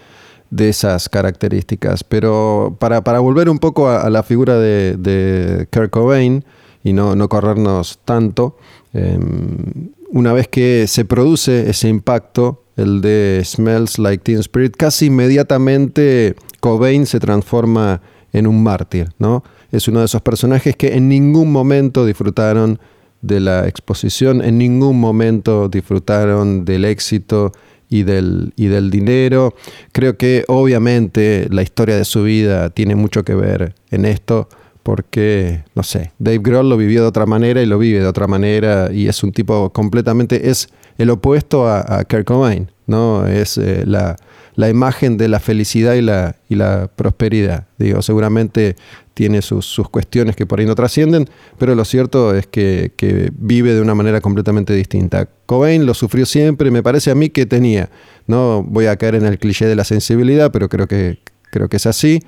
esas 0.57 1.09
características. 1.09 2.03
Pero 2.03 2.75
para, 2.79 2.99
volver 3.19 3.49
un 3.49 3.59
poco 3.59 3.89
a, 3.89 4.09
la 4.09 4.23
figura 4.23 4.57
de, 4.57 4.95
de 4.97 5.67
Kurt 5.71 5.91
Cobain, 5.91 6.43
y 6.83 6.93
no, 6.93 7.15
no 7.15 7.29
corrernos 7.29 7.99
tanto. 8.05 8.57
Em, 8.93 9.91
una 10.11 10.33
vez 10.33 10.47
que 10.47 10.85
se 10.87 11.05
produce 11.05 11.69
ese 11.69 11.89
impacto, 11.89 12.63
el 12.75 13.01
de 13.01 13.41
Smells 13.43 13.99
Like 13.99 14.23
Teen 14.23 14.39
Spirit, 14.39 14.75
casi 14.75 15.07
inmediatamente 15.07 16.35
Cobain 16.59 17.05
se 17.05 17.19
transforma 17.19 18.01
en 18.31 18.47
un 18.47 18.63
mártir, 18.63 19.09
¿no? 19.19 19.43
Es 19.71 19.87
uno 19.87 19.99
de 19.99 20.05
esos 20.05 20.21
personajes 20.21 20.75
que 20.75 20.95
en 20.95 21.07
ningún 21.07 21.51
momento 21.51 22.05
disfrutaron 22.05 22.79
de 23.21 23.39
la 23.39 23.67
exposición, 23.67 24.43
en 24.43 24.57
ningún 24.57 24.99
momento 24.99 25.69
disfrutaron 25.69 26.65
del 26.65 26.85
éxito 26.85 27.51
y 27.89 28.03
del, 28.03 28.53
y 28.55 28.67
del 28.67 28.91
dinero. 28.91 29.55
Creo 29.91 30.17
que 30.17 30.45
obviamente 30.47 31.47
la 31.49 31.61
historia 31.61 31.95
de 31.95 32.05
su 32.05 32.23
vida 32.23 32.69
tiene 32.71 32.95
mucho 32.95 33.23
que 33.23 33.33
ver 33.33 33.75
en 33.91 34.05
esto 34.05 34.49
porque, 34.83 35.63
no 35.75 35.83
sé, 35.83 36.11
Dave 36.19 36.39
Grohl 36.39 36.69
lo 36.69 36.77
vivió 36.77 37.01
de 37.01 37.07
otra 37.07 37.25
manera 37.25 37.61
y 37.61 37.65
lo 37.65 37.79
vive 37.79 37.99
de 37.99 38.07
otra 38.07 38.27
manera 38.27 38.89
y 38.91 39.07
es 39.07 39.23
un 39.23 39.31
tipo 39.31 39.71
completamente, 39.71 40.49
es 40.49 40.69
el 40.97 41.09
opuesto 41.09 41.67
a, 41.67 41.99
a 41.99 42.03
Kurt 42.03 42.25
Cobain. 42.25 42.69
¿no? 42.87 43.25
Es 43.27 43.57
eh, 43.57 43.83
la, 43.85 44.15
la, 44.55 44.69
imagen 44.69 45.17
de 45.17 45.27
la 45.27 45.39
felicidad 45.39 45.93
y 45.93 46.01
la, 46.01 46.35
y 46.49 46.55
la 46.55 46.89
prosperidad. 46.93 47.67
Digo, 47.77 48.01
seguramente 48.01 48.75
tiene 49.13 49.41
sus, 49.41 49.65
sus, 49.65 49.89
cuestiones 49.89 50.35
que 50.35 50.45
por 50.45 50.59
ahí 50.59 50.65
no 50.65 50.75
trascienden, 50.75 51.29
pero 51.57 51.75
lo 51.75 51.85
cierto 51.85 52.35
es 52.35 52.47
que, 52.47 52.91
que, 52.97 53.31
vive 53.37 53.73
de 53.73 53.81
una 53.81 53.95
manera 53.95 54.21
completamente 54.21 54.73
distinta. 54.73 55.29
Cobain 55.45 55.85
lo 55.85 55.93
sufrió 55.93 56.25
siempre, 56.25 56.71
me 56.71 56.83
parece 56.83 57.11
a 57.11 57.15
mí 57.15 57.29
que 57.29 57.45
tenía, 57.45 57.89
no 58.27 58.63
voy 58.63 58.87
a 58.87 58.95
caer 58.97 59.15
en 59.15 59.25
el 59.25 59.37
cliché 59.37 59.65
de 59.65 59.75
la 59.75 59.83
sensibilidad, 59.83 60.51
pero 60.51 60.67
creo 60.67 60.87
que, 60.87 61.19
creo 61.51 61.69
que 61.69 61.77
es 61.77 61.85
así. 61.85 62.21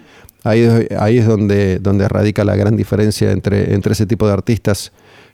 Ahí, 0.45 0.62
es 1.17 1.25
donde, 1.25 2.08
radica 2.08 2.45
la 2.45 2.55
gran 2.55 2.77
diferencia 2.77 3.31
entre, 3.31 3.73
entre 3.73 3.93
ese 3.93 4.05
tipo 4.05 4.27
de 4.27 4.34
artistas 4.34 4.91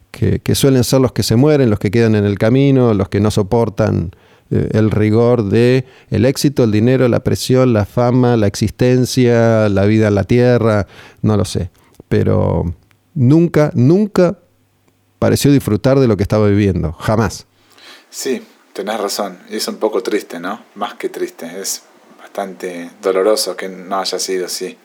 que, 0.10 0.56
suelen 0.56 0.86
ser 0.86 1.02
los 1.02 1.12
que 1.12 1.21
se 1.21 1.36
mueren, 1.36 1.69
los 1.69 1.80
que 1.80 1.91
quedan 1.91 2.15
en 2.15 2.24
el 2.24 2.38
camino, 2.38 2.93
los 2.93 3.10
que 3.10 3.19
no 3.19 3.30
soportan 3.30 4.12
eh, 4.52 4.69
el 4.71 4.89
rigor 4.89 5.43
de 5.43 5.86
el 6.10 6.26
éxito, 6.26 6.63
el 6.63 6.71
dinero, 6.71 7.10
la 7.10 7.19
presión, 7.19 7.74
la 7.74 7.86
fama, 7.86 8.38
la 8.38 8.47
existencia, 8.47 9.67
la 9.67 9.84
vida 9.84 10.08
en 10.08 10.15
la 10.15 10.24
tierra, 10.24 10.88
no 11.21 11.36
lo 11.36 11.43
sé. 11.43 11.71
Pero 12.08 12.74
nunca, 13.13 13.71
nunca 13.74 14.38
pareció 15.19 15.52
disfrutar 15.52 16.00
de 16.00 16.08
lo 16.08 16.15
que 16.15 16.24
estaba 16.24 16.47
viviendo, 16.47 16.93
jamás. 16.93 17.47
Sí, 18.10 18.41
tenés 18.71 18.97
razón. 18.97 19.39
Es 19.50 19.67
un 19.67 19.76
poco 19.76 20.02
triste, 20.02 20.39
¿no? 20.39 20.63
Más 20.76 20.93
que 20.93 21.10
triste. 21.10 21.60
Es 21.60 21.84
bastante 22.17 22.91
doloroso 23.02 23.58
que 23.58 23.67
no 23.67 24.00
haya 24.00 24.17
sido 24.17 24.45
así. 24.45 24.78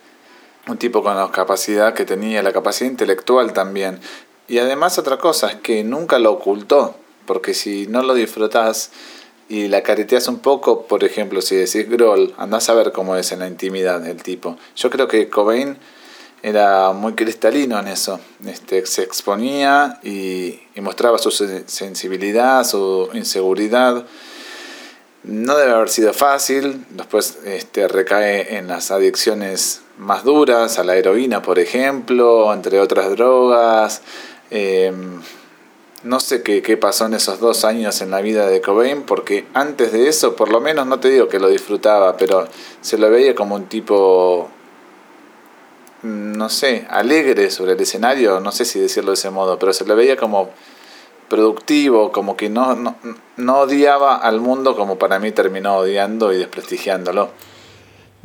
Un 0.68 0.78
tipo 0.78 1.02
con 1.02 1.16
la 1.16 1.30
capacidad 1.30 1.94
que 1.94 2.04
tenía, 2.04 2.42
la 2.42 2.52
capacidad 2.52 2.90
intelectual 2.90 3.52
también. 3.52 4.00
Y 4.48 4.58
además 4.58 4.98
otra 4.98 5.18
cosa 5.18 5.48
es 5.48 5.56
que 5.56 5.84
nunca 5.84 6.18
lo 6.18 6.32
ocultó, 6.32 6.96
porque 7.24 7.54
si 7.54 7.86
no 7.86 8.02
lo 8.02 8.14
disfrutás, 8.14 8.90
y 9.48 9.68
la 9.68 9.82
careteas 9.82 10.26
un 10.28 10.40
poco, 10.40 10.86
por 10.86 11.04
ejemplo, 11.04 11.40
si 11.40 11.54
decís 11.54 11.88
Groll, 11.88 12.34
andás 12.36 12.68
a 12.68 12.74
ver 12.74 12.90
cómo 12.92 13.16
es 13.16 13.30
en 13.30 13.40
la 13.40 13.46
intimidad 13.46 14.04
el 14.06 14.22
tipo. 14.22 14.56
Yo 14.74 14.90
creo 14.90 15.06
que 15.06 15.28
Cobain 15.28 15.78
era 16.42 16.92
muy 16.92 17.14
cristalino 17.14 17.78
en 17.78 17.88
eso. 17.88 18.18
Este, 18.44 18.84
se 18.86 19.02
exponía 19.02 20.00
y, 20.02 20.60
y 20.74 20.80
mostraba 20.80 21.18
su 21.18 21.30
sensibilidad, 21.30 22.64
su 22.64 23.08
inseguridad. 23.14 24.04
No 25.22 25.56
debe 25.56 25.72
haber 25.72 25.90
sido 25.90 26.12
fácil. 26.12 26.84
Después 26.90 27.38
este, 27.44 27.86
recae 27.86 28.56
en 28.56 28.66
las 28.66 28.90
adicciones 28.90 29.82
más 29.98 30.24
duras, 30.24 30.78
a 30.78 30.84
la 30.84 30.96
heroína, 30.96 31.42
por 31.42 31.58
ejemplo, 31.58 32.52
entre 32.52 32.80
otras 32.80 33.10
drogas. 33.10 34.02
Eh, 34.50 34.92
no 36.02 36.20
sé 36.20 36.42
qué, 36.42 36.62
qué, 36.62 36.76
pasó 36.76 37.06
en 37.06 37.14
esos 37.14 37.40
dos 37.40 37.64
años 37.64 38.00
en 38.00 38.10
la 38.10 38.20
vida 38.20 38.46
de 38.46 38.60
Cobain, 38.60 39.02
porque 39.02 39.46
antes 39.54 39.92
de 39.92 40.08
eso, 40.08 40.36
por 40.36 40.50
lo 40.50 40.60
menos 40.60 40.86
no 40.86 41.00
te 41.00 41.08
digo 41.08 41.28
que 41.28 41.40
lo 41.40 41.48
disfrutaba, 41.48 42.16
pero 42.16 42.46
se 42.80 42.96
lo 42.96 43.10
veía 43.10 43.34
como 43.34 43.56
un 43.56 43.66
tipo, 43.66 44.48
no 46.02 46.48
sé, 46.48 46.86
alegre 46.90 47.50
sobre 47.50 47.72
el 47.72 47.80
escenario, 47.80 48.38
no 48.40 48.52
sé 48.52 48.64
si 48.64 48.78
decirlo 48.78 49.10
de 49.10 49.14
ese 49.14 49.30
modo, 49.30 49.58
pero 49.58 49.72
se 49.72 49.84
lo 49.84 49.96
veía 49.96 50.16
como 50.16 50.50
productivo, 51.28 52.12
como 52.12 52.36
que 52.36 52.50
no, 52.50 52.76
no, 52.76 52.96
no 53.36 53.58
odiaba 53.60 54.16
al 54.16 54.40
mundo 54.40 54.76
como 54.76 54.98
para 54.98 55.18
mí 55.18 55.32
terminó 55.32 55.78
odiando 55.78 56.32
y 56.32 56.36
desprestigiándolo. 56.36 57.30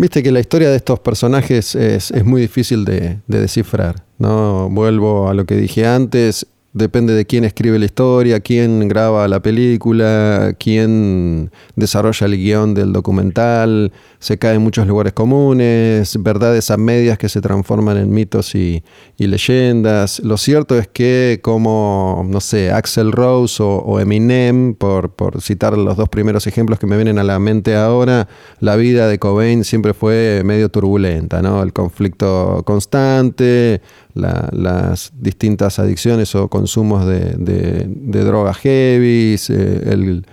Viste 0.01 0.23
que 0.23 0.31
la 0.31 0.39
historia 0.39 0.71
de 0.71 0.77
estos 0.77 0.99
personajes 0.99 1.75
es, 1.75 2.09
es 2.09 2.25
muy 2.25 2.41
difícil 2.41 2.85
de, 2.85 3.19
de 3.27 3.39
descifrar. 3.39 4.03
¿no? 4.17 4.67
Vuelvo 4.67 5.29
a 5.29 5.35
lo 5.35 5.45
que 5.45 5.55
dije 5.55 5.85
antes, 5.85 6.47
Depende 6.73 7.13
de 7.13 7.25
quién 7.25 7.43
escribe 7.43 7.77
la 7.79 7.85
historia, 7.85 8.39
quién 8.39 8.87
graba 8.87 9.27
la 9.27 9.41
película, 9.41 10.55
quién 10.57 11.51
desarrolla 11.75 12.27
el 12.27 12.37
guion 12.37 12.73
del 12.73 12.93
documental, 12.93 13.91
se 14.19 14.37
cae 14.37 14.55
en 14.55 14.61
muchos 14.61 14.87
lugares 14.87 15.11
comunes, 15.11 16.15
verdades 16.21 16.71
a 16.71 16.77
medias 16.77 17.17
que 17.17 17.27
se 17.27 17.41
transforman 17.41 17.97
en 17.97 18.09
mitos 18.11 18.55
y, 18.55 18.85
y 19.17 19.27
leyendas. 19.27 20.19
Lo 20.19 20.37
cierto 20.37 20.77
es 20.77 20.87
que 20.87 21.41
como, 21.41 22.25
no 22.25 22.39
sé, 22.39 22.71
Axel 22.71 23.11
Rose 23.11 23.61
o, 23.61 23.79
o 23.79 23.99
Eminem, 23.99 24.73
por, 24.73 25.11
por, 25.11 25.41
citar 25.41 25.77
los 25.77 25.97
dos 25.97 26.07
primeros 26.07 26.47
ejemplos 26.47 26.79
que 26.79 26.87
me 26.87 26.95
vienen 26.95 27.19
a 27.19 27.23
la 27.25 27.37
mente 27.39 27.75
ahora, 27.75 28.29
la 28.61 28.77
vida 28.77 29.09
de 29.09 29.19
Cobain 29.19 29.65
siempre 29.65 29.93
fue 29.93 30.41
medio 30.45 30.69
turbulenta, 30.69 31.41
¿no? 31.41 31.61
El 31.63 31.73
conflicto 31.73 32.63
constante, 32.65 33.81
la, 34.13 34.49
las 34.51 35.11
distintas 35.19 35.79
adicciones 35.79 36.35
o 36.35 36.47
consumos 36.47 37.05
de, 37.05 37.85
drogas 37.87 38.57
heavy, 38.57 39.35
eh, 39.49 39.87
el, 39.89 40.25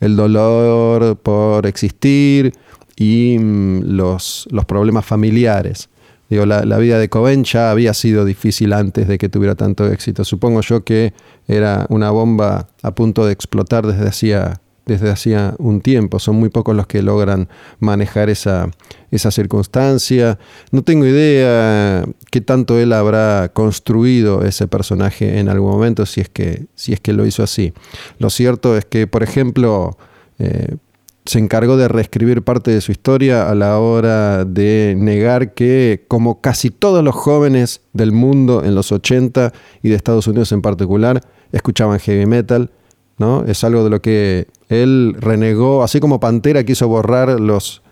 el, 0.00 0.16
dolor 0.16 1.16
por 1.16 1.66
existir 1.66 2.52
y 2.96 3.38
mm, 3.38 3.82
los, 3.84 4.48
los, 4.50 4.64
problemas 4.64 5.04
familiares. 5.04 5.88
Digo, 6.28 6.46
la, 6.46 6.78
vida 6.78 6.98
de 6.98 7.10
Cobain 7.10 7.44
ya 7.44 7.70
había 7.70 7.92
sido 7.92 8.24
difícil 8.24 8.72
antes 8.72 9.06
de 9.06 9.18
que 9.18 9.28
tuviera 9.28 9.54
tanto 9.54 9.86
éxito. 9.86 10.24
Supongo 10.24 10.62
yo 10.62 10.82
que 10.82 11.12
era 11.46 11.84
una 11.90 12.10
bomba 12.10 12.68
a 12.82 12.94
punto 12.94 13.26
de 13.26 13.32
explotar 13.32 13.86
desde 13.86 14.08
hacía 14.08 14.60
desde 14.86 15.10
hacía 15.10 15.54
un 15.58 15.80
tiempo. 15.80 16.18
Son 16.18 16.36
muy 16.36 16.48
pocos 16.48 16.74
los 16.74 16.86
que 16.86 17.02
logran 17.02 17.48
manejar 17.78 18.30
esa, 18.30 18.70
esa 19.10 19.30
circunstancia. 19.30 20.38
No 20.70 20.82
tengo 20.82 21.06
idea 21.06 22.04
qué 22.30 22.40
tanto 22.40 22.78
él 22.78 22.92
habrá 22.92 23.50
construido 23.52 24.44
ese 24.44 24.66
personaje 24.68 25.38
en 25.38 25.48
algún 25.48 25.70
momento, 25.70 26.06
si 26.06 26.20
es 26.20 26.28
que, 26.28 26.66
si 26.74 26.92
es 26.92 27.00
que 27.00 27.12
lo 27.12 27.26
hizo 27.26 27.42
así. 27.42 27.72
Lo 28.18 28.30
cierto 28.30 28.76
es 28.76 28.84
que, 28.84 29.06
por 29.06 29.22
ejemplo, 29.22 29.96
eh, 30.38 30.76
se 31.24 31.38
encargó 31.38 31.76
de 31.76 31.86
reescribir 31.86 32.42
parte 32.42 32.72
de 32.72 32.80
su 32.80 32.90
historia 32.90 33.48
a 33.48 33.54
la 33.54 33.78
hora 33.78 34.44
de 34.44 34.94
negar 34.98 35.54
que, 35.54 36.04
como 36.08 36.40
casi 36.40 36.70
todos 36.70 37.04
los 37.04 37.14
jóvenes 37.14 37.82
del 37.92 38.10
mundo 38.10 38.64
en 38.64 38.74
los 38.74 38.90
80 38.90 39.52
y 39.82 39.90
de 39.90 39.94
Estados 39.94 40.26
Unidos 40.26 40.50
en 40.50 40.62
particular, 40.62 41.22
escuchaban 41.52 42.00
heavy 42.00 42.26
metal. 42.26 42.70
¿no? 43.18 43.44
Es 43.44 43.62
algo 43.62 43.84
de 43.84 43.90
lo 43.90 44.02
que 44.02 44.48
él 44.72 45.16
renegó, 45.18 45.82
así 45.82 46.00
como 46.00 46.20
Pantera 46.20 46.64
quiso 46.64 46.88
borrar 46.88 47.40
los, 47.40 47.82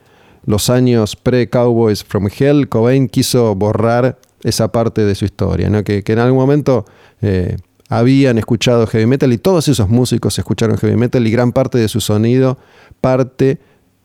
los 0.44 0.70
años 0.70 1.16
pre-Cowboys 1.16 2.04
from 2.04 2.28
Hell, 2.36 2.68
Cobain 2.68 3.08
quiso 3.08 3.54
borrar 3.54 4.18
esa 4.42 4.72
parte 4.72 5.04
de 5.04 5.14
su 5.14 5.24
historia, 5.26 5.70
que, 5.82 6.02
que 6.02 6.12
en 6.12 6.18
algún 6.18 6.38
momento 6.38 6.86
eh, 7.20 7.56
habían 7.90 8.38
escuchado 8.38 8.86
heavy 8.86 9.06
metal 9.06 9.32
y 9.32 9.38
todos 9.38 9.68
esos 9.68 9.88
músicos 9.88 10.38
escucharon 10.38 10.78
heavy 10.78 10.96
metal 10.96 11.26
y 11.26 11.30
gran 11.30 11.52
parte 11.52 11.76
de 11.76 11.88
su 11.88 12.00
sonido 12.00 12.56
parte 13.00 13.58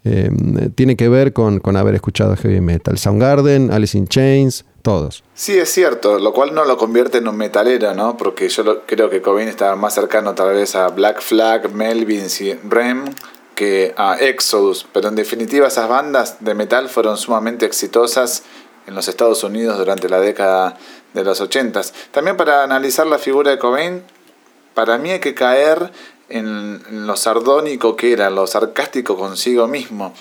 eh, 0.03 0.29
tiene 0.75 0.95
que 0.95 1.07
ver 1.07 1.33
con, 1.33 1.59
con 1.59 1.77
haber 1.77 1.95
escuchado 1.95 2.35
heavy 2.35 2.61
metal. 2.61 2.97
Soundgarden, 2.97 3.71
Alice 3.71 3.97
in 3.97 4.07
Chains, 4.07 4.65
todos. 4.85 5.23
Sí, 5.33 5.57
es 5.57 5.69
cierto, 5.73 6.19
lo 6.19 6.31
cual 6.31 6.53
no 6.53 6.63
lo 6.63 6.77
convierte 6.77 7.17
en 7.17 7.27
un 7.27 7.35
metalero, 7.35 7.95
¿no? 7.95 8.15
Porque 8.15 8.47
yo 8.49 8.63
lo, 8.63 8.85
creo 8.85 9.09
que 9.09 9.19
Cobain 9.19 9.47
estaba 9.47 9.75
más 9.75 9.95
cercano 9.95 10.35
tal 10.35 10.53
vez 10.53 10.75
a 10.75 10.89
Black 10.89 11.21
Flag, 11.21 11.71
Melvins 11.73 12.39
y 12.39 12.53
Rem 12.53 13.03
que 13.55 13.95
a 13.97 14.15
Exodus, 14.19 14.85
pero 14.93 15.07
en 15.09 15.15
definitiva 15.15 15.67
esas 15.67 15.89
bandas 15.89 16.37
de 16.39 16.53
metal 16.53 16.87
fueron 16.87 17.17
sumamente 17.17 17.65
exitosas 17.65 18.43
en 18.85 18.93
los 18.93 19.07
Estados 19.07 19.43
Unidos 19.43 19.77
durante 19.79 20.07
la 20.07 20.19
década 20.19 20.77
de 21.13 21.23
los 21.23 21.41
80. 21.41 21.81
También 22.11 22.37
para 22.37 22.63
analizar 22.63 23.07
la 23.07 23.17
figura 23.17 23.49
de 23.49 23.57
Cobain, 23.57 24.03
para 24.75 24.99
mí 24.99 25.09
hay 25.09 25.19
que 25.19 25.33
caer 25.33 25.91
en 26.29 27.07
lo 27.07 27.15
sardónico 27.15 27.95
que 27.95 28.11
era, 28.13 28.29
lo 28.29 28.45
sarcástico 28.45 29.17
consigo 29.17 29.67
mismo. 29.67 30.13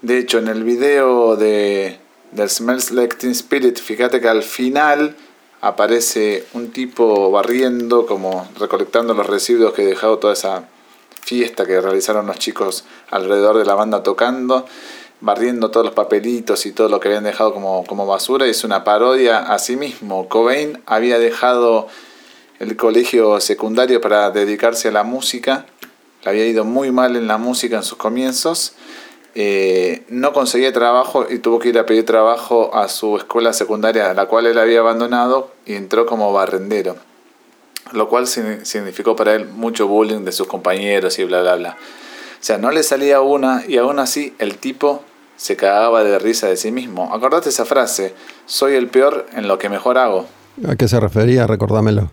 De 0.00 0.18
hecho, 0.18 0.38
en 0.38 0.48
el 0.48 0.64
video 0.64 1.36
de 1.36 1.98
del 2.32 2.50
Smells 2.50 2.90
Like 2.90 3.16
Teen 3.16 3.32
Spirit, 3.32 3.78
fíjate 3.78 4.20
que 4.20 4.28
al 4.28 4.42
final 4.42 5.16
aparece 5.60 6.46
un 6.52 6.70
tipo 6.70 7.30
barriendo, 7.30 8.06
como 8.06 8.48
recolectando 8.58 9.14
los 9.14 9.26
residuos 9.26 9.72
que 9.72 9.86
dejado 9.86 10.18
toda 10.18 10.32
esa 10.32 10.68
fiesta 11.22 11.66
que 11.66 11.80
realizaron 11.80 12.26
los 12.26 12.38
chicos 12.38 12.84
alrededor 13.10 13.58
de 13.58 13.64
la 13.64 13.74
banda 13.74 14.02
tocando, 14.02 14.66
barriendo 15.20 15.70
todos 15.70 15.86
los 15.86 15.94
papelitos 15.94 16.66
y 16.66 16.72
todo 16.72 16.88
lo 16.88 17.00
que 17.00 17.08
habían 17.08 17.24
dejado 17.24 17.52
como, 17.52 17.84
como 17.84 18.06
basura, 18.06 18.46
es 18.46 18.64
una 18.64 18.84
parodia 18.84 19.38
a 19.38 19.58
sí 19.58 19.76
mismo. 19.76 20.28
Cobain 20.28 20.82
había 20.86 21.18
dejado 21.18 21.88
el 22.58 22.76
colegio 22.76 23.40
secundario 23.40 24.00
para 24.00 24.30
dedicarse 24.30 24.88
a 24.88 24.92
la 24.92 25.02
música, 25.02 25.66
le 26.24 26.30
había 26.30 26.46
ido 26.46 26.64
muy 26.64 26.92
mal 26.92 27.16
en 27.16 27.26
la 27.26 27.38
música 27.38 27.76
en 27.76 27.82
sus 27.82 27.98
comienzos, 27.98 28.74
eh, 29.38 30.02
no 30.08 30.32
conseguía 30.32 30.72
trabajo 30.72 31.26
y 31.28 31.40
tuvo 31.40 31.58
que 31.58 31.68
ir 31.68 31.78
a 31.78 31.84
pedir 31.84 32.06
trabajo 32.06 32.74
a 32.74 32.88
su 32.88 33.18
escuela 33.18 33.52
secundaria, 33.52 34.14
la 34.14 34.24
cual 34.28 34.46
él 34.46 34.58
había 34.58 34.80
abandonado, 34.80 35.50
y 35.66 35.74
entró 35.74 36.06
como 36.06 36.32
barrendero. 36.32 36.96
Lo 37.92 38.08
cual 38.08 38.26
significó 38.26 39.14
para 39.14 39.34
él 39.34 39.46
mucho 39.46 39.88
bullying 39.88 40.24
de 40.24 40.32
sus 40.32 40.46
compañeros 40.46 41.18
y 41.18 41.24
bla, 41.24 41.42
bla, 41.42 41.56
bla. 41.56 41.70
O 41.72 42.44
sea, 42.46 42.56
no 42.56 42.70
le 42.70 42.82
salía 42.82 43.20
una 43.20 43.62
y 43.68 43.76
aún 43.76 43.98
así 43.98 44.34
el 44.38 44.56
tipo 44.56 45.02
se 45.36 45.54
cagaba 45.54 46.02
de 46.02 46.18
risa 46.18 46.48
de 46.48 46.56
sí 46.56 46.72
mismo. 46.72 47.12
Acordate 47.14 47.50
esa 47.50 47.66
frase, 47.66 48.14
soy 48.46 48.74
el 48.74 48.88
peor 48.88 49.26
en 49.34 49.48
lo 49.48 49.58
que 49.58 49.68
mejor 49.68 49.98
hago. 49.98 50.24
¿A 50.66 50.76
qué 50.76 50.88
se 50.88 50.98
refería? 50.98 51.46
Recordámelo. 51.46 52.10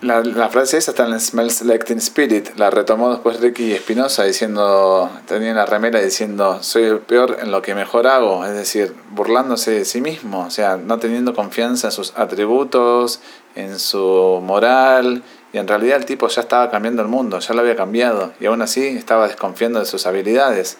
La, 0.00 0.22
la, 0.22 0.48
frase 0.48 0.78
esa 0.78 0.92
está 0.92 1.08
en 1.08 1.18
Smells 1.18 1.62
Like 1.62 1.92
Spirit. 1.94 2.50
La 2.56 2.70
retomó 2.70 3.10
después 3.10 3.40
Ricky 3.40 3.72
Espinosa 3.72 4.22
diciendo, 4.22 5.10
tenía 5.26 5.52
la 5.54 5.66
remera 5.66 6.00
diciendo, 6.00 6.62
soy 6.62 6.84
el 6.84 7.00
peor 7.00 7.38
en 7.42 7.50
lo 7.50 7.62
que 7.62 7.74
mejor 7.74 8.06
hago. 8.06 8.44
Es 8.44 8.52
decir, 8.52 8.94
burlándose 9.10 9.72
de 9.72 9.84
sí 9.84 10.00
mismo, 10.00 10.44
o 10.46 10.50
sea, 10.50 10.76
no 10.76 11.00
teniendo 11.00 11.34
confianza 11.34 11.88
en 11.88 11.92
sus 11.92 12.16
atributos, 12.16 13.20
en 13.56 13.80
su 13.80 14.40
moral. 14.40 15.24
Y 15.52 15.58
en 15.58 15.66
realidad 15.66 15.96
el 15.96 16.04
tipo 16.04 16.28
ya 16.28 16.42
estaba 16.42 16.70
cambiando 16.70 17.02
el 17.02 17.08
mundo, 17.08 17.40
ya 17.40 17.52
lo 17.54 17.60
había 17.62 17.74
cambiado. 17.74 18.32
Y 18.38 18.46
aún 18.46 18.62
así 18.62 18.86
estaba 18.86 19.26
desconfiando 19.26 19.80
de 19.80 19.86
sus 19.86 20.06
habilidades. 20.06 20.78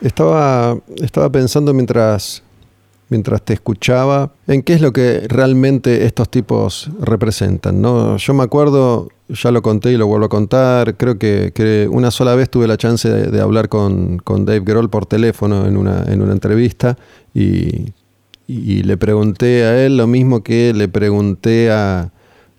Estaba, 0.00 0.76
estaba 1.02 1.28
pensando 1.28 1.74
mientras 1.74 2.43
mientras 3.14 3.42
te 3.42 3.52
escuchaba, 3.52 4.32
en 4.48 4.64
qué 4.64 4.74
es 4.74 4.80
lo 4.80 4.92
que 4.92 5.20
realmente 5.28 6.04
estos 6.04 6.28
tipos 6.28 6.90
representan. 7.00 7.80
¿no? 7.80 8.16
Yo 8.16 8.34
me 8.34 8.42
acuerdo, 8.42 9.08
ya 9.28 9.52
lo 9.52 9.62
conté 9.62 9.92
y 9.92 9.96
lo 9.96 10.08
vuelvo 10.08 10.26
a 10.26 10.28
contar, 10.28 10.96
creo 10.96 11.16
que, 11.16 11.88
una 11.92 12.10
sola 12.10 12.34
vez 12.34 12.50
tuve 12.50 12.66
la 12.66 12.76
chance 12.76 13.08
de, 13.08 13.40
hablar 13.40 13.68
con, 13.68 14.20
Dave 14.26 14.62
Grohl 14.64 14.90
por 14.90 15.06
teléfono 15.06 15.64
en 15.66 15.76
una, 15.76 16.02
en 16.08 16.22
una 16.22 16.32
entrevista 16.32 16.98
y, 17.32 17.92
le 18.48 18.96
pregunté 18.96 19.64
a 19.64 19.86
él 19.86 19.96
lo 19.96 20.06
mismo 20.08 20.42
que 20.42 20.74
le 20.74 20.88
pregunté 20.88 21.70
a, 21.70 22.10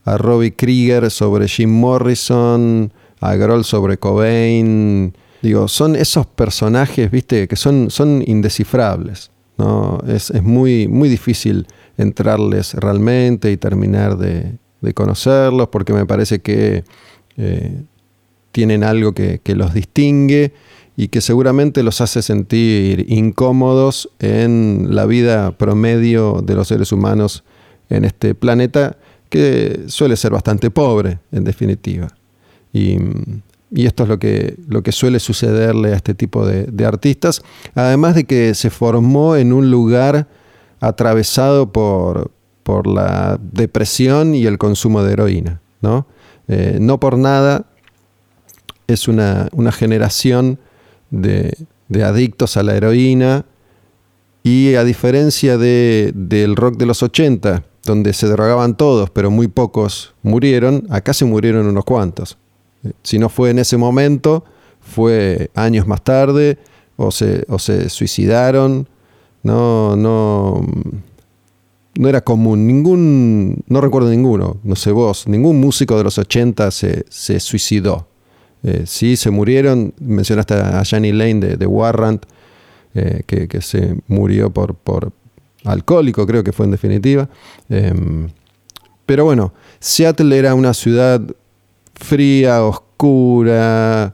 a 0.06 0.18
Robbie 0.18 0.56
Krieger 0.56 1.12
sobre 1.12 1.50
Jim 1.50 1.70
Morrison, 1.70 2.94
a 3.20 3.36
Grohl 3.36 3.66
sobre 3.66 3.98
Cobain. 3.98 5.14
Digo, 5.42 5.68
son 5.68 5.98
esos 5.98 6.26
personajes, 6.26 7.12
viste, 7.12 7.48
que 7.50 7.58
son, 7.58 7.92
son 7.92 8.24
indescifrables. 8.26 9.32
¿No? 9.58 10.00
Es, 10.08 10.32
muy, 10.42 10.88
muy 10.88 11.10
difícil 11.10 11.68
entrarles 11.98 12.74
realmente 12.74 13.52
y 13.52 13.58
terminar 13.58 14.18
de, 14.18 14.58
conocerlos 14.94 15.70
porque 15.70 15.94
me 15.94 16.06
parece 16.06 16.42
que 16.42 16.84
eh, 17.38 17.82
tienen 18.52 18.84
algo 18.84 19.14
que, 19.14 19.42
los 19.56 19.74
distingue 19.74 20.54
y 20.96 21.08
que 21.08 21.22
seguramente 21.22 21.82
los 21.82 22.02
hace 22.02 22.22
sentir 22.22 23.06
incómodos 23.10 24.10
en 24.20 24.90
la 24.92 25.06
vida 25.06 25.58
promedio 25.58 26.42
de 26.44 26.54
los 26.54 26.68
seres 26.68 26.92
humanos 26.92 27.44
en 27.90 28.06
este 28.06 28.36
planeta 28.36 28.98
que 29.30 29.86
suele 29.88 30.16
ser 30.16 30.32
bastante 30.32 30.70
pobre 30.70 31.20
en 31.32 31.44
definitiva. 31.44 32.08
Y, 32.72 32.98
y 33.72 33.86
esto 33.86 34.04
es 34.04 34.10
lo 34.10 34.20
que, 34.20 34.56
lo 34.68 34.84
que 34.84 34.92
suele 34.92 35.20
sucederle 35.20 35.94
a 35.94 35.96
este 35.96 36.14
tipo 36.14 36.46
de, 36.46 36.86
artistas, 36.86 37.42
además 37.74 38.16
de 38.16 38.26
que 38.26 38.54
se 38.54 38.70
formó 38.70 39.36
en 39.36 39.54
un 39.54 39.72
lugar 39.72 40.28
atravesado 40.80 41.72
por, 41.72 42.32
por 42.64 42.88
la 42.88 43.40
depresión 43.42 44.36
y 44.36 44.46
el 44.46 44.58
consumo 44.58 45.04
de 45.04 45.14
heroína. 45.14 45.62
No, 45.82 46.08
eh, 46.48 46.78
no 46.80 47.00
por 47.00 47.18
nada 47.18 47.66
es 48.88 49.08
una, 49.08 49.50
generación 49.72 50.60
de, 51.10 51.56
adictos 52.04 52.58
a 52.58 52.64
la 52.64 52.76
heroína 52.76 53.46
y 54.44 54.76
a 54.76 54.84
diferencia 54.84 55.58
de, 55.58 56.12
del 56.14 56.56
rock 56.56 56.78
de 56.78 56.86
los 56.86 57.02
80, 57.02 57.64
donde 57.84 58.14
se 58.14 58.28
drogaban 58.28 58.78
todos, 58.78 59.10
pero 59.10 59.32
muy 59.32 59.48
pocos 59.48 60.14
murieron, 60.22 60.86
acá 60.90 61.14
se 61.14 61.26
murieron 61.26 61.66
unos 61.66 61.84
cuantos. 61.84 62.38
Si 63.04 63.20
no 63.20 63.30
fue 63.30 63.50
en 63.50 63.60
ese 63.60 63.78
momento, 63.78 64.44
fue 64.80 65.50
años 65.56 65.88
más 65.88 66.04
tarde, 66.04 66.58
o 66.98 67.12
se, 67.12 67.46
o 67.50 67.60
se 67.60 67.90
suicidaron. 67.90 68.88
No, 69.44 69.96
no, 69.96 70.66
no 71.98 72.10
era 72.10 72.22
común. 72.22 72.68
Ningún, 72.68 73.64
no 73.68 73.82
recuerdo 73.82 74.10
ninguno, 74.10 74.58
no 74.64 74.76
sé 74.76 74.92
vos, 74.92 75.28
ningún 75.28 75.60
músico 75.60 75.98
de 75.98 76.04
los 76.04 76.18
80 76.18 76.72
se, 76.72 77.06
se 77.10 77.40
suicidó. 77.40 78.08
Eh, 78.64 78.84
sí, 78.86 79.16
se 79.16 79.30
murieron. 79.30 79.94
Mencionaste 80.00 80.56
a 80.56 80.84
Jenny 80.84 81.12
Lane 81.12 81.36
de, 81.36 81.58
de 81.58 81.68
Warrant, 81.68 82.26
eh, 82.96 83.24
que, 83.28 83.62
se 83.62 83.96
murió 84.08 84.50
por, 84.52 84.76
por 84.76 85.12
alcohólico, 85.64 86.26
creo 86.26 86.44
que 86.44 86.52
fue 86.52 86.66
en 86.66 86.72
definitiva. 86.72 87.30
Em, 87.70 88.30
pero 89.06 89.26
bueno, 89.26 89.54
Seattle 89.80 90.36
era 90.38 90.56
una 90.56 90.74
ciudad 90.74 91.22
fría, 91.96 92.64
oscura, 92.64 94.14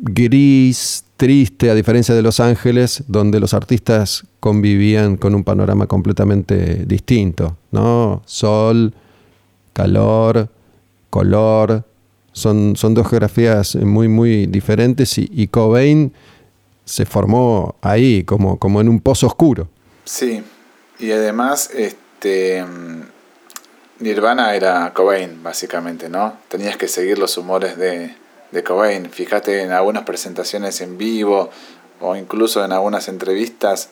gris, 0.00 1.04
triste, 1.16 1.70
a 1.70 1.74
diferencia 1.74 2.14
de 2.14 2.22
Los 2.22 2.40
Ángeles, 2.40 3.04
donde 3.06 3.40
los 3.40 3.54
artistas 3.54 4.24
convivían 4.40 5.16
con 5.16 5.34
un 5.34 5.44
panorama 5.44 5.86
completamente 5.86 6.84
distinto, 6.86 7.56
¿no? 7.70 8.22
Sol, 8.26 8.92
calor, 9.72 10.48
color, 11.10 11.84
son, 12.32 12.74
son 12.76 12.94
dos 12.94 13.08
geografías 13.08 13.76
muy, 13.76 14.08
muy 14.08 14.46
diferentes 14.46 15.16
y, 15.18 15.46
Cobain 15.48 16.12
se 16.84 17.04
formó 17.06 17.76
ahí, 17.82 18.24
como, 18.24 18.58
como 18.58 18.80
en 18.80 18.88
un 18.88 18.98
pozo 18.98 19.28
oscuro. 19.28 19.68
Sí, 20.04 20.42
y 20.98 21.12
además, 21.12 21.70
este 21.72 22.64
Nirvana 24.02 24.54
era 24.54 24.92
Cobain, 24.92 25.42
básicamente, 25.42 26.08
¿no? 26.08 26.34
Tenías 26.48 26.76
que 26.76 26.88
seguir 26.88 27.18
los 27.18 27.36
humores 27.38 27.76
de, 27.76 28.14
de 28.50 28.64
Cobain. 28.64 29.10
Fíjate 29.10 29.62
en 29.62 29.72
algunas 29.72 30.04
presentaciones 30.04 30.80
en 30.80 30.98
vivo 30.98 31.50
o 32.00 32.16
incluso 32.16 32.64
en 32.64 32.72
algunas 32.72 33.08
entrevistas. 33.08 33.90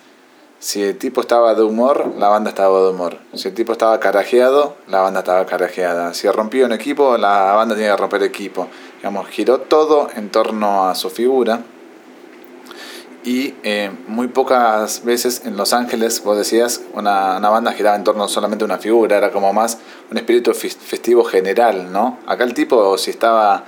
Si 0.58 0.82
el 0.82 0.98
tipo 0.98 1.22
estaba 1.22 1.54
de 1.54 1.62
humor, 1.62 2.12
la 2.18 2.28
banda 2.28 2.50
estaba 2.50 2.80
de 2.82 2.90
humor. 2.90 3.18
Si 3.34 3.48
el 3.48 3.54
tipo 3.54 3.72
estaba 3.72 3.98
carajeado, 4.00 4.76
la 4.88 5.00
banda 5.00 5.20
estaba 5.20 5.46
carajeada. 5.46 6.12
Si 6.12 6.28
rompía 6.28 6.66
un 6.66 6.72
equipo, 6.72 7.16
la 7.16 7.52
banda 7.54 7.74
tenía 7.74 7.92
que 7.92 7.96
romper 7.96 8.22
equipo. 8.22 8.68
Digamos, 8.98 9.28
giró 9.28 9.58
todo 9.58 10.08
en 10.14 10.30
torno 10.30 10.88
a 10.88 10.94
su 10.94 11.08
figura 11.08 11.62
y 13.22 13.54
eh, 13.62 13.90
muy 14.06 14.28
pocas 14.28 15.04
veces 15.04 15.42
en 15.44 15.56
Los 15.56 15.72
Ángeles, 15.72 16.22
vos 16.24 16.38
decías, 16.38 16.80
una, 16.94 17.36
una, 17.36 17.50
banda 17.50 17.72
giraba 17.72 17.96
en 17.96 18.04
torno 18.04 18.28
solamente 18.28 18.64
a 18.64 18.66
una 18.66 18.78
figura, 18.78 19.18
era 19.18 19.30
como 19.30 19.52
más 19.52 19.78
un 20.10 20.16
espíritu 20.16 20.54
festivo 20.54 21.24
general, 21.24 21.92
¿no? 21.92 22.18
Acá 22.26 22.44
el 22.44 22.54
tipo, 22.54 22.96
si 22.96 23.10
estaba... 23.10 23.64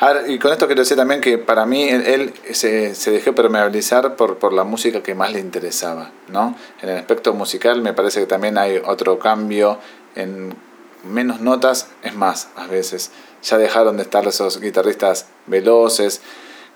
a 0.00 0.12
ver, 0.12 0.30
y 0.30 0.38
con 0.38 0.52
esto 0.52 0.66
quiero 0.66 0.80
decir 0.80 0.96
también 0.96 1.20
que 1.20 1.36
para 1.36 1.66
mí 1.66 1.88
él, 1.90 2.32
se, 2.52 2.94
se, 2.94 3.10
dejó 3.10 3.34
permeabilizar 3.34 4.16
por, 4.16 4.38
por 4.38 4.54
la 4.54 4.64
música 4.64 5.02
que 5.02 5.14
más 5.14 5.30
le 5.32 5.40
interesaba, 5.40 6.10
¿no? 6.28 6.56
En 6.80 6.88
el 6.88 6.96
aspecto 6.96 7.34
musical 7.34 7.82
me 7.82 7.92
parece 7.92 8.20
que 8.20 8.26
también 8.26 8.56
hay 8.56 8.80
otro 8.82 9.18
cambio 9.18 9.78
en 10.14 10.54
menos 11.04 11.40
notas, 11.40 11.88
es 12.02 12.14
más, 12.14 12.48
a 12.56 12.66
veces. 12.66 13.10
Ya 13.42 13.58
dejaron 13.58 13.98
de 13.98 14.02
estar 14.02 14.26
esos 14.26 14.60
guitarristas 14.60 15.26
veloces, 15.46 16.20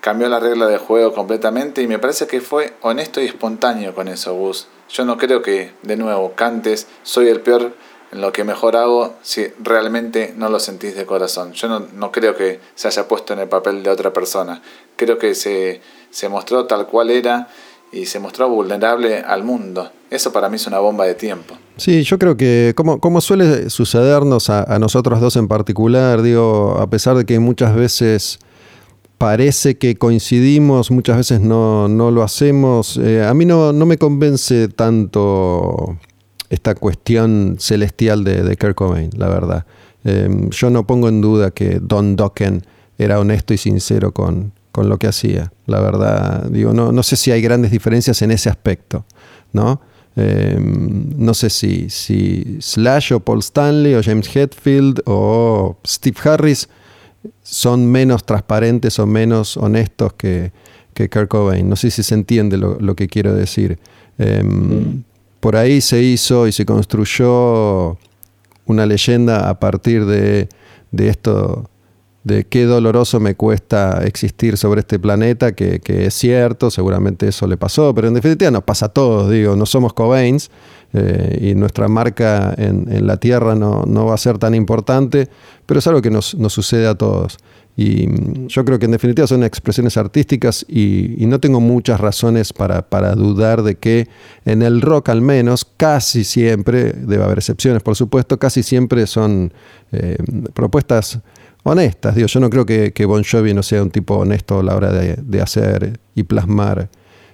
cambió 0.03 0.27
la 0.27 0.41
regla 0.41 0.67
de 0.67 0.77
juego 0.77 1.13
completamente 1.13 1.81
y 1.81 1.87
me 1.87 1.97
parece 1.97 2.27
que 2.27 2.41
fue 2.41 2.73
honesto 2.81 3.21
y 3.21 3.25
espontáneo 3.25 3.95
con 3.95 4.09
eso, 4.09 4.35
Gus. 4.35 4.67
Yo 4.89 5.05
no 5.05 5.17
creo 5.17 5.41
que, 5.41 5.71
de 5.81 5.95
nuevo, 5.95 6.33
cantes, 6.33 6.87
soy 7.03 7.29
el 7.29 7.39
peor 7.39 7.73
en 8.11 8.19
lo 8.19 8.33
que 8.33 8.43
mejor 8.43 8.75
hago 8.75 9.13
si 9.21 9.47
realmente 9.63 10.33
no 10.35 10.49
lo 10.49 10.59
sentís 10.59 10.97
de 10.97 11.05
corazón. 11.05 11.53
Yo 11.53 11.69
no, 11.69 11.87
no 11.93 12.11
creo 12.11 12.35
que 12.35 12.59
se 12.75 12.89
haya 12.89 13.07
puesto 13.07 13.31
en 13.31 13.39
el 13.39 13.47
papel 13.47 13.81
de 13.81 13.91
otra 13.91 14.11
persona. 14.11 14.61
Creo 14.97 15.17
que 15.17 15.35
se, 15.35 15.79
se 16.09 16.27
mostró 16.27 16.65
tal 16.65 16.85
cual 16.87 17.09
era 17.09 17.47
y 17.93 18.05
se 18.05 18.19
mostró 18.19 18.49
vulnerable 18.49 19.19
al 19.19 19.45
mundo. 19.45 19.89
Eso 20.09 20.33
para 20.33 20.49
mí 20.49 20.57
es 20.57 20.67
una 20.67 20.79
bomba 20.79 21.05
de 21.05 21.15
tiempo. 21.15 21.55
Sí, 21.77 22.03
yo 22.03 22.19
creo 22.19 22.35
que 22.35 22.73
como, 22.75 23.21
suele 23.21 23.69
sucedernos 23.69 24.49
a, 24.49 24.63
a 24.63 24.79
nosotros 24.79 25.21
dos 25.21 25.37
en 25.37 25.47
particular, 25.47 26.21
digo, 26.21 26.77
a 26.77 26.89
pesar 26.89 27.15
de 27.15 27.23
que 27.23 27.39
muchas 27.39 27.73
veces 27.73 28.39
parece 29.17 29.77
que 29.77 29.95
coincidimos, 29.95 30.91
muchas 30.91 31.17
veces 31.17 31.41
no, 31.41 31.87
lo 31.87 32.23
hacemos. 32.23 32.97
Eh, 32.97 33.23
a 33.23 33.33
mí 33.33 33.45
no, 33.45 33.73
no, 33.73 33.85
me 33.85 33.97
convence 33.97 34.67
tanto 34.67 35.97
esta 36.49 36.75
cuestión 36.75 37.57
celestial 37.59 38.23
de, 38.23 38.43
de 38.43 38.57
Cobain, 38.75 39.09
la 39.17 39.27
verdad. 39.29 39.65
Em, 40.03 40.49
yo 40.49 40.69
no 40.69 40.85
pongo 40.85 41.07
en 41.09 41.21
duda 41.21 41.51
que 41.51 41.79
Don 41.81 42.15
Dokken 42.15 42.63
era 42.97 43.19
honesto 43.19 43.53
y 43.53 43.57
sincero 43.57 44.11
con, 44.11 44.53
lo 44.75 44.97
que 44.97 45.07
hacía. 45.07 45.51
La 45.67 45.79
verdad, 45.79 46.49
digo, 46.49 46.73
no, 46.73 46.91
no 46.91 47.03
sé 47.03 47.15
si 47.15 47.31
hay 47.31 47.41
grandes 47.41 47.71
diferencias 47.71 48.21
en 48.21 48.31
ese 48.31 48.49
aspecto, 48.49 49.05
¿no? 49.51 49.81
Em, 50.15 51.09
no 51.17 51.33
sé 51.33 51.49
si, 51.49 51.89
si 51.89 52.57
Slash 52.59 53.13
o 53.13 53.19
Paul 53.19 53.39
Stanley 53.39 53.95
o 53.95 54.03
James 54.03 54.35
Hetfield 54.35 55.01
o 55.05 55.77
Steve 55.85 56.17
Harris 56.23 56.69
son 57.41 57.91
menos 57.91 58.25
transparentes 58.25 58.99
o 58.99 59.05
menos 59.05 59.57
honestos 59.57 60.13
que, 60.13 60.51
que 60.93 61.09
Kurt 61.09 61.29
Cobain. 61.29 61.67
No 61.67 61.75
sé 61.75 61.91
si 61.91 62.03
se 62.03 62.15
entiende 62.15 62.57
lo, 62.57 62.95
que 62.95 63.07
quiero 63.07 63.33
decir. 63.33 63.79
Em, 64.17 65.03
por 65.39 65.55
ahí 65.55 65.81
se 65.81 66.01
hizo 66.01 66.47
y 66.47 66.51
se 66.51 66.65
construyó 66.65 67.97
una 68.65 68.85
leyenda 68.85 69.49
a 69.49 69.59
partir 69.59 70.05
de, 70.05 70.47
esto, 70.97 71.69
de 72.23 72.45
qué 72.45 72.63
doloroso 72.65 73.19
me 73.19 73.35
cuesta 73.35 74.03
existir 74.05 74.57
sobre 74.57 74.81
este 74.81 74.99
planeta, 74.99 75.53
que, 75.53 75.81
es 75.85 76.13
cierto, 76.13 76.71
seguramente 76.71 77.27
eso 77.27 77.47
le 77.47 77.57
pasó, 77.57 77.93
pero 77.93 78.07
en 78.07 78.13
definitiva 78.13 78.51
nos 78.51 78.63
pasa 78.63 78.85
a 78.85 78.89
todos, 78.89 79.29
digo, 79.29 79.55
no 79.55 79.65
somos 79.65 79.93
Cobains 79.93 80.49
eh, 80.93 81.49
y 81.49 81.55
nuestra 81.55 81.87
marca 81.87 82.53
en, 82.57 83.07
la 83.07 83.17
Tierra 83.17 83.55
no, 83.55 84.05
va 84.05 84.13
a 84.13 84.17
ser 84.17 84.37
tan 84.37 84.53
importante, 84.53 85.27
pero 85.65 85.79
es 85.79 85.87
algo 85.87 86.01
que 86.01 86.11
nos, 86.11 86.35
sucede 86.49 86.87
a 86.87 86.95
todos. 86.95 87.37
Y 87.75 88.05
mm, 88.07 88.47
yo 88.47 88.63
creo 88.63 88.77
que 88.77 88.85
en 88.85 88.91
definitiva 88.91 89.25
son 89.25 89.43
expresiones 89.43 89.97
artísticas 89.97 90.65
y, 90.67 91.25
no 91.25 91.39
tengo 91.39 91.59
muchas 91.59 91.99
razones 91.99 92.53
para, 92.53 92.83
para, 92.83 93.15
dudar 93.15 93.63
de 93.63 93.75
que 93.75 94.07
en 94.45 94.61
el 94.61 94.81
rock 94.81 95.09
al 95.09 95.21
menos, 95.21 95.65
casi 95.65 96.23
siempre, 96.23 96.93
debe 96.93 97.23
haber 97.23 97.39
excepciones 97.39 97.81
por 97.81 97.95
supuesto, 97.95 98.37
casi 98.37 98.61
siempre 98.61 99.07
son 99.07 99.51
eh, 99.91 100.17
propuestas 100.53 101.19
honestas. 101.63 102.15
Digo, 102.15 102.27
yo 102.27 102.39
no 102.39 102.49
creo 102.49 102.65
que, 102.65 103.05
Bon 103.05 103.23
Jovi 103.23 103.53
no 103.53 103.63
sea 103.63 103.81
un 103.81 103.89
tipo 103.89 104.17
honesto 104.17 104.59
a 104.59 104.63
la 104.63 104.75
hora 104.75 104.91
de, 104.91 105.41
hacer 105.41 105.99
y 106.13 106.23
plasmar 106.23 106.89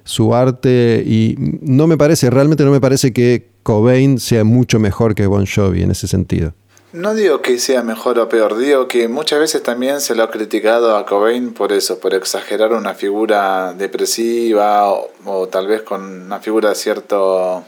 su 0.10 0.34
arte. 0.34 1.04
Y 1.06 1.36
no 1.62 1.88
me 1.88 1.98
parece, 1.98 2.30
realmente 2.30 2.66
no 2.66 2.72
me 2.72 2.82
parece 2.82 3.14
que 3.14 3.48
Cobain 3.64 4.20
sea 4.20 4.44
mucho 4.44 4.80
mejor 4.80 5.14
que 5.14 5.28
Bon 5.28 5.46
Jovi 5.46 5.84
en 5.84 5.92
ese 5.92 6.08
sentido. 6.08 6.54
No 6.92 7.14
digo 7.14 7.44
que 7.44 7.60
sea 7.60 7.84
mejor 7.84 8.18
o 8.18 8.28
peor, 8.28 8.58
digo 8.58 8.88
que 8.88 9.08
muchas 9.08 9.40
veces 9.40 9.62
también 9.62 10.02
se 10.02 10.16
lo 10.16 10.24
ha 10.24 10.32
criticado 10.32 10.98
a 10.98 11.06
Cobain 11.06 11.54
por 11.54 11.72
eso, 11.72 12.00
por 12.00 12.16
exagerar 12.16 12.74
una 12.74 12.96
figura 12.96 13.76
depresiva 13.78 14.92
o, 14.92 15.12
o 15.26 15.48
tal 15.48 15.68
vez 15.68 15.84
con 15.84 16.02
una 16.02 16.40
figura 16.40 16.70
de 16.70 16.76
cierto 16.76 17.64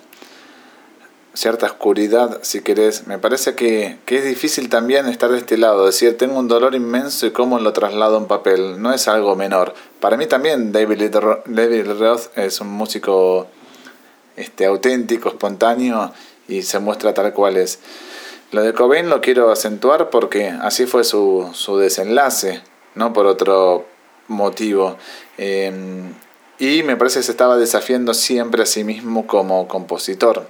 cierta 1.33 1.65
oscuridad, 1.65 2.39
si 2.41 2.61
querés. 2.61 3.07
Me 3.07 3.17
parece 3.17 3.55
que, 3.55 3.97
es 4.07 4.25
difícil 4.25 4.69
también 4.69 5.07
estar 5.07 5.31
de 5.31 5.37
este 5.37 5.57
lado, 5.57 5.85
decir, 5.85 6.17
tengo 6.17 6.39
un 6.39 6.47
dolor 6.47 6.75
inmenso 6.75 7.25
y 7.25 7.31
cómo 7.31 7.59
lo 7.59 7.73
traslado 7.73 8.17
en 8.17 8.25
papel. 8.25 8.81
No 8.81 8.93
es 8.93 9.07
algo 9.07 9.35
menor. 9.35 9.73
Para 9.99 10.17
mí 10.17 10.27
también 10.27 10.71
David, 10.71 11.15
David 11.45 11.91
Roth 11.99 12.37
es 12.37 12.59
un 12.61 12.69
músico 12.69 13.47
este, 14.35 14.65
auténtico, 14.65 15.29
espontáneo 15.29 16.11
y 16.47 16.63
se 16.63 16.79
muestra 16.79 17.13
tal 17.13 17.33
cual 17.33 17.57
es. 17.57 17.79
Lo 18.51 18.63
de 18.63 18.73
Cobain 18.73 19.09
lo 19.09 19.21
quiero 19.21 19.49
acentuar 19.49 20.09
porque 20.09 20.49
así 20.49 20.85
fue 20.85 21.05
su, 21.05 21.49
su 21.53 21.77
desenlace, 21.77 22.61
no 22.95 23.13
por 23.13 23.25
otro 23.25 23.85
motivo. 24.27 24.97
Em, 25.37 26.13
y 26.59 26.83
me 26.83 26.97
parece 26.97 27.19
que 27.19 27.23
se 27.23 27.31
estaba 27.31 27.55
desafiando 27.55 28.13
siempre 28.13 28.63
a 28.63 28.65
sí 28.65 28.83
mismo 28.83 29.25
como 29.25 29.69
compositor 29.69 30.45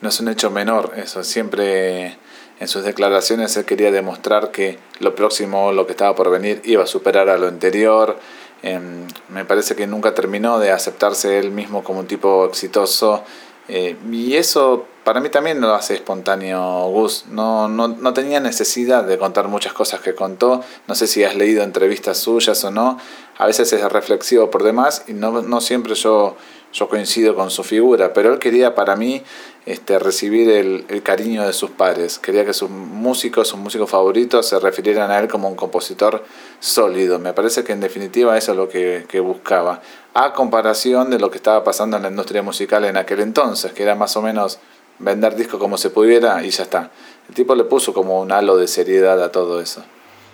no 0.00 0.08
es 0.08 0.20
un 0.20 0.28
hecho 0.28 0.50
menor, 0.50 0.92
eso 0.96 1.24
siempre 1.24 2.16
en 2.60 2.68
sus 2.68 2.82
declaraciones 2.82 3.56
él 3.56 3.64
quería 3.64 3.92
demostrar 3.92 4.50
que 4.50 4.78
lo 4.98 5.14
próximo, 5.14 5.72
lo 5.72 5.86
que 5.86 5.92
estaba 5.92 6.14
por 6.14 6.30
venir, 6.30 6.60
iba 6.64 6.82
a 6.82 6.86
superar 6.86 7.28
a 7.28 7.38
lo 7.38 7.46
anterior. 7.46 8.18
Em, 8.62 9.06
me 9.28 9.44
parece 9.44 9.76
que 9.76 9.86
nunca 9.86 10.14
terminó 10.14 10.58
de 10.58 10.72
aceptarse 10.72 11.38
él 11.38 11.52
mismo 11.52 11.84
como 11.84 12.00
un 12.00 12.06
tipo 12.06 12.44
exitoso. 12.46 13.22
Eh, 13.68 13.96
y 14.10 14.34
eso 14.34 14.86
para 15.04 15.20
mí 15.20 15.28
también 15.28 15.60
lo 15.60 15.72
hace 15.74 15.94
espontáneo 15.94 16.88
Gus. 16.88 17.26
No, 17.28 17.68
no, 17.68 17.86
no, 17.86 18.12
tenía 18.12 18.40
necesidad 18.40 19.04
de 19.04 19.18
contar 19.18 19.46
muchas 19.46 19.72
cosas 19.72 20.00
que 20.00 20.14
contó. 20.16 20.64
No 20.88 20.94
sé 20.96 21.06
si 21.06 21.22
has 21.22 21.36
leído 21.36 21.62
entrevistas 21.62 22.18
suyas 22.18 22.64
o 22.64 22.72
no. 22.72 22.98
A 23.36 23.46
veces 23.46 23.72
es 23.72 23.92
reflexivo 23.92 24.50
por 24.50 24.64
demás 24.64 25.04
y 25.06 25.12
no, 25.12 25.42
no 25.42 25.60
siempre 25.60 25.94
yo 25.94 26.36
yo 26.72 26.88
coincido 26.88 27.34
con 27.34 27.50
su 27.50 27.64
figura, 27.64 28.12
pero 28.12 28.32
él 28.32 28.38
quería 28.38 28.74
para 28.74 28.94
mí 28.96 29.22
este, 29.68 29.98
recibir 29.98 30.48
el, 30.48 31.02
cariño 31.02 31.46
de 31.46 31.52
sus 31.52 31.70
padres, 31.70 32.18
quería 32.18 32.44
que 32.46 32.54
sus 32.54 32.70
músicos, 32.70 33.48
sus 33.48 33.58
músicos 33.58 33.90
favoritos 33.90 34.48
se 34.48 34.58
refirieran 34.58 35.10
a 35.10 35.18
él 35.18 35.28
como 35.28 35.48
un 35.48 35.56
compositor 35.56 36.24
sólido. 36.58 37.18
Me 37.18 37.34
parece 37.34 37.64
que 37.64 37.72
en 37.72 37.80
definitiva 37.80 38.36
eso 38.38 38.52
es 38.52 38.56
lo 38.56 38.68
que, 38.68 39.04
que 39.08 39.20
buscaba, 39.20 39.82
a 40.14 40.32
comparación 40.32 41.10
de 41.10 41.18
lo 41.18 41.30
que 41.30 41.36
estaba 41.36 41.64
pasando 41.64 41.98
en 41.98 42.02
la 42.04 42.08
industria 42.08 42.42
musical 42.42 42.86
en 42.86 42.96
aquel 42.96 43.20
entonces, 43.20 43.72
que 43.72 43.82
era 43.82 43.94
más 43.94 44.16
o 44.16 44.22
menos 44.22 44.58
vender 44.98 45.36
discos 45.36 45.60
como 45.60 45.76
se 45.76 45.90
pudiera 45.90 46.42
y 46.44 46.50
ya 46.50 46.62
está. 46.62 46.90
El 47.28 47.34
tipo 47.34 47.54
le 47.54 47.64
puso 47.64 47.92
como 47.92 48.20
un 48.20 48.32
halo 48.32 48.56
de 48.56 48.68
seriedad 48.68 49.22
a 49.22 49.30
todo 49.30 49.60
eso. 49.60 49.84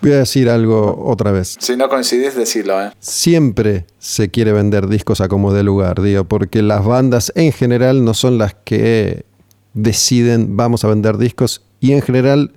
Voy 0.04 0.12
a 0.12 0.18
decir 0.18 0.50
algo 0.50 1.02
otra 1.06 1.32
vez. 1.32 1.56
Si 1.58 1.76
no 1.76 1.88
coincidís, 1.88 2.34
decilo, 2.34 2.78
¿eh? 2.82 2.90
Siempre 2.98 3.86
se 3.98 4.30
quiere 4.30 4.52
vender 4.52 4.86
discos 4.86 5.22
a 5.22 5.28
como 5.28 5.54
de 5.54 5.62
lugar, 5.62 6.02
digo, 6.02 6.24
porque 6.24 6.60
las 6.60 6.84
bandas 6.84 7.32
en 7.36 7.52
general 7.52 8.04
no 8.04 8.12
son 8.12 8.36
las 8.36 8.54
que 8.64 9.24
deciden 9.72 10.56
vamos 10.56 10.84
a 10.84 10.88
vender 10.88 11.16
discos 11.16 11.62
y 11.80 11.92
en 11.92 12.02
general 12.02 12.52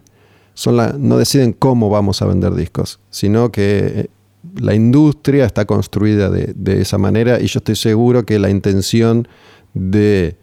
son 0.55 0.75
la, 0.75 0.93
no 0.97 1.17
deciden 1.17 1.53
cómo 1.53 1.89
vamos 1.89 2.21
a 2.21 2.25
vender 2.25 2.53
discos, 2.53 2.99
sino 3.09 3.51
que 3.51 3.79
eh, 3.85 4.07
la 4.59 4.75
industria 4.75 5.45
está 5.45 5.65
construida 5.65 6.29
de, 6.29 6.53
de 6.53 6.81
esa 6.81 6.97
manera 6.97 7.39
y 7.39 7.47
yo 7.47 7.59
estoy 7.59 7.75
seguro 7.75 8.25
que 8.25 8.39
la 8.39 8.49
intención 8.49 9.27
de 9.73 10.35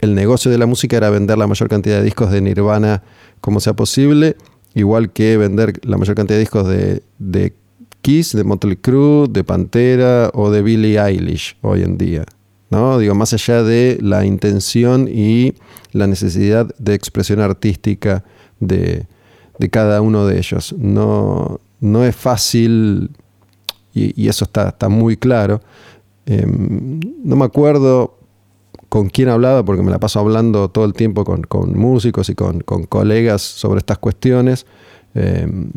el 0.00 0.14
negocio 0.14 0.50
de 0.50 0.58
la 0.58 0.66
música 0.66 0.96
era 0.96 1.08
vender 1.08 1.38
la 1.38 1.46
mayor 1.46 1.68
cantidad 1.68 1.98
de 1.98 2.02
discos 2.02 2.30
de 2.30 2.40
Nirvana 2.40 3.02
como 3.40 3.60
sea 3.60 3.74
posible 3.74 4.36
igual 4.74 5.12
que 5.12 5.36
vender 5.36 5.80
la 5.84 5.96
mayor 5.96 6.16
cantidad 6.16 6.36
de 6.36 6.40
discos 6.40 6.68
de, 6.68 7.02
de 7.18 7.54
Kiss, 8.02 8.32
de 8.36 8.44
Motley 8.44 8.76
Crue, 8.76 9.28
de 9.28 9.44
Pantera 9.44 10.30
o 10.34 10.50
de 10.50 10.62
Billie 10.62 10.98
Eilish 11.00 11.56
hoy 11.62 11.82
en 11.82 11.96
día. 11.96 12.24
¿no? 12.70 12.98
Digo, 12.98 13.14
más 13.14 13.32
allá 13.32 13.62
de 13.62 13.98
la 14.00 14.24
intención 14.24 15.08
y 15.08 15.54
la 15.92 16.06
necesidad 16.06 16.74
de 16.78 16.94
expresión 16.94 17.40
artística 17.40 18.24
de, 18.60 19.06
cada 19.70 20.00
uno 20.00 20.26
de 20.26 20.38
ellos. 20.38 20.74
No, 20.76 21.60
no 21.80 22.04
es 22.04 22.14
fácil, 22.16 23.10
y, 23.94 24.28
eso 24.28 24.44
está, 24.44 24.68
está, 24.68 24.88
muy 24.88 25.16
claro. 25.16 25.60
Em, 26.26 27.00
no 27.22 27.36
me 27.36 27.44
acuerdo 27.44 28.18
con 28.94 29.08
quién 29.08 29.28
hablaba, 29.28 29.64
porque 29.64 29.82
me 29.82 29.90
la 29.90 29.98
paso 29.98 30.20
hablando 30.20 30.68
todo 30.68 30.84
el 30.84 30.92
tiempo 30.92 31.24
con, 31.24 31.76
músicos 31.76 32.28
y 32.28 32.36
con, 32.36 32.60
colegas 32.60 33.42
sobre 33.42 33.78
estas 33.78 33.98
cuestiones. 33.98 34.66
Em, 35.16 35.72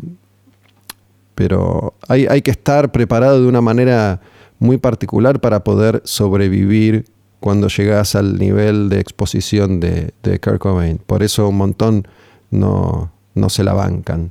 pero 1.34 1.94
hay, 2.06 2.26
hay, 2.26 2.42
que 2.42 2.52
estar 2.52 2.92
preparado 2.92 3.42
de 3.42 3.48
una 3.48 3.60
manera 3.60 4.20
muy 4.60 4.78
particular 4.78 5.40
para 5.40 5.64
poder 5.64 6.00
sobrevivir 6.04 7.06
cuando 7.40 7.66
llegas 7.66 8.14
al 8.14 8.38
nivel 8.38 8.88
de 8.88 9.00
exposición 9.00 9.80
de, 9.80 10.14
de 10.22 10.38
Kurt 10.38 10.58
Cobain. 10.60 11.00
Por 11.04 11.24
eso 11.24 11.48
un 11.48 11.56
montón 11.56 12.06
no, 12.52 13.10
no 13.34 13.48
se 13.48 13.64
la 13.64 13.72
bancan. 13.72 14.30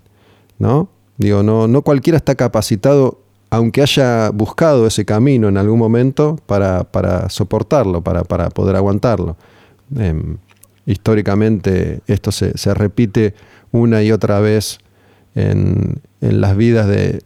¿no? 0.60 0.88
Digo, 1.18 1.44
no, 1.44 1.68
no 1.68 1.82
cualquiera 1.82 2.16
está 2.16 2.36
capacitado 2.36 3.20
aunque 3.50 3.82
haya 3.82 4.30
buscado 4.32 4.88
ese 4.88 5.06
camino 5.06 5.48
en 5.48 5.58
algún 5.58 5.80
momento 5.80 6.38
para, 6.46 7.30
soportarlo, 7.30 8.04
para, 8.04 8.24
poder 8.50 8.76
aguantarlo. 8.76 9.38
Em, 9.96 10.38
históricamente 10.86 12.02
esto 12.08 12.32
se, 12.32 12.74
repite 12.74 13.34
una 13.72 14.04
y 14.04 14.12
otra 14.12 14.40
vez 14.40 14.80
en, 15.36 16.02
las 16.20 16.58
vidas 16.58 16.88
de, 16.88 17.22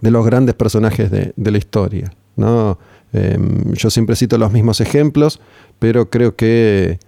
los 0.00 0.26
grandes 0.26 0.54
personajes 0.54 1.10
de, 1.10 1.32
la 1.36 1.58
historia. 1.58 2.12
¿no? 2.36 2.78
Em, 3.12 3.72
yo 3.72 3.90
siempre 3.90 4.16
cito 4.16 4.36
los 4.38 4.52
mismos 4.52 4.80
ejemplos, 4.80 5.40
pero 5.78 6.10
creo 6.10 6.34
que 6.34 6.98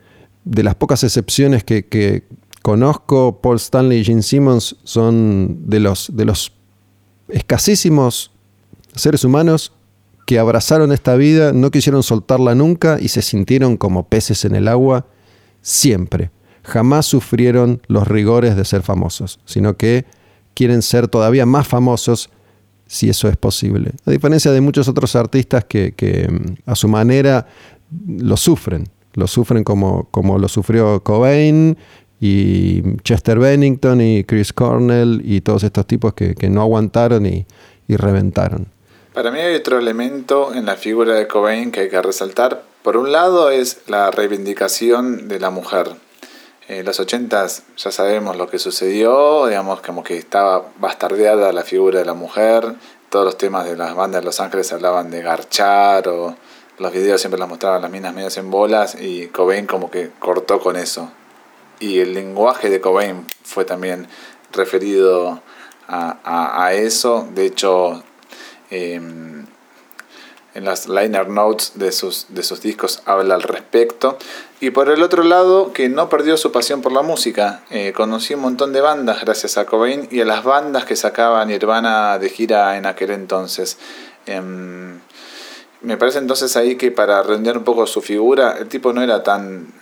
de 0.44 0.62
las 0.62 0.74
pocas 0.74 1.02
excepciones 1.04 1.64
que, 1.64 2.24
conozco, 2.62 3.40
Paul 3.42 3.56
Stanley 3.56 4.00
y 4.00 4.04
Gene 4.04 4.22
Simmons 4.22 4.76
son 4.85 5.68
de 5.68 5.80
los, 5.80 6.14
de 6.14 6.24
los 6.24 6.52
escasísimos 7.28 8.30
seres 8.94 9.24
humanos 9.24 9.72
que 10.26 10.38
abrazaron 10.38 10.92
esta 10.92 11.16
vida, 11.16 11.52
no 11.52 11.70
quisieron 11.70 12.02
soltarla 12.02 12.54
nunca 12.54 12.98
y 13.00 13.08
se 13.08 13.22
sintieron 13.22 13.76
como 13.76 14.08
peces 14.08 14.44
en 14.44 14.54
el 14.54 14.68
agua 14.68 15.06
siempre. 15.61 16.30
Jamás 16.62 17.06
sufrieron 17.06 17.82
los 17.88 18.06
rigores 18.06 18.56
de 18.56 18.64
ser 18.64 18.82
famosos, 18.82 19.40
sino 19.44 19.76
que 19.76 20.04
quieren 20.54 20.82
ser 20.82 21.08
todavía 21.08 21.46
más 21.46 21.66
famosos 21.66 22.30
si 22.87 23.08
eso 23.08 23.28
es 23.28 23.37
posible. 23.37 23.92
A 24.04 24.11
diferencia 24.11 24.52
de 24.52 24.61
muchos 24.61 24.87
otros 24.87 25.16
artistas 25.16 25.64
que, 25.64 26.28
mm, 26.30 26.70
a 26.70 26.76
su 26.76 26.88
manera 26.88 27.46
lo 28.06 28.37
sufren, 28.37 28.88
lo 29.14 29.26
sufren 29.26 29.64
como, 29.64 30.08
como 30.11 30.38
lo 30.38 30.48
sufrió 30.48 31.02
Cobain 31.02 31.76
y 32.24 32.98
Chester 33.02 33.37
Bennington 33.40 34.00
y 34.00 34.22
Chris 34.22 34.52
Cornell 34.52 35.22
y 35.24 35.40
todos 35.40 35.64
estos 35.64 35.88
tipos 35.88 36.14
que, 36.14 36.37
no 36.48 36.62
aguantaron 36.62 37.26
y, 37.26 37.46
reventaron. 37.88 38.68
Para 39.12 39.32
mí 39.32 39.40
hay 39.40 39.56
otro 39.56 39.76
elemento 39.76 40.54
en 40.54 40.64
la 40.64 40.76
figura 40.76 41.14
de 41.14 41.26
Cobain 41.26 41.72
que 41.72 41.80
hay 41.80 41.88
que 41.90 42.00
resaltar. 42.00 42.62
Por 42.82 42.96
un 42.96 43.11
lado 43.11 43.50
es 43.50 43.82
la 43.88 44.11
reivindicación 44.12 45.26
de 45.28 45.40
la 45.40 45.50
mujer. 45.50 45.88
En 46.68 46.87
los 46.87 47.00
ochentas 47.00 47.64
ya 47.76 47.90
sabemos 47.90 48.37
lo 48.37 48.48
que 48.48 48.61
sucedió, 48.61 49.46
digamos 49.48 49.80
como 49.80 50.04
que 50.04 50.16
estaba 50.16 50.64
bastardeada 50.78 51.52
la 51.52 51.64
figura 51.64 51.98
de 51.98 52.06
la 52.06 52.14
mujer, 52.14 52.76
todos 53.11 53.24
los 53.24 53.37
temas 53.37 53.66
de 53.66 53.76
las 53.76 53.96
bandas 53.96 54.22
de 54.22 54.26
Los 54.26 54.38
Ángeles 54.38 54.72
hablaban 54.72 55.11
de 55.11 55.22
garchar 55.22 56.06
o 56.06 56.37
los 56.78 56.92
videos 56.92 57.20
siempre 57.20 57.38
las 57.38 57.48
mostraban 57.48 57.82
las 57.82 57.90
minas 57.90 58.14
medias 58.14 58.37
en 58.37 58.48
bolas 58.48 58.96
y 58.98 59.26
Cobain 59.26 59.66
como 59.66 59.90
que 59.90 60.11
cortó 60.20 60.61
con 60.61 60.76
eso 60.76 61.11
y 61.83 61.99
el 61.99 62.14
lenguaje 62.14 62.71
de 62.71 62.81
Cobain 62.81 63.27
fue 63.42 63.64
también 63.64 64.07
referido 64.53 65.42
a, 65.88 66.73
eso. 66.73 67.29
De 67.35 67.44
hecho, 67.44 68.02
em, 68.71 69.44
en 70.54 70.65
las 70.65 70.88
liner 70.88 71.29
notes 71.29 71.73
de 71.75 71.90
sus, 71.92 72.27
de 72.29 72.44
sus 72.44 72.63
discos 72.63 73.02
habla 73.04 73.35
al 73.35 73.42
respecto. 73.42 74.17
Y 74.61 74.71
por 74.71 74.90
el 74.90 75.02
otro 75.02 75.25
lado, 75.25 75.73
que 75.73 75.88
no 75.88 76.09
perdió 76.09 76.37
su 76.37 76.52
pasión 76.52 76.83
por 76.83 76.92
la 76.92 77.02
música. 77.02 77.65
Eh, 77.71 77.92
conocí 77.92 78.35
un 78.35 78.42
montón 78.42 78.73
de 78.73 78.81
bandas 78.81 79.21
gracias 79.21 79.59
a 79.59 79.67
Cobain 79.67 80.06
y 80.11 80.21
a 80.21 80.25
las 80.25 80.44
bandas 80.44 80.85
que 80.85 80.94
sacaban 80.94 81.48
Nirvana 81.48 82.19
de 82.19 82.29
gira 82.29 82.77
en 82.77 82.87
aquel 82.87 83.11
entonces. 83.11 83.77
Em, 84.27 85.00
me 85.81 85.96
parece 85.96 86.19
entonces 86.19 86.56
ahí 86.56 86.77
que 86.77 86.92
para 86.92 87.25
redondear 87.25 87.59
un 87.59 87.65
poco 87.65 87.87
su 87.88 88.00
figura, 88.00 88.56
el 88.59 88.69
tipo 88.69 88.92
no 88.92 89.02
era 89.02 89.25
tan 89.25 89.81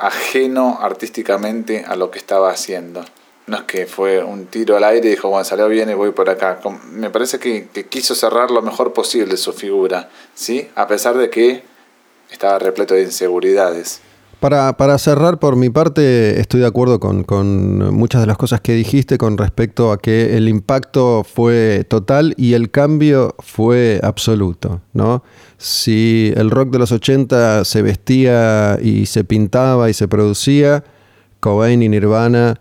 ajeno 0.00 0.78
artísticamente 0.80 1.84
a 1.86 1.94
lo 1.94 2.10
que 2.10 2.18
estaba 2.18 2.50
haciendo. 2.50 3.04
No 3.46 3.58
es 3.58 3.62
que 3.64 3.86
fue 3.86 4.22
un 4.22 4.46
tiro 4.46 4.76
al 4.76 4.84
aire 4.84 5.08
y 5.08 5.10
dijo, 5.10 5.28
bueno, 5.28 5.44
salió 5.44 5.68
bien 5.68 5.90
y 5.90 5.94
voy 5.94 6.12
por 6.12 6.30
acá. 6.30 6.60
Me 6.90 7.10
parece 7.10 7.38
que, 7.38 7.68
quiso 7.88 8.14
cerrar 8.14 8.50
lo 8.50 8.62
mejor 8.62 8.92
posible 8.92 9.36
su 9.36 9.52
figura, 9.52 10.08
¿sí? 10.34 10.68
A 10.74 10.86
pesar 10.86 11.16
de 11.16 11.30
que 11.30 11.62
estaba 12.30 12.58
repleto 12.58 12.94
de 12.94 13.02
inseguridades. 13.02 14.00
Para, 14.40 14.76
para, 14.78 14.96
cerrar, 14.96 15.38
por 15.38 15.56
mi 15.56 15.68
parte, 15.68 16.40
estoy 16.40 16.60
de 16.60 16.66
acuerdo 16.66 16.98
con, 16.98 17.24
con, 17.24 17.94
muchas 17.94 18.22
de 18.22 18.26
las 18.26 18.38
cosas 18.38 18.62
que 18.62 18.72
dijiste 18.72 19.18
con 19.18 19.36
respecto 19.36 19.92
a 19.92 19.98
que 19.98 20.38
el 20.38 20.48
impacto 20.48 21.24
fue 21.24 21.84
total 21.86 22.32
y 22.38 22.54
el 22.54 22.70
cambio 22.70 23.34
fue 23.40 24.00
absoluto, 24.02 24.80
¿no? 24.94 25.22
Si 25.58 26.32
el 26.36 26.50
rock 26.50 26.70
de 26.70 26.78
los 26.78 26.90
80 26.90 27.66
se 27.66 27.82
vestía 27.82 28.78
y 28.82 29.04
se 29.04 29.24
pintaba 29.24 29.90
y 29.90 29.94
se 29.94 30.08
producía, 30.08 30.84
Cobain 31.40 31.82
y 31.82 31.90
Nirvana 31.90 32.58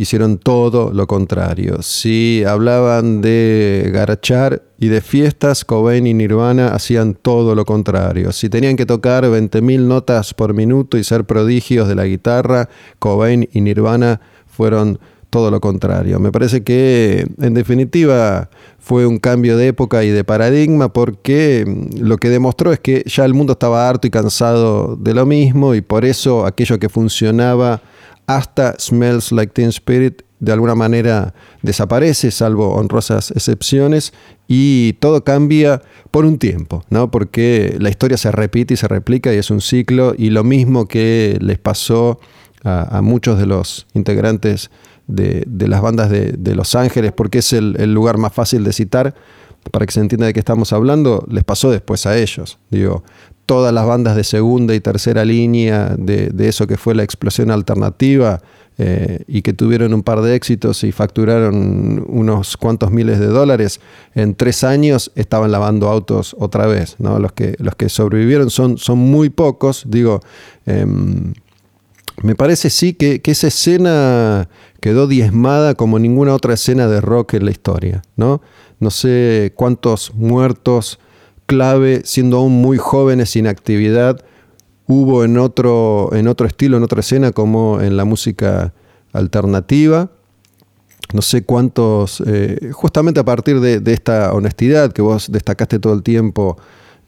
hicieron 0.00 0.38
todo 0.38 0.92
lo 0.94 1.06
contrario. 1.06 1.82
Si 1.82 2.42
hablaban 2.46 3.20
de 3.20 3.90
garachar 3.92 4.62
y 4.78 4.88
de 4.88 5.02
fiestas, 5.02 5.66
Cobain 5.66 6.06
y 6.06 6.14
Nirvana 6.14 6.68
hacían 6.68 7.12
todo 7.12 7.54
lo 7.54 7.66
contrario. 7.66 8.32
Si 8.32 8.48
tenían 8.48 8.76
que 8.76 8.86
tocar 8.86 9.24
20.000 9.24 9.80
notas 9.80 10.32
por 10.32 10.54
minuto 10.54 10.96
y 10.96 11.04
ser 11.04 11.24
prodigios 11.24 11.86
de 11.86 11.96
la 11.96 12.06
guitarra, 12.06 12.70
Cobain 12.98 13.46
y 13.52 13.60
Nirvana 13.60 14.22
fueron 14.46 14.98
todo 15.28 15.50
lo 15.50 15.60
contrario. 15.60 16.18
Me 16.18 16.32
parece 16.32 16.62
que 16.62 17.26
en 17.38 17.52
definitiva 17.52 18.48
fue 18.78 19.04
un 19.04 19.18
cambio 19.18 19.58
de 19.58 19.66
época 19.66 20.02
y 20.02 20.08
de 20.08 20.24
paradigma 20.24 20.90
porque 20.94 21.66
lo 21.98 22.16
que 22.16 22.30
demostró 22.30 22.72
es 22.72 22.80
que 22.80 23.04
ya 23.04 23.26
el 23.26 23.34
mundo 23.34 23.52
estaba 23.52 23.86
harto 23.86 24.06
y 24.06 24.10
cansado 24.10 24.96
de 24.96 25.12
lo 25.12 25.26
mismo 25.26 25.74
y 25.74 25.82
por 25.82 26.06
eso 26.06 26.46
aquello 26.46 26.78
que 26.78 26.88
funcionaba 26.88 27.82
hasta 28.26 28.78
Smells 28.78 29.32
Like 29.32 29.52
Teen 29.52 29.68
Spirit 29.68 30.22
de 30.40 30.52
alguna 30.52 30.74
manera 30.74 31.34
desaparece, 31.62 32.30
salvo 32.30 32.74
honrosas 32.74 33.30
excepciones, 33.30 34.12
y 34.48 34.94
todo 34.94 35.22
cambia 35.22 35.82
por 36.10 36.24
un 36.24 36.38
tiempo, 36.38 36.84
¿no? 36.90 37.10
Porque 37.10 37.76
la 37.78 37.90
historia 37.90 38.16
se 38.16 38.32
repite 38.32 38.74
y 38.74 38.76
se 38.76 38.88
replica 38.88 39.32
y 39.32 39.36
es 39.36 39.50
un 39.50 39.60
ciclo, 39.60 40.14
y 40.16 40.30
lo 40.30 40.42
mismo 40.42 40.88
que 40.88 41.38
les 41.40 41.58
pasó 41.58 42.18
a, 42.64 43.00
muchos 43.02 43.38
de 43.38 43.46
los 43.46 43.86
integrantes 43.94 44.70
de, 45.06 45.44
las 45.46 45.80
bandas 45.80 46.10
de, 46.10 46.54
Los 46.54 46.74
Ángeles, 46.74 47.12
porque 47.12 47.38
es 47.38 47.52
el, 47.52 47.92
lugar 47.92 48.18
más 48.18 48.32
fácil 48.32 48.64
de 48.64 48.72
citar, 48.72 49.14
para 49.70 49.84
que 49.84 49.92
se 49.92 50.00
entienda 50.00 50.26
de 50.26 50.32
qué 50.32 50.40
estamos 50.40 50.72
hablando, 50.72 51.26
les 51.30 51.44
pasó 51.44 51.70
después 51.70 52.06
a 52.06 52.16
ellos. 52.16 52.58
Digo, 52.70 53.04
todas 53.50 53.74
las 53.74 53.84
bandas 53.84 54.14
de 54.14 54.22
segunda 54.22 54.76
y 54.76 54.80
tercera 54.80 55.24
línea 55.24 55.96
de, 55.98 56.30
eso 56.38 56.68
que 56.68 56.76
fue 56.76 56.94
la 56.94 57.02
explosión 57.02 57.50
alternativa 57.50 58.40
eh, 58.78 59.24
y 59.26 59.42
que 59.42 59.52
tuvieron 59.52 59.92
un 59.92 60.04
par 60.04 60.20
de 60.20 60.36
éxitos 60.36 60.84
y 60.84 60.92
facturaron 60.92 62.04
unos 62.06 62.56
cuantos 62.56 62.92
miles 62.92 63.18
de 63.18 63.26
dólares, 63.26 63.80
en 64.14 64.36
tres 64.36 64.62
años 64.62 65.10
estaban 65.16 65.50
lavando 65.50 65.88
autos 65.88 66.36
otra 66.38 66.68
vez. 66.68 66.94
¿no? 67.00 67.18
Los, 67.18 67.32
que, 67.32 67.56
los 67.58 67.74
que 67.74 67.88
sobrevivieron 67.88 68.50
son, 68.50 68.78
son 68.78 68.98
muy 68.98 69.30
pocos. 69.30 69.82
Digo, 69.84 70.20
em, 70.64 71.34
me 72.22 72.36
parece 72.36 72.70
sí 72.70 72.92
que, 72.92 73.20
que, 73.20 73.32
esa 73.32 73.48
escena 73.48 74.48
quedó 74.80 75.08
diezmada 75.08 75.74
como 75.74 75.98
ninguna 75.98 76.34
otra 76.34 76.54
escena 76.54 76.86
de 76.86 77.00
rock 77.00 77.34
en 77.34 77.46
la 77.46 77.50
historia. 77.50 78.02
No, 78.14 78.42
no 78.78 78.90
sé 78.90 79.52
cuántos 79.56 80.14
muertos 80.14 81.00
clave, 81.50 82.02
siendo 82.04 82.36
aún 82.36 82.52
muy 82.52 82.78
jóvenes 82.78 83.30
sin 83.30 83.48
actividad, 83.48 84.24
hubo 84.86 85.24
en 85.24 85.36
otro, 85.36 86.10
en 86.12 86.28
otro 86.28 86.46
estilo, 86.46 86.76
en 86.76 86.84
otra 86.84 87.00
escena, 87.00 87.32
como 87.32 87.80
en 87.80 87.96
la 87.96 88.04
música 88.04 88.72
alternativa. 89.12 90.10
No 91.12 91.22
sé 91.22 91.42
cuántos, 91.42 92.22
eh, 92.24 92.70
justamente 92.70 93.18
a 93.18 93.24
partir 93.24 93.58
de, 93.58 93.82
esta 93.92 94.32
honestidad 94.32 94.92
que 94.92 95.02
vos 95.02 95.32
destacaste 95.32 95.80
todo 95.80 95.92
el 95.92 96.04
tiempo 96.04 96.56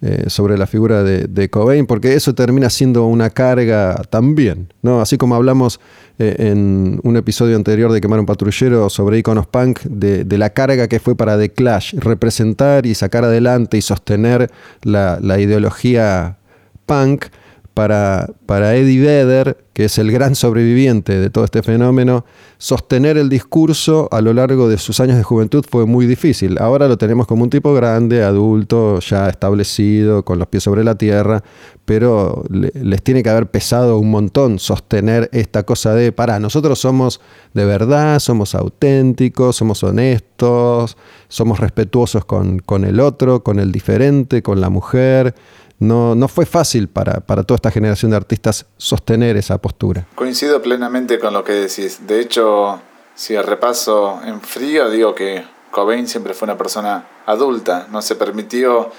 eh, 0.05 0.25
sobre 0.27 0.59
la 0.59 0.67
figura 0.67 1.05
de, 1.05 1.49
Cobain, 1.49 1.87
porque 1.87 2.15
eso 2.15 2.35
termina 2.35 2.71
siendo 2.71 3.07
una 3.07 3.31
carga 3.31 4.03
también, 4.11 4.73
¿no? 4.83 5.01
Así 5.01 5.17
como 5.17 5.37
hablamos 5.37 5.79
eh, 6.19 6.35
en 6.39 6.99
un 7.05 7.17
episodio 7.17 7.55
anterior 7.55 7.93
de 7.93 8.01
Quemar 8.01 8.19
un 8.19 8.27
Patrullero 8.27 8.91
sobre 8.91 9.19
iconos 9.19 9.47
punk, 9.47 9.79
de, 9.83 10.39
la 10.39 10.51
carga 10.51 10.89
que 10.89 10.99
fue 10.99 11.15
para 11.15 11.39
The 11.39 11.51
Clash 11.51 11.95
representar 11.95 12.85
y 12.85 12.97
sacar 12.97 13.25
adelante 13.25 13.77
y 13.77 13.83
sostener 13.83 14.51
la, 14.83 15.21
la 15.23 15.39
ideología 15.39 16.37
punk, 16.85 17.27
para, 17.75 18.29
para 18.47 18.77
Eddie 18.77 19.01
Vedder, 19.01 19.57
que 19.73 19.87
es 19.87 19.97
el 19.97 20.13
gran 20.13 20.35
sobreviviente 20.35 21.19
de 21.19 21.31
todo 21.31 21.45
este 21.45 21.63
fenómeno, 21.63 22.27
sostener 22.59 23.17
el 23.17 23.31
discurso 23.31 24.09
a 24.13 24.21
lo 24.21 24.35
largo 24.35 24.69
de 24.69 24.77
sus 24.77 25.01
años 25.01 25.17
de 25.17 25.23
juventud 25.23 25.65
fue 25.69 25.87
muy 25.87 26.07
difícil. 26.07 26.59
Ahora 26.59 26.89
lo 26.89 26.99
tenemos 26.99 27.27
como 27.27 27.45
un 27.45 27.51
tipo 27.51 27.73
grande, 27.73 28.23
adulto, 28.23 29.01
ya 29.01 29.29
establecido, 29.31 30.25
con 30.25 30.39
los 30.39 30.49
pies 30.49 30.63
sobre 30.63 30.85
la 30.85 30.97
tierra, 30.97 31.43
pero 31.87 32.45
les 32.51 33.03
tiene 33.03 33.23
que 33.23 33.31
haber 33.31 33.51
pesado 33.51 33.99
un 33.99 34.11
montón 34.11 34.59
sostener 34.59 35.31
esta 35.33 35.63
cosa 35.63 35.95
de, 35.95 36.13
para, 36.13 36.39
nosotros 36.39 36.79
somos 36.79 37.21
de 37.55 37.65
verdad, 37.65 38.19
somos 38.19 38.55
auténticos, 38.55 39.57
somos 39.57 39.83
honestos, 39.83 40.97
somos 41.29 41.61
respetuosos 41.61 42.27
con, 42.27 42.59
con 42.59 42.85
el 42.85 43.01
otro, 43.01 43.43
con 43.43 43.59
el 43.59 43.73
diferente, 43.73 44.43
con 44.43 44.61
la 44.61 44.69
mujer 44.69 45.35
no, 45.83 46.15
no 46.15 46.29
fue 46.29 46.47
fácil 46.47 46.89
para, 46.89 47.21
toda 47.21 47.57
esta 47.57 47.71
generación 47.73 48.13
de 48.13 48.17
artistas 48.17 48.67
sostener 48.77 49.37
esa 49.37 49.59
postura. 49.59 50.07
Coincido 50.15 50.63
plenamente 50.63 51.19
con 51.19 51.35
lo 51.35 51.43
que 51.43 51.53
decís. 51.53 52.07
De 52.07 52.21
hecho, 52.21 52.81
si 53.17 53.37
repaso 53.37 54.21
en 54.25 54.41
frío, 54.41 54.91
digo 54.91 55.15
que 55.15 55.45
Cobain 55.73 56.07
siempre 56.07 56.35
fue 56.35 56.47
una 56.47 56.57
persona 56.57 57.09
adulta, 57.27 57.89
no 57.91 58.01
se 58.01 58.15
permitió 58.15 58.93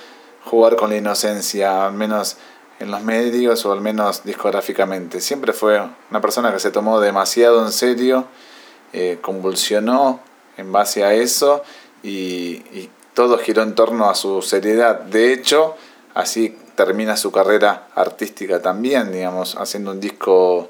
jugar 0.43 0.75
con 0.75 0.89
la 0.89 0.97
inocencia, 0.97 1.86
al 1.86 1.93
menos 1.93 2.36
en 2.79 2.91
los 2.91 3.01
medios 3.01 3.65
o 3.65 3.71
al 3.71 3.79
menos 3.79 4.25
discográficamente. 4.25 5.21
Siempre 5.21 5.53
fue 5.53 5.81
una 6.09 6.19
persona 6.19 6.51
que 6.51 6.59
se 6.59 6.71
tomó 6.71 6.99
demasiado 6.99 7.65
en 7.65 7.71
serio, 7.71 8.25
eh, 8.91 9.19
convulsionó 9.21 10.19
en 10.57 10.73
base 10.73 11.05
a 11.05 11.13
eso 11.13 11.63
y, 12.03 12.55
y 12.73 12.89
todo 13.13 13.38
giró 13.38 13.63
en 13.63 13.73
torno 13.73 14.09
a 14.09 14.15
su 14.15 14.41
seriedad. 14.41 14.99
De 14.99 15.31
hecho, 15.31 15.75
así 16.13 16.57
termina 16.76 17.17
su 17.17 17.32
carrera 17.32 17.88
artística 17.95 18.61
también, 18.61 19.11
digamos, 19.11 19.55
haciendo 19.55 19.91
un 19.91 19.99
disco 19.99 20.69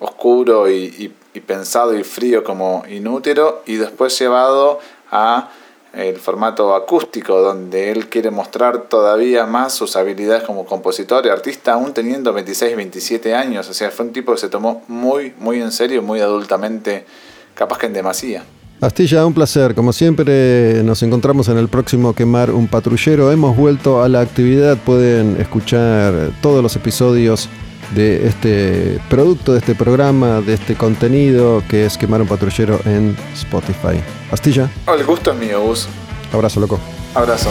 oscuro 0.00 0.70
y, 0.70 1.14
pensado 1.46 1.96
y 1.96 2.04
frío 2.04 2.42
como 2.42 2.84
Inútero 2.88 3.62
y 3.66 3.76
después 3.76 4.18
llevado 4.18 4.80
a 5.10 5.50
el 5.92 6.18
formato 6.18 6.74
acústico 6.74 7.40
donde 7.40 7.90
él 7.90 8.08
quiere 8.08 8.30
mostrar 8.30 8.82
todavía 8.82 9.46
más 9.46 9.72
sus 9.72 9.96
habilidades 9.96 10.44
como 10.44 10.64
compositor 10.64 11.26
y 11.26 11.30
artista 11.30 11.72
aún 11.72 11.92
teniendo 11.92 12.32
26, 12.32 12.76
27 12.76 13.34
años, 13.34 13.68
o 13.68 13.74
sea, 13.74 13.90
fue 13.90 14.06
un 14.06 14.12
tipo 14.12 14.32
que 14.32 14.38
se 14.38 14.48
tomó 14.48 14.84
muy, 14.86 15.34
muy 15.38 15.60
en 15.60 15.72
serio, 15.72 16.00
muy 16.02 16.20
adultamente, 16.20 17.06
capaz 17.54 17.78
que 17.78 17.86
en 17.86 17.92
demasía. 17.92 18.44
Astilla, 18.80 19.26
un 19.26 19.34
placer. 19.34 19.74
Como 19.74 19.92
siempre, 19.92 20.82
nos 20.84 21.02
encontramos 21.02 21.48
en 21.48 21.58
el 21.58 21.68
próximo 21.68 22.14
Quemar 22.14 22.50
un 22.50 22.66
Patrullero. 22.66 23.30
Hemos 23.30 23.54
vuelto 23.54 24.02
a 24.02 24.08
la 24.08 24.20
actividad. 24.20 24.78
Pueden 24.78 25.36
escuchar 25.38 26.30
todos 26.40 26.62
los 26.62 26.74
episodios 26.76 27.50
de 27.94 28.26
este 28.26 28.98
producto, 29.10 29.52
de 29.52 29.58
este 29.58 29.74
programa, 29.74 30.40
de 30.40 30.54
este 30.54 30.76
contenido 30.76 31.62
que 31.68 31.84
es 31.84 31.98
Quemar 31.98 32.22
un 32.22 32.28
Patrullero 32.28 32.80
en 32.86 33.16
Spotify. 33.34 34.00
Astilla. 34.30 34.70
el 34.96 35.04
gusto 35.04 35.32
es 35.32 35.36
mío, 35.36 35.60
Gus. 35.60 35.86
Abrazo, 36.32 36.60
loco. 36.60 36.80
Abrazo. 37.14 37.50